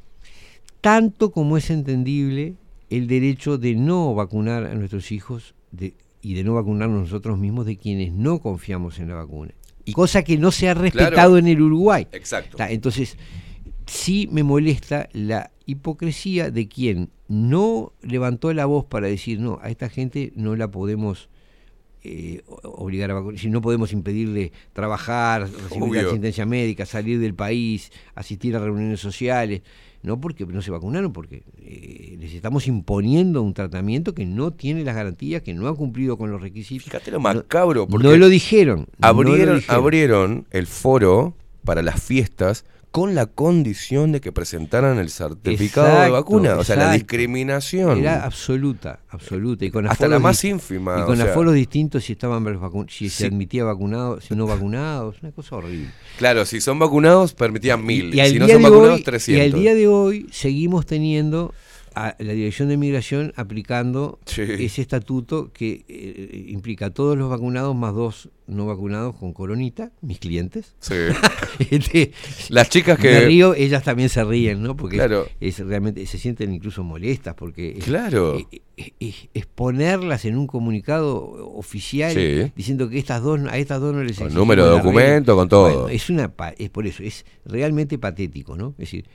[0.81, 2.55] Tanto como es entendible
[2.91, 7.67] el derecho de no vacunar a nuestros hijos de- y de no vacunarnos nosotros mismos
[7.67, 9.53] de quienes no confiamos en la vacuna.
[9.93, 11.37] Cosa que no se ha respetado Claro.
[11.39, 12.07] en el Uruguay.
[12.13, 12.57] Exacto.
[12.69, 13.19] Entonces,
[13.87, 19.71] sí me molesta la hipocresía de quien no levantó la voz para decir, no, a
[19.71, 21.29] esta gente no la podemos
[22.03, 26.09] eh, obligar a vacunar, si no podemos impedirle trabajar, recibir Obvio.
[26.09, 29.63] asistencia médica, salir del país, asistir a reuniones sociales,
[30.03, 34.85] no porque no se vacunaron, porque eh, les estamos imponiendo un tratamiento que no tiene
[34.85, 36.85] las garantías, que no ha cumplido con los requisitos.
[36.85, 38.81] Fíjate lo macabro, porque no lo dijeron.
[38.81, 39.77] no lo Abrieron, dijeron.
[39.77, 46.11] abrieron el foro para las fiestas con la condición de que presentaran el certificado de
[46.11, 46.55] vacuna.
[46.59, 47.99] O sea, la discriminación.
[47.99, 49.65] Era absoluta, absoluta.
[49.65, 51.25] Y con Hasta la más ínfima, Y o con sea.
[51.25, 52.45] aforos distintos si estaban
[52.89, 53.11] si Sí.
[53.11, 55.89] se admitía vacunados, si no vacunados, una cosa horrible.
[56.19, 58.15] Claro, si son vacunados permitían mil.
[58.15, 59.45] Y si no son vacunados, hoy, y 300.
[59.55, 61.53] al día de hoy seguimos teniendo
[61.95, 64.43] a la Dirección de Migración aplicando Sí.
[64.43, 69.91] ese estatuto que eh, implica a todos los vacunados más dos no vacunados con coronita,
[70.03, 70.75] mis clientes.
[70.81, 70.95] Sí.
[71.71, 72.11] Este,
[72.49, 74.77] Las chicas que- Me río, ellas también se ríen, ¿no?
[74.77, 75.27] Porque Claro.
[75.41, 78.37] es, realmente se sienten incluso molestas porque Claro.
[78.39, 81.17] es, es- es- es ponerlas en un comunicado
[81.57, 82.53] oficial Sí.
[82.57, 85.35] diciendo que estas dos a estas dos no les Con número de documento, regla.
[85.35, 85.63] con todo.
[85.85, 88.71] Bueno, es una es por eso, es realmente patético, ¿no?
[88.73, 89.07] Es decir,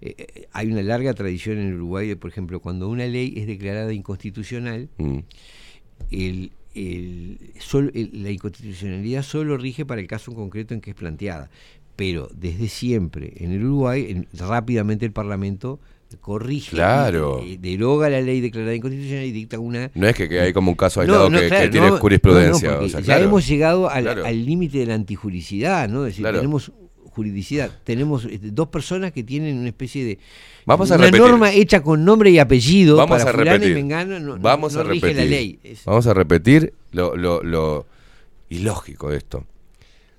[0.00, 3.46] eh, eh, hay una larga tradición en Uruguay de, por ejemplo, cuando una ley es
[3.46, 5.18] declarada inconstitucional, Mm.
[6.10, 10.90] el, el- solo- el- la inconstitucionalidad solo rige para el caso en concreto en que
[10.90, 11.50] es planteada.
[11.96, 15.80] Pero desde siempre en el Uruguay, en- rápidamente el Parlamento
[16.20, 17.42] corrige, Claro.
[17.44, 19.90] y, deroga la ley declarada inconstitucional y dicta una...
[19.94, 22.68] No es que, que hay como un caso aislado que, que claro, tiene no, jurisprudencia.
[22.68, 23.24] no, no, porque o sea, ya claro.
[23.24, 26.06] hemos llegado al límite de la antijuricidad, ¿no?
[26.06, 26.70] Es decir, tenemos
[27.16, 30.18] juridicidad, tenemos este, dos personas que tienen una especie de
[30.66, 31.26] Vamos a una repetir.
[31.26, 33.70] norma hecha con nombre y apellido Vamos para a repetir.
[33.72, 35.24] y mengano, no, no- Vamos no a rige repetir.
[35.24, 35.58] la ley.
[35.64, 37.86] Es- Vamos a repetir lo, lo, lo
[38.50, 39.44] ilógico de esto.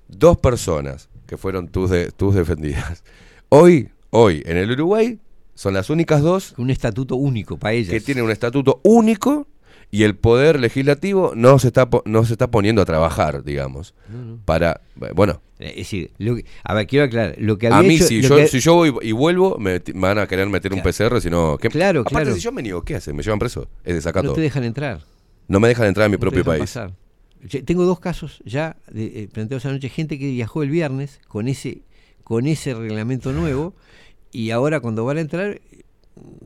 [0.08, 3.02] Dos personas que fueron tus, de- tus defendidas.
[3.48, 5.18] Hoy, hoy, en el Uruguay,
[5.54, 7.90] son las únicas dos un estatuto único para ellas.
[7.90, 9.46] que tienen un estatuto único
[9.90, 14.24] y el poder legislativo no se está no se está poniendo a trabajar, digamos, No,
[14.24, 14.38] no.
[14.44, 14.80] para
[15.14, 18.06] bueno, Es decir, lo que- a ver, quiero aclarar, lo que a había mí hecho-
[18.06, 20.82] si yo que- si yo voy y vuelvo me, me van a querer meter un
[20.82, 21.68] PCR, si no ¿qué?
[21.68, 22.34] Claro, Aparte claro.
[22.34, 23.16] si yo me niego, ¿qué hacen?
[23.16, 23.66] Me llevan preso.
[23.82, 24.28] Es desacato.
[24.28, 25.00] no te dejan entrar.
[25.48, 26.60] No me dejan entrar en mi no propio país.
[26.60, 26.92] pasar.
[27.64, 31.82] Tengo dos casos ya de, eh, planteados anoche, gente que viajó el viernes con ese
[32.24, 33.74] con ese reglamento nuevo
[34.32, 35.77] y ahora cuando van a entrar eh,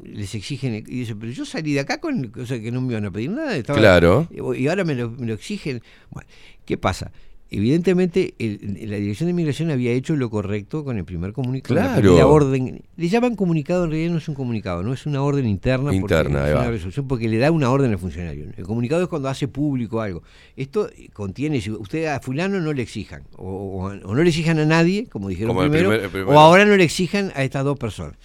[0.04, 2.92] les exigen y dicen, pero yo salí de acá con o sea, que no me
[2.92, 4.28] iban a pedir nada, estaba- Claro.
[4.56, 5.82] y ahora me lo, me lo exigen.
[6.10, 6.28] Bueno,
[6.64, 7.12] ¿qué pasa?
[7.54, 11.74] Evidentemente, el- la Dirección de Migración había hecho lo correcto con el primer comunicado.
[11.74, 12.30] la Claro.
[12.30, 12.80] orden.
[12.96, 15.84] Le llaman comunicado, en realidad no es un comunicado, no es una orden interna.
[15.84, 18.46] porque Interna, es una resolución porque le da una orden al funcionario.
[18.56, 20.22] El comunicado es cuando hace público algo.
[20.56, 24.30] Esto eh, contiene, si usted a fulano no le exijan, o, o- o no le
[24.30, 26.30] exijan a nadie, como dijeron Como el primero, primer- el primero.
[26.34, 28.16] o ahora no le exijan a estas dos personas.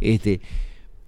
[0.00, 0.40] Este,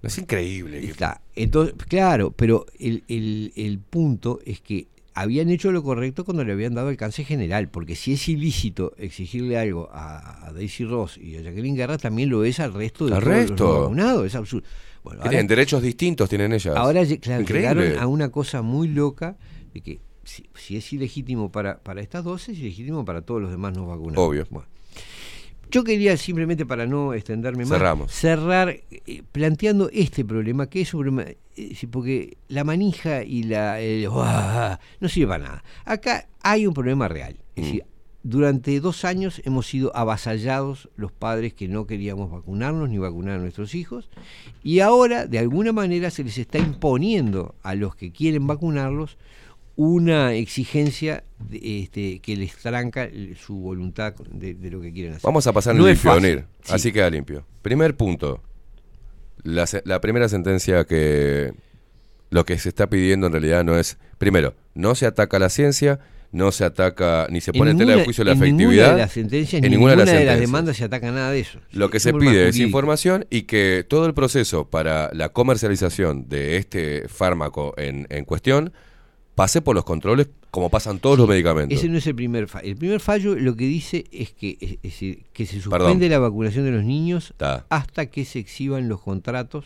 [0.05, 0.81] Es increíble.
[0.81, 1.21] que- Está.
[1.35, 6.51] Entonces, claro, pero el, el- el punto es que habían hecho lo correcto cuando le
[6.51, 11.37] habían dado alcance general, porque si es ilícito exigirle algo a, a Daisy Ross y
[11.37, 14.25] a Jacqueline Guerra, también lo es al resto de Al los resto.
[14.25, 14.65] es absurdo.
[15.03, 16.75] Bueno, ahora- tienen derechos distintos tienen ellas.
[16.75, 19.37] Ahora claro, llegaron a una cosa muy loca
[19.73, 23.51] de que si, si es ilegítimo para, para estas dos, es ilegítimo para todos los
[23.51, 24.27] demás no vacunados.
[24.27, 24.45] Obvio.
[24.49, 24.67] Bueno.
[25.75, 28.09] Yo quería simplemente para no extenderme más, Cerramos.
[28.09, 31.25] cerrar eh, planteando este problema, que es un problema,
[31.57, 35.63] eh, porque la manija y la el, "Uah", no sirve para nada.
[35.83, 37.35] Acá hay un problema real.
[37.57, 37.65] Es Mm.
[37.65, 37.83] decir,
[38.23, 43.41] durante dos años hemos sido avasallados los padres que no queríamos vacunarnos ni vacunar a
[43.41, 44.09] nuestros hijos
[44.63, 49.17] y ahora de alguna manera se les está imponiendo a los que quieren vacunarlos
[49.75, 53.09] una exigencia de- este, que les tranca
[53.45, 55.23] su voluntad de, de lo que quieren hacer.
[55.23, 56.13] Vamos a pasar No limpio.
[56.13, 56.45] Onir.
[56.63, 56.73] Sí.
[56.73, 57.45] Así queda limpio.
[57.61, 58.41] Primer punto.
[59.43, 61.53] La, primera sentencia que
[62.31, 65.99] lo que se está pidiendo en realidad no es, primero, no se ataca la ciencia,
[66.31, 68.69] no se ataca ni se pone en, tela de juicio la en efectividad.
[68.71, 71.59] Ninguna de las sentencias, en ni ninguna de las demandas se ataca nada de eso.
[71.71, 76.27] Lo que Es se pide es información y que todo el proceso para la comercialización
[76.27, 78.73] de este fármaco en, en cuestión
[79.35, 81.77] pase por los controles como pasan todos los medicamentos.
[81.77, 82.65] Ese no es el primer fallo.
[82.67, 85.81] El primer fallo lo que dice es que, es, es decir, que se Perdón.
[85.81, 87.33] suspende la vacunación de los niños
[87.69, 89.65] hasta que se exhiban los contratos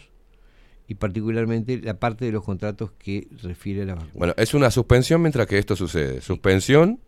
[0.87, 4.13] y particularmente la parte de los contratos que refiere a la vacuna.
[4.15, 6.19] Bueno, es una suspensión mientras que esto sucede.
[6.21, 6.99] Suspensión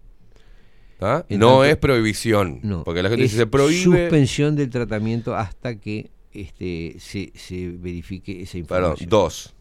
[1.29, 2.59] no es prohibición.
[2.61, 3.83] No, porque la gente es dice se prohíbe.
[3.83, 9.09] suspensión del tratamiento hasta que este, se, se verifique esa Perdón, información.
[9.09, 9.53] dos.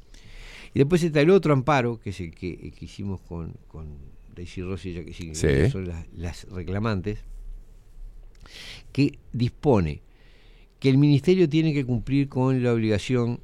[0.75, 3.99] Y después está el otro amparo, que es el que, el que hicimos con, con
[4.35, 5.47] Daisy Rossi, ya que sí, Sí.
[5.47, 7.19] que son las, las reclamantes,
[8.93, 10.03] que dispone
[10.79, 13.41] que el ministerio tiene que cumplir con la obligación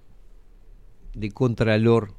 [1.15, 2.13] de contralor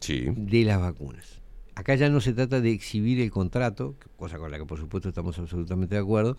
[0.00, 0.24] Sí.
[0.36, 1.40] de las vacunas.
[1.74, 5.08] Acá ya no se trata de exhibir el contrato, cosa con la que por supuesto
[5.08, 6.36] estamos absolutamente de acuerdo,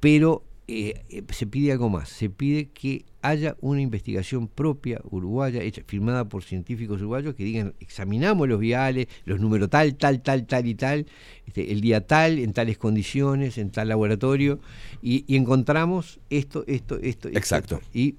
[0.00, 5.62] pero eh, eh, se pide algo más, se pide que haya una investigación propia uruguaya,
[5.62, 10.44] hecha, firmada por científicos uruguayos que digan, examinamos los viales, los números tal, tal, tal,
[10.46, 11.06] tal y tal,
[11.46, 14.58] este, el día tal, en tales condiciones, en tal laboratorio,
[15.02, 17.28] y, y encontramos esto, esto, esto.
[17.28, 17.76] Exacto.
[17.76, 17.88] esto.
[17.94, 18.16] Y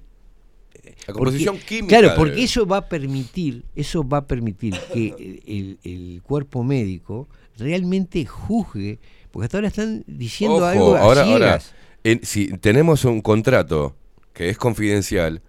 [1.06, 1.88] La composición porque- química.
[1.98, 6.62] Claro, de- porque eso va a permitir, eso va a permitir que el, el cuerpo
[6.64, 7.28] médico
[7.58, 8.98] realmente juzgue,
[9.30, 11.74] porque hasta ahora están diciendo Ojo, algo a ahora, ahora, ciegas.
[12.04, 13.94] En- si tenemos un contrato
[14.32, 15.42] que es confidencial,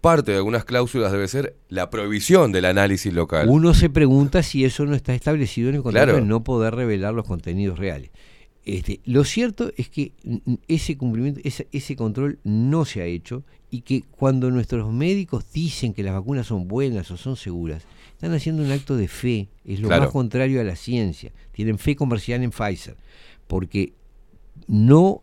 [0.00, 3.48] parte de algunas cláusulas debe ser la prohibición del análisis local.
[3.48, 6.18] Uno se pregunta si eso no está establecido en el contrato Claro.
[6.22, 8.10] de no poder revelar los contenidos reales.
[8.64, 10.12] Este, lo cierto es que
[10.68, 15.92] ese cumplimiento, ese, ese control no se ha hecho y que cuando nuestros médicos dicen
[15.94, 19.80] que las vacunas son buenas o son seguras, están haciendo un acto de fe, es
[19.80, 20.04] lo Claro.
[20.04, 21.32] más contrario a la ciencia.
[21.52, 22.96] Tienen fe comercial en Pfizer,
[23.46, 23.92] porque
[24.66, 25.22] no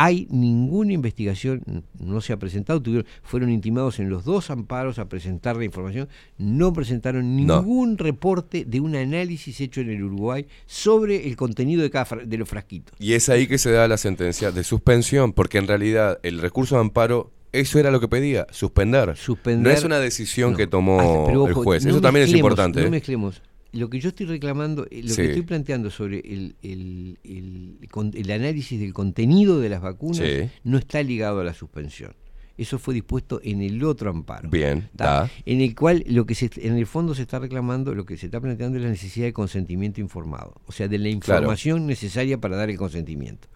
[0.00, 1.60] hay ninguna investigación,
[1.98, 6.08] no se ha presentado, tuvieron, fueron intimados en los dos amparos a presentar la información,
[6.38, 7.60] no presentaron No.
[7.62, 12.24] ningún reporte de un análisis hecho en el Uruguay sobre el contenido de cada fra-
[12.24, 12.94] de los frasquitos.
[13.00, 16.76] Y es ahí que se da la sentencia de suspensión, porque en realidad el recurso
[16.76, 19.16] de amparo, eso era lo que pedía, suspender.
[19.16, 20.56] Suspender- no es una decisión No.
[20.58, 21.84] que tomó Ah, el juez.
[21.84, 22.82] no eso también es importante.
[22.82, 22.90] No ¿eh?
[22.90, 23.42] mezclemos.
[23.72, 25.16] Lo que yo estoy reclamando, eh, lo Sí.
[25.16, 27.78] que estoy planteando sobre el, el- el-
[28.14, 30.48] el análisis del contenido de las vacunas Sí.
[30.64, 32.12] no está ligado a la suspensión.
[32.56, 34.48] Eso fue dispuesto en el otro amparo.
[34.50, 35.30] Bien, da.
[35.46, 38.26] En el cual lo que se, en el fondo se está reclamando, lo que se
[38.26, 41.42] está planteando es la necesidad de consentimiento informado, o sea, de la Claro.
[41.42, 43.46] información necesaria para dar el consentimiento.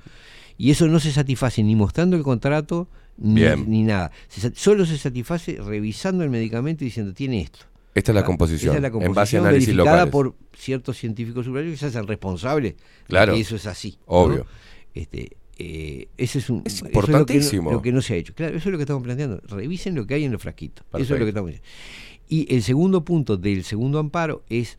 [0.56, 4.12] Y eso no se satisface ni mostrando el contrato ni, ni nada.
[4.28, 7.60] Se solo se satisface revisando el medicamento y diciendo tiene esto.
[7.94, 8.26] Esta es la ¿tá?
[8.26, 10.12] composición, Esa es la en base a análisis verificada locales.
[10.12, 12.74] por ciertos científicos superiores que se hacen responsables
[13.06, 13.32] Claro.
[13.32, 13.98] de que eso es así.
[14.06, 14.14] ¿no?
[14.14, 14.46] Obvio.
[14.94, 17.70] Este, eh, ese es un Es eso lo que no- importantísimo.
[17.72, 18.34] lo, que no, se ha hecho.
[18.34, 19.40] Claro, eso es lo que estamos planteando.
[19.46, 20.84] Revisen lo que hay en los frasquitos.
[20.94, 21.68] Eso es lo que estamos diciendo.
[22.28, 24.78] Y el segundo punto del segundo amparo es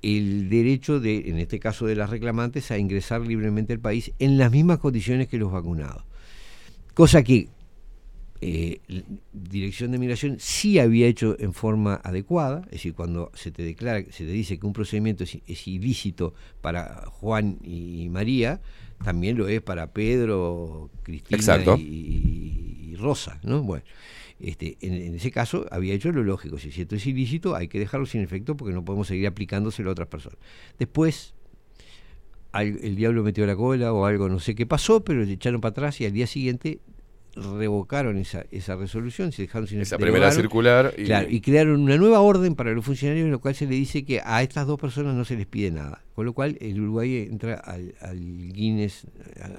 [0.00, 4.38] el derecho de, en este caso de las reclamantes, a ingresar libremente al país en
[4.38, 6.02] las mismas condiciones que los vacunados.
[6.94, 7.48] Cosa que
[8.40, 8.80] eh,
[9.32, 14.00] Dirección de Migración sí había hecho en forma adecuada, es decir, cuando se te declara,
[14.10, 18.60] se te dice que un procedimiento es, es ilícito para Juan y María,
[19.02, 21.36] también lo es para Pedro, Cristina
[21.78, 23.62] y Rosa, ¿no?
[23.62, 23.84] Bueno,
[24.40, 27.78] este, en, en ese caso había hecho lo lógico, si esto es ilícito hay que
[27.78, 30.38] dejarlo sin efecto porque no podemos seguir aplicándoselo a otras personas.
[30.78, 31.34] Después
[32.52, 35.60] al- el diablo metió la cola o algo, no sé qué pasó, pero le echaron
[35.60, 36.78] para atrás y al día siguiente
[37.36, 41.96] revocaron esa, esa resolución, se dejaron sin Esa primera circular y- claro, y crearon una
[41.96, 44.78] nueva orden para los funcionarios en la cual se le dice que a estas dos
[44.78, 46.03] personas no se les pide nada.
[46.14, 48.18] Con lo cual el Uruguay entra al, al
[48.52, 49.06] Guinness,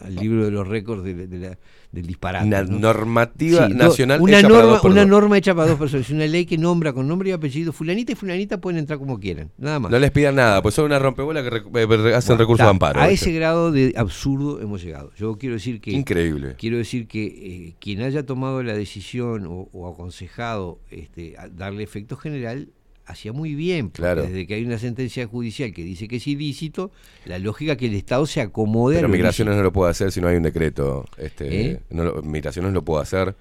[0.06, 1.58] al, libro de los récords de, de la-
[1.92, 2.46] del disparate.
[2.48, 2.80] Una ¿no?
[2.80, 5.10] normativa nacional una hecha para norma, dos por una dos.
[5.10, 8.16] norma hecha para dos personas, una ley que nombra con nombre y apellido fulanita y
[8.16, 9.92] fulanita pueden entrar como quieran, nada más.
[9.92, 12.64] No les pidan nada, pues son una rompebola que rec- eh, hacen Bueno, recurso ta,
[12.66, 13.00] de amparo.
[13.02, 15.12] A ese grado de absurdo hemos llegado.
[15.18, 16.56] Yo quiero decir que Increíble.
[16.58, 22.16] quiero decir que eh, quien haya tomado la decisión o, o aconsejado este, darle efecto
[22.18, 22.70] general
[23.06, 23.88] hacía muy bien.
[23.90, 24.22] porque Claro.
[24.24, 26.92] Desde que hay una sentencia judicial que dice que es ilícito,
[27.26, 29.58] la lógica es que el Estado se acomode Pero a lo Migraciones ilícito.
[29.62, 31.06] no lo puede hacer si no hay un decreto.
[31.18, 31.80] Este, ¿Eh?
[31.90, 33.36] no lo- migraciones lo puede hacer.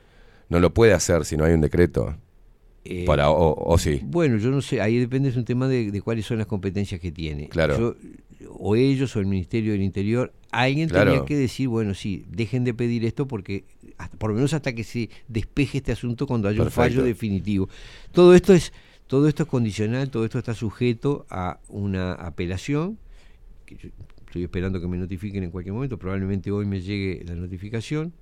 [0.48, 2.16] No lo puede hacer si no hay un decreto.
[2.84, 4.00] Eh, Para, o, o sí.
[4.04, 7.00] Bueno, yo no sé, ahí depende, es un tema de, de cuáles son las competencias
[7.00, 7.48] que tiene.
[7.48, 7.78] Claro.
[7.78, 7.96] Yo-
[8.56, 11.12] o ellos o el Ministerio del Interior, alguien Claro.
[11.12, 13.64] tenía que decir, bueno, sí, dejen de pedir esto porque,
[13.96, 17.70] hasta- por lo menos hasta que se despeje este asunto cuando haya un fallo definitivo.
[18.12, 18.70] Todo esto es
[19.06, 22.98] todo esto es condicional, todo esto está sujeto a una apelación,
[23.66, 23.88] que yo
[24.26, 28.12] estoy esperando que me notifiquen en cualquier momento, probablemente hoy me llegue la notificación,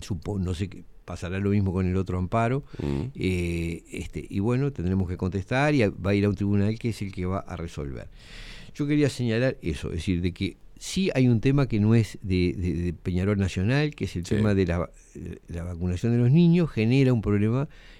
[0.00, 3.00] Supo- no sé qué pasará lo mismo con el otro amparo Mm.
[3.16, 6.78] eh, este, y bueno tendremos que contestar y a- va a ir a un tribunal
[6.78, 8.08] que es el que va a resolver
[8.74, 12.18] yo quería señalar eso es decir de que sí hay un tema que no es
[12.22, 14.36] de, de- de Peñarol Nacional que es el Sí.
[14.36, 14.88] tema de la,
[15.48, 17.99] la vacunación de los niños genera un problema eh,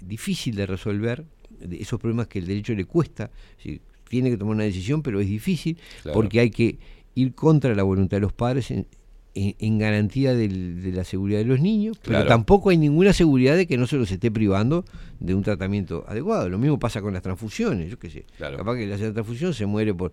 [0.00, 1.24] difícil de resolver
[1.60, 5.02] de esos problemas que el derecho le cuesta es decir, tiene que tomar una decisión
[5.02, 6.14] pero es difícil Claro.
[6.14, 6.78] porque hay que
[7.14, 8.86] ir contra la voluntad de los padres en,
[9.34, 13.56] en- en garantía del- de la seguridad de los niños, pero tampoco hay ninguna seguridad
[13.56, 14.84] de que no se los esté privando
[15.20, 16.48] de un tratamiento adecuado.
[16.48, 18.24] Lo mismo pasa con las transfusiones, yo qué sé.
[18.36, 18.56] Claro.
[18.56, 20.12] Capaz que le hacen transfusión, se muere por...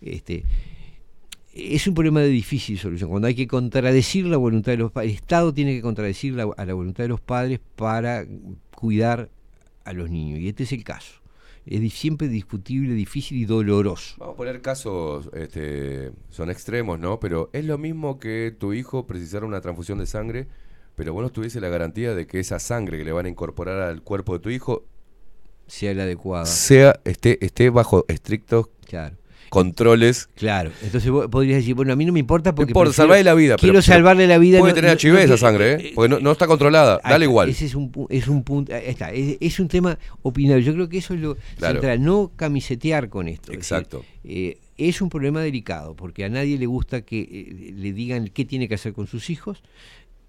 [0.00, 0.44] este
[1.54, 3.10] Es un problema de difícil solución.
[3.10, 6.48] Cuando hay que contradecir la voluntad de los padres, el Estado tiene que contradecir la-
[6.56, 8.24] a la voluntad de los padres para
[8.82, 9.30] cuidar
[9.84, 10.40] a los niños.
[10.40, 11.20] Y este es el caso.
[11.64, 14.16] Es siempre discutible, difícil y doloroso.
[14.18, 17.20] Vamos a poner casos, este, son extremos, ¿no?
[17.20, 20.48] Pero es lo mismo que tu hijo precisara una transfusión de sangre,
[20.96, 23.80] pero vos no tuviese la garantía de que esa sangre que le van a incorporar
[23.82, 24.84] al cuerpo de tu hijo
[25.68, 26.46] Sea la adecuada.
[26.46, 29.16] sea esté, esté bajo estrictos Claro.
[29.48, 30.28] Controles.
[30.34, 33.34] Claro, entonces vos podrías decir, bueno, a mí no me importa porque Por salvarle la
[33.34, 33.56] vida.
[33.56, 34.58] quiero pero- salvarle la vida.
[34.58, 35.92] Puede no- tener HIV no esa sangre, ¿eh?
[35.94, 36.96] Porque no, no está controlada.
[37.04, 37.48] Ahí Dale está, igual.
[37.50, 40.62] Ese es un, es un punto, está, es, es un tema opinable.
[40.64, 41.74] Yo creo que eso es lo Claro.
[41.74, 43.52] central, no camisetear con esto.
[43.52, 44.04] es decir, Exacto.
[44.24, 48.44] eh, es un problema delicado, porque a nadie le gusta que eh, le digan qué
[48.44, 49.62] tiene que hacer con sus hijos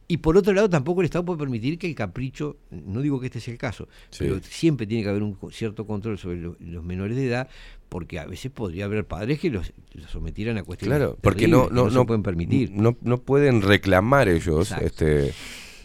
[0.06, 3.28] Y por otro lado, tampoco el Estado puede permitir que el capricho, no digo que
[3.28, 4.20] este sea el caso, Sí.
[4.26, 7.48] pero siempre tiene que haber un cierto control sobre lo- los menores de edad,
[7.94, 11.68] porque a veces podría haber padres que los, los sometieran a cuestiones Claro, porque no,
[11.68, 12.72] que no, se pueden permitir.
[12.72, 14.72] No, no pueden reclamar ellos.
[14.72, 14.86] Exacto.
[14.88, 15.34] Este,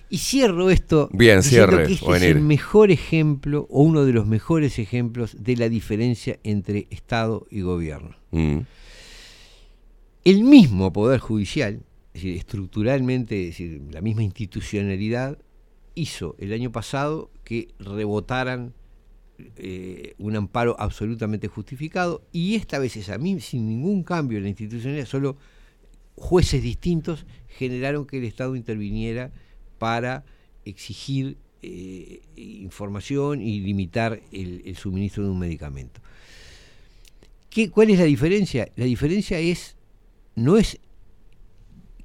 [0.08, 2.36] Y cierro esto Bien, cierre, que este o es venir.
[2.38, 7.60] el mejor ejemplo o uno de los mejores ejemplos de la diferencia entre Estado y
[7.60, 8.16] gobierno.
[8.30, 8.60] mm,
[10.24, 11.82] El mismo Poder Judicial,
[12.14, 15.38] es decir, estructuralmente, es decir, la misma institucionalidad,
[15.94, 18.72] hizo el año pasado que rebotaran
[19.57, 24.44] eh, un amparo absolutamente justificado y esta vez es a mí sin ningún cambio en
[24.44, 25.36] la institucionalidad, solo
[26.17, 29.31] jueces distintos generaron que el Estado interviniera
[29.78, 30.25] para
[30.65, 36.00] exigir eh, información y limitar el, el suministro de un medicamento.
[37.50, 38.68] ¿Qué, ¿Cuál es la diferencia?
[38.76, 39.76] La diferencia es
[40.34, 40.78] no es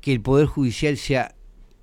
[0.01, 1.35] que el Poder Judicial sea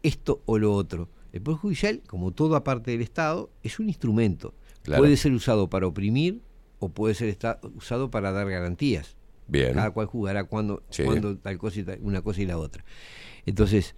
[0.02, 1.08] esto o lo otro.
[1.32, 4.54] El Poder Judicial, como toda parte del Estado, es un instrumento.
[4.82, 5.02] Claro.
[5.02, 6.40] Puede ser usado para oprimir
[6.78, 7.36] o puede ser
[7.76, 9.16] usado para dar garantías.
[9.46, 9.74] Bien.
[9.74, 11.02] Cada cual jugará cuando, Sí.
[11.04, 12.84] cuando tal cosa y tal- una cosa y la otra.
[13.46, 13.94] Entonces,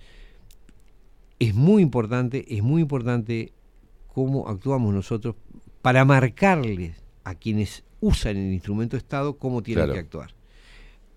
[1.39, 3.53] es muy importante, es muy importante
[4.09, 5.35] cómo actuamos nosotros
[5.83, 9.93] para marcarles a quienes usan el instrumento Estado cómo tienen Claro.
[9.95, 10.35] que actuar.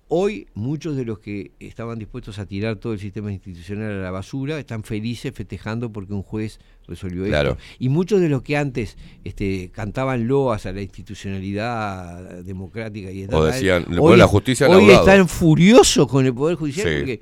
[0.08, 4.12] Hoy muchos de los que estaban dispuestos a tirar todo el sistema institucional a la
[4.12, 7.52] basura están felices festejando porque un juez resolvió Claro.
[7.54, 7.64] esto.
[7.80, 13.52] Y muchos de los que antes este, cantaban loas a la institucionalidad democrática y estatal,
[13.52, 16.96] decían, le hoy, la justicia hoy están furiosos con el Poder Judicial Sí.
[17.00, 17.22] porque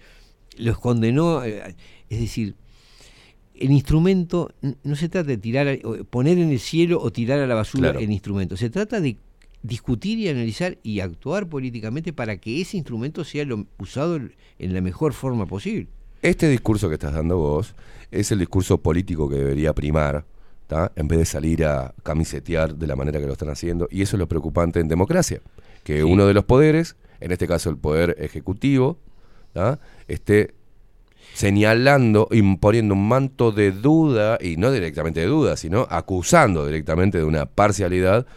[0.57, 1.43] los condenó.
[1.45, 1.75] eh,
[2.09, 2.53] Es decir,
[3.55, 4.51] el instrumento
[4.83, 7.91] no se trata de tirar, o poner en el cielo o tirar a la basura
[7.91, 7.99] Claro.
[7.99, 8.57] el instrumento.
[8.57, 9.15] Se trata de
[9.64, 14.82] discutir y analizar y actuar políticamente para que ese instrumento sea lo, usado en la
[14.82, 15.88] mejor forma posible.
[16.22, 17.74] Este discurso que estás dando vos
[18.11, 20.25] es el discurso político que debería primar,
[20.67, 20.92] ¿tá?
[20.95, 23.88] en vez de salir a camisetear de la manera que lo están haciendo.
[23.90, 25.42] Y eso es lo preocupante en democracia,
[25.83, 26.03] que Sí.
[26.03, 28.98] uno de los poderes, en este caso el poder ejecutivo,
[29.53, 29.80] ¿tá?
[30.08, 30.53] esté
[31.33, 37.24] señalando, imponiendo un manto de duda, y no directamente de duda, sino acusando directamente de
[37.24, 38.27] una parcialidad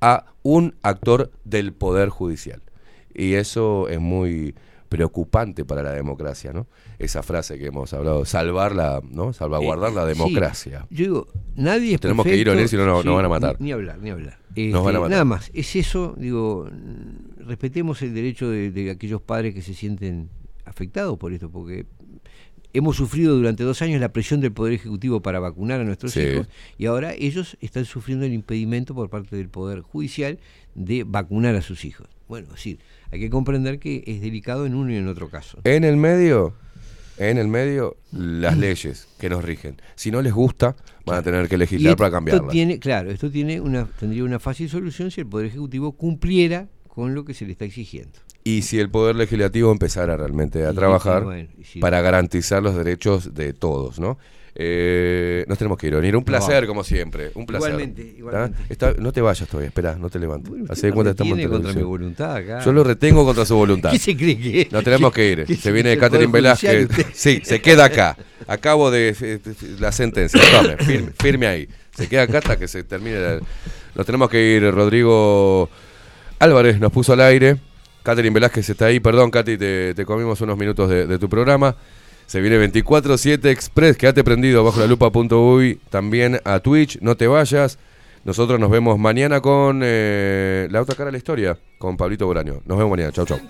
[0.00, 2.62] a un actor del poder judicial.
[3.14, 4.54] Y eso es muy
[4.88, 6.66] preocupante para la democracia, ¿no?
[6.98, 9.32] Esa frase que hemos hablado, salvar la, ¿no?
[9.32, 10.86] Salvaguardar Eh, la sí, democracia.
[10.90, 12.52] yo digo, nadie es Tenemos que ir, perfecto.
[12.52, 13.56] Onel, si no, Sí, nos van a matar.
[13.60, 14.38] Ni, hablar, ni hablar.
[14.56, 15.10] Nos van a Este, matar.
[15.10, 16.68] Nada más, es eso, digo,
[17.38, 20.28] respetemos el derecho de, de aquellos padres que se sienten
[20.64, 21.86] afectados por esto, porque
[22.72, 26.20] hemos sufrido durante dos años la presión del Poder Ejecutivo para vacunar a nuestros Sí.
[26.20, 30.38] hijos y ahora ellos están sufriendo el impedimento por parte del Poder Judicial
[30.74, 32.08] de vacunar a sus hijos.
[32.28, 32.78] Bueno, es decir,
[33.10, 35.58] hay que comprender que es delicado en uno y en otro caso.
[35.64, 36.54] En el medio,
[37.18, 39.82] en el medio, las leyes que nos rigen.
[39.96, 42.52] Si no les gusta, van a tener que legislar para cambiarlas.
[42.52, 47.14] Tiene, claro, esto tiene una, tendría una fácil solución si el Poder Ejecutivo cumpliera con
[47.14, 48.18] lo que se le está exigiendo.
[48.42, 51.78] Y si el Poder Legislativo empezara realmente a Y- trabajar bueno, sí.
[51.78, 54.18] para garantizar los derechos de todos, ¿no?
[54.54, 56.16] Eh, nos tenemos que ir, Onir.
[56.16, 57.30] Un placer, como siempre.
[57.34, 57.68] Un placer.
[57.70, 58.58] Igualmente, igualmente.
[58.68, 60.50] Está- no te vayas todavía, espera, no te levantes.
[60.50, 62.60] Bueno, Así usted de cuenta me estamos en tiene contra mi voluntad acá.
[62.64, 63.90] Yo lo retengo contra su voluntad.
[63.92, 64.72] ¿Qué se cree que es?
[64.72, 65.44] No tenemos que ir.
[65.44, 66.88] ¿Qué Se viene Catherine Velázquez.
[67.14, 68.16] Sí, se queda acá.
[68.48, 69.38] Acabo de eh,
[69.78, 70.40] la sentencia.
[70.50, 71.68] Tome, firme, firme ahí.
[71.94, 73.20] Se queda acá hasta que se termine.
[73.20, 73.40] la-
[73.94, 74.68] Nos tenemos que ir.
[74.74, 75.70] Rodrigo
[76.40, 77.56] Álvarez nos puso al aire.
[78.02, 79.00] Catherine Velázquez está ahí.
[79.00, 81.76] Perdón, Katy, te, comimos unos minutos de, de tu programa.
[82.26, 83.96] Se viene 24-7 Express.
[83.96, 85.80] Quédate prendido bajo la lupa.uy.
[85.90, 87.00] También a Twitch.
[87.00, 87.76] No te vayas.
[88.24, 91.58] Nosotros nos vemos mañana con eh, la otra cara de la historia.
[91.78, 92.60] Con Pablito Boraño.
[92.66, 93.10] Nos vemos mañana.
[93.10, 93.40] Chau, chau.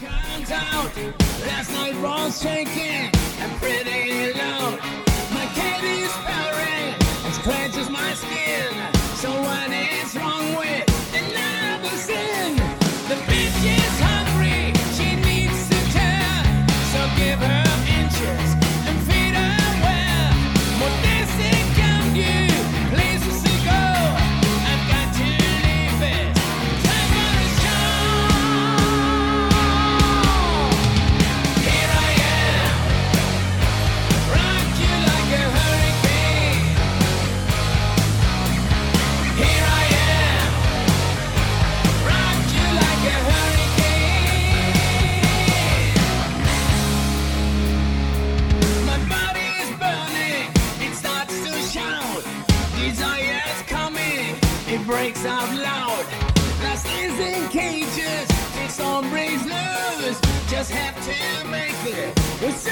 [54.91, 56.05] Breaks out loud.
[56.65, 60.21] Last is in cages, it's on breaks loose.
[60.49, 62.13] Just have to make it.
[62.43, 62.67] It's